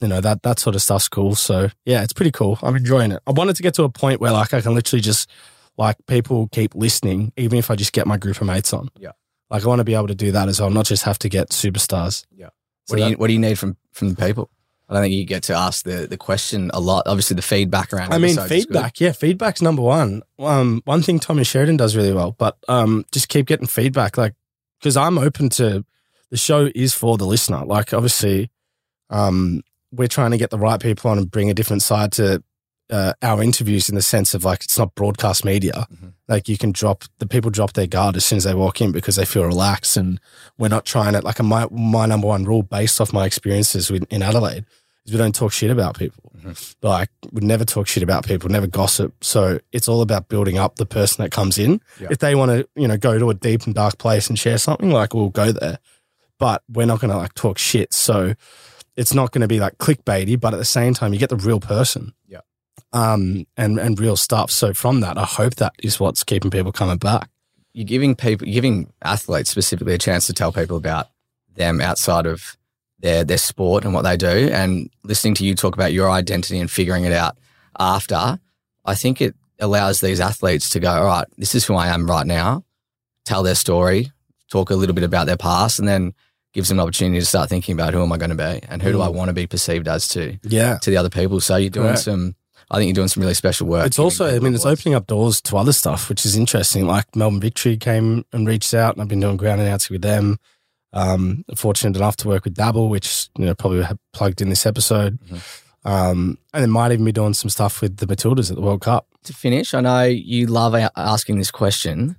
[0.00, 1.34] you know that that sort of stuff's cool.
[1.34, 2.58] So yeah, it's pretty cool.
[2.62, 3.22] I'm enjoying it.
[3.26, 5.30] I wanted to get to a point where like I can literally just
[5.76, 8.88] like people keep listening, even if I just get my group of mates on.
[8.98, 9.12] Yeah.
[9.50, 11.28] Like I want to be able to do that as well, not just have to
[11.28, 12.24] get superstars.
[12.34, 12.48] Yeah.
[12.86, 14.50] So What do you that- What do you need from from the people?
[14.88, 17.06] I don't think you get to ask the the question a lot.
[17.06, 18.12] Obviously, the feedback around.
[18.12, 18.74] I mean, episodes is good.
[18.74, 19.00] feedback.
[19.00, 20.22] Yeah, feedback's number one.
[20.38, 24.18] Um, one thing Tommy Sheridan does really well, but um, just keep getting feedback.
[24.18, 24.34] Like,
[24.78, 25.86] because I'm open to
[26.30, 27.64] the show is for the listener.
[27.64, 28.50] Like, obviously,
[29.08, 32.42] um, we're trying to get the right people on and bring a different side to
[32.90, 35.86] uh, our interviews in the sense of like it's not broadcast media.
[35.92, 36.12] Mhm.
[36.28, 38.92] Like you can drop the people drop their guard as soon as they walk in
[38.92, 40.20] because they feel relaxed, and
[40.58, 43.90] we're not trying to like a, my my number one rule based off my experiences
[43.90, 44.64] with, in Adelaide
[45.06, 46.22] is we don't talk shit about people.
[46.82, 49.12] Like we never talk shit about people, never gossip.
[49.24, 51.80] So it's all about building up the person that comes in.
[51.98, 52.08] Yeah.
[52.10, 54.58] If they want to, you know, go to a deep and dark place and share
[54.58, 55.78] something, like we'll go there.
[56.38, 57.94] But we're not going to like talk shit.
[57.94, 58.34] So
[58.96, 61.36] it's not going to be like clickbaity, but at the same time, you get the
[61.36, 62.12] real person.
[62.28, 62.40] Yeah.
[62.94, 64.50] Um, and, and real stuff.
[64.52, 67.28] So from that, I hope that is what's keeping people coming back.
[67.72, 71.08] You're giving people, giving athletes specifically a chance to tell people about
[71.56, 72.56] them outside of
[73.00, 76.60] their their sport and what they do, and listening to you talk about your identity
[76.60, 77.36] and figuring it out
[77.80, 78.38] after.
[78.84, 82.06] I think it allows these athletes to go, all right, this is who I am
[82.06, 82.64] right now.
[83.24, 84.12] Tell their story,
[84.52, 86.12] talk a little bit about their past, and then
[86.52, 88.80] gives them an opportunity to start thinking about who am I going to be and
[88.82, 89.14] who do I Mm.
[89.14, 90.78] want to be perceived as to Yeah.
[90.78, 91.40] to the other people.
[91.40, 92.02] So you're doing Correct.
[92.04, 92.36] some.
[92.70, 93.86] I think you're doing some really special work.
[93.86, 96.86] It's also, I mean, it's opening up doors to other stuff, which is interesting.
[96.86, 100.38] Like Melbourne Victory came and reached out, and I've been doing ground announcing with them.
[100.92, 104.64] Um, fortunate enough to work with Dabble, which you know probably have plugged in this
[104.64, 105.18] episode.
[105.20, 105.36] Mm-hmm.
[105.86, 108.80] Um, and then might even be doing some stuff with the Matildas at the World
[108.80, 109.06] Cup.
[109.24, 112.16] to finish, I know you love a- asking this question: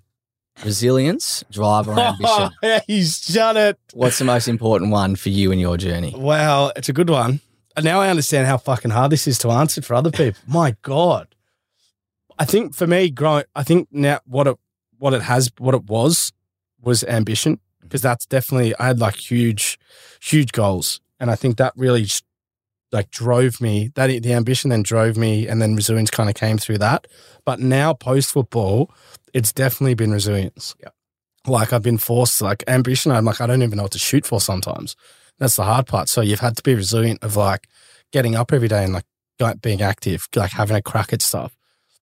[0.64, 2.52] resilience, drive, or ambition.
[2.62, 3.80] yeah, he's done it.
[3.94, 6.14] What's the most important one for you in your journey?
[6.16, 7.40] Wow, it's a good one.
[7.82, 10.40] Now I understand how fucking hard this is to answer for other people.
[10.48, 11.28] My God.
[12.38, 14.58] I think for me, growing, I think now what it
[14.98, 16.32] what it has, what it was,
[16.82, 17.60] was ambition mm.
[17.82, 19.80] because that's definitely I had like huge,
[20.22, 22.08] huge goals, and I think that really
[22.92, 23.92] like drove me.
[23.96, 27.08] That the ambition then drove me, and then resilience kind of came through that.
[27.46, 28.92] But now post football,
[29.34, 30.76] it's definitely been resilience.
[30.82, 30.90] Yeah.
[31.48, 33.12] Like I've been forced like ambition.
[33.12, 34.96] I'm like I don't even know what to shoot for sometimes.
[35.40, 36.10] That's the hard part.
[36.10, 37.68] So you've had to be resilient of like
[38.12, 41.56] getting up every day and like being active, like having a crack at stuff.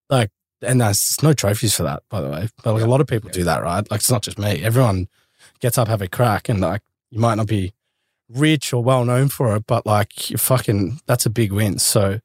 [0.10, 0.30] Like,
[0.62, 2.48] and there's no trophies for that, by the way.
[2.64, 3.90] But like a lot of people do that, right?
[3.90, 4.64] Like it's not just me.
[4.64, 5.08] Everyone
[5.60, 7.74] gets up, have a crack, and like you might not be
[8.30, 11.80] rich or well known for it, but like you fucking that's a big win.
[11.80, 12.20] So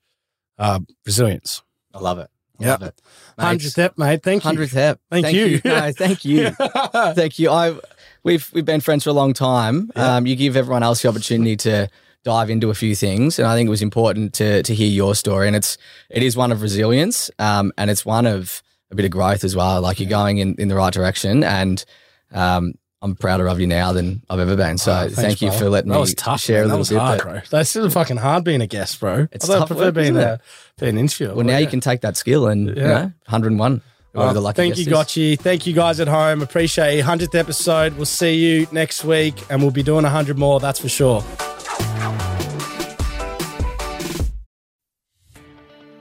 [0.58, 1.62] uh resilience.
[1.94, 2.30] I love it.
[2.60, 2.70] I Yeah.
[2.72, 3.02] love it.
[3.38, 4.22] Hundredth step, mate.
[4.22, 4.48] Thank you.
[4.48, 5.00] Hundredth ep.
[5.10, 5.60] Thank you.
[5.64, 6.50] No, thank you.
[7.14, 7.50] Thank you.
[7.50, 7.76] I
[8.24, 9.90] we've we've been friends for a long time.
[9.96, 10.16] Yeah.
[10.16, 11.88] Um, you give everyone else the opportunity to
[12.24, 15.14] dive into a few things, and I think it was important to to hear your
[15.14, 15.46] story.
[15.46, 15.78] And it's
[16.10, 19.54] it is one of resilience, um, and it's one of a bit of growth as
[19.54, 19.80] well.
[19.80, 21.84] Like you're going in in the right direction, and
[22.32, 24.76] um, I'm prouder of you now than I've ever been.
[24.78, 25.64] So Oh, thanks, thank you brother.
[25.64, 26.64] for letting that me was tough, share man.
[26.64, 26.98] a That little was bit.
[26.98, 27.40] hard, bro.
[27.50, 29.28] That's still fucking hard being a guest, bro.
[29.30, 30.40] It's I tough prefer work, being a
[30.78, 31.34] being an interviewer.
[31.34, 31.58] well, now yeah.
[31.60, 32.86] you can take that skill and you Yeah.
[32.88, 33.82] know 101.
[34.12, 35.10] Whoever Uh, the lucky thank you, guest.
[35.10, 35.38] Gotchi.
[35.38, 36.42] Thank you, guys at home.
[36.42, 37.94] Appreciate your 100th episode.
[37.96, 41.24] We'll see you next week, and we'll be doing 100 more, that's for sure.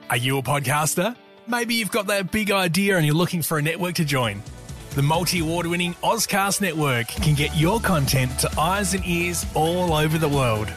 [0.09, 1.15] Are you a podcaster?
[1.47, 4.41] Maybe you've got that big idea and you're looking for a network to join.
[4.95, 9.93] The multi award winning Ozcast Network can get your content to eyes and ears all
[9.93, 10.71] over the world.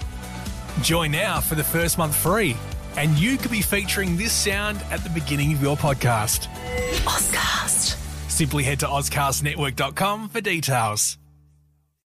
[0.82, 2.57] Join now for the first month free,
[2.97, 6.49] and you could be featuring this sound at the beginning of your podcast.
[7.05, 7.97] Ozcast.
[8.31, 11.19] Simply head to OzcastNetwork.com for details.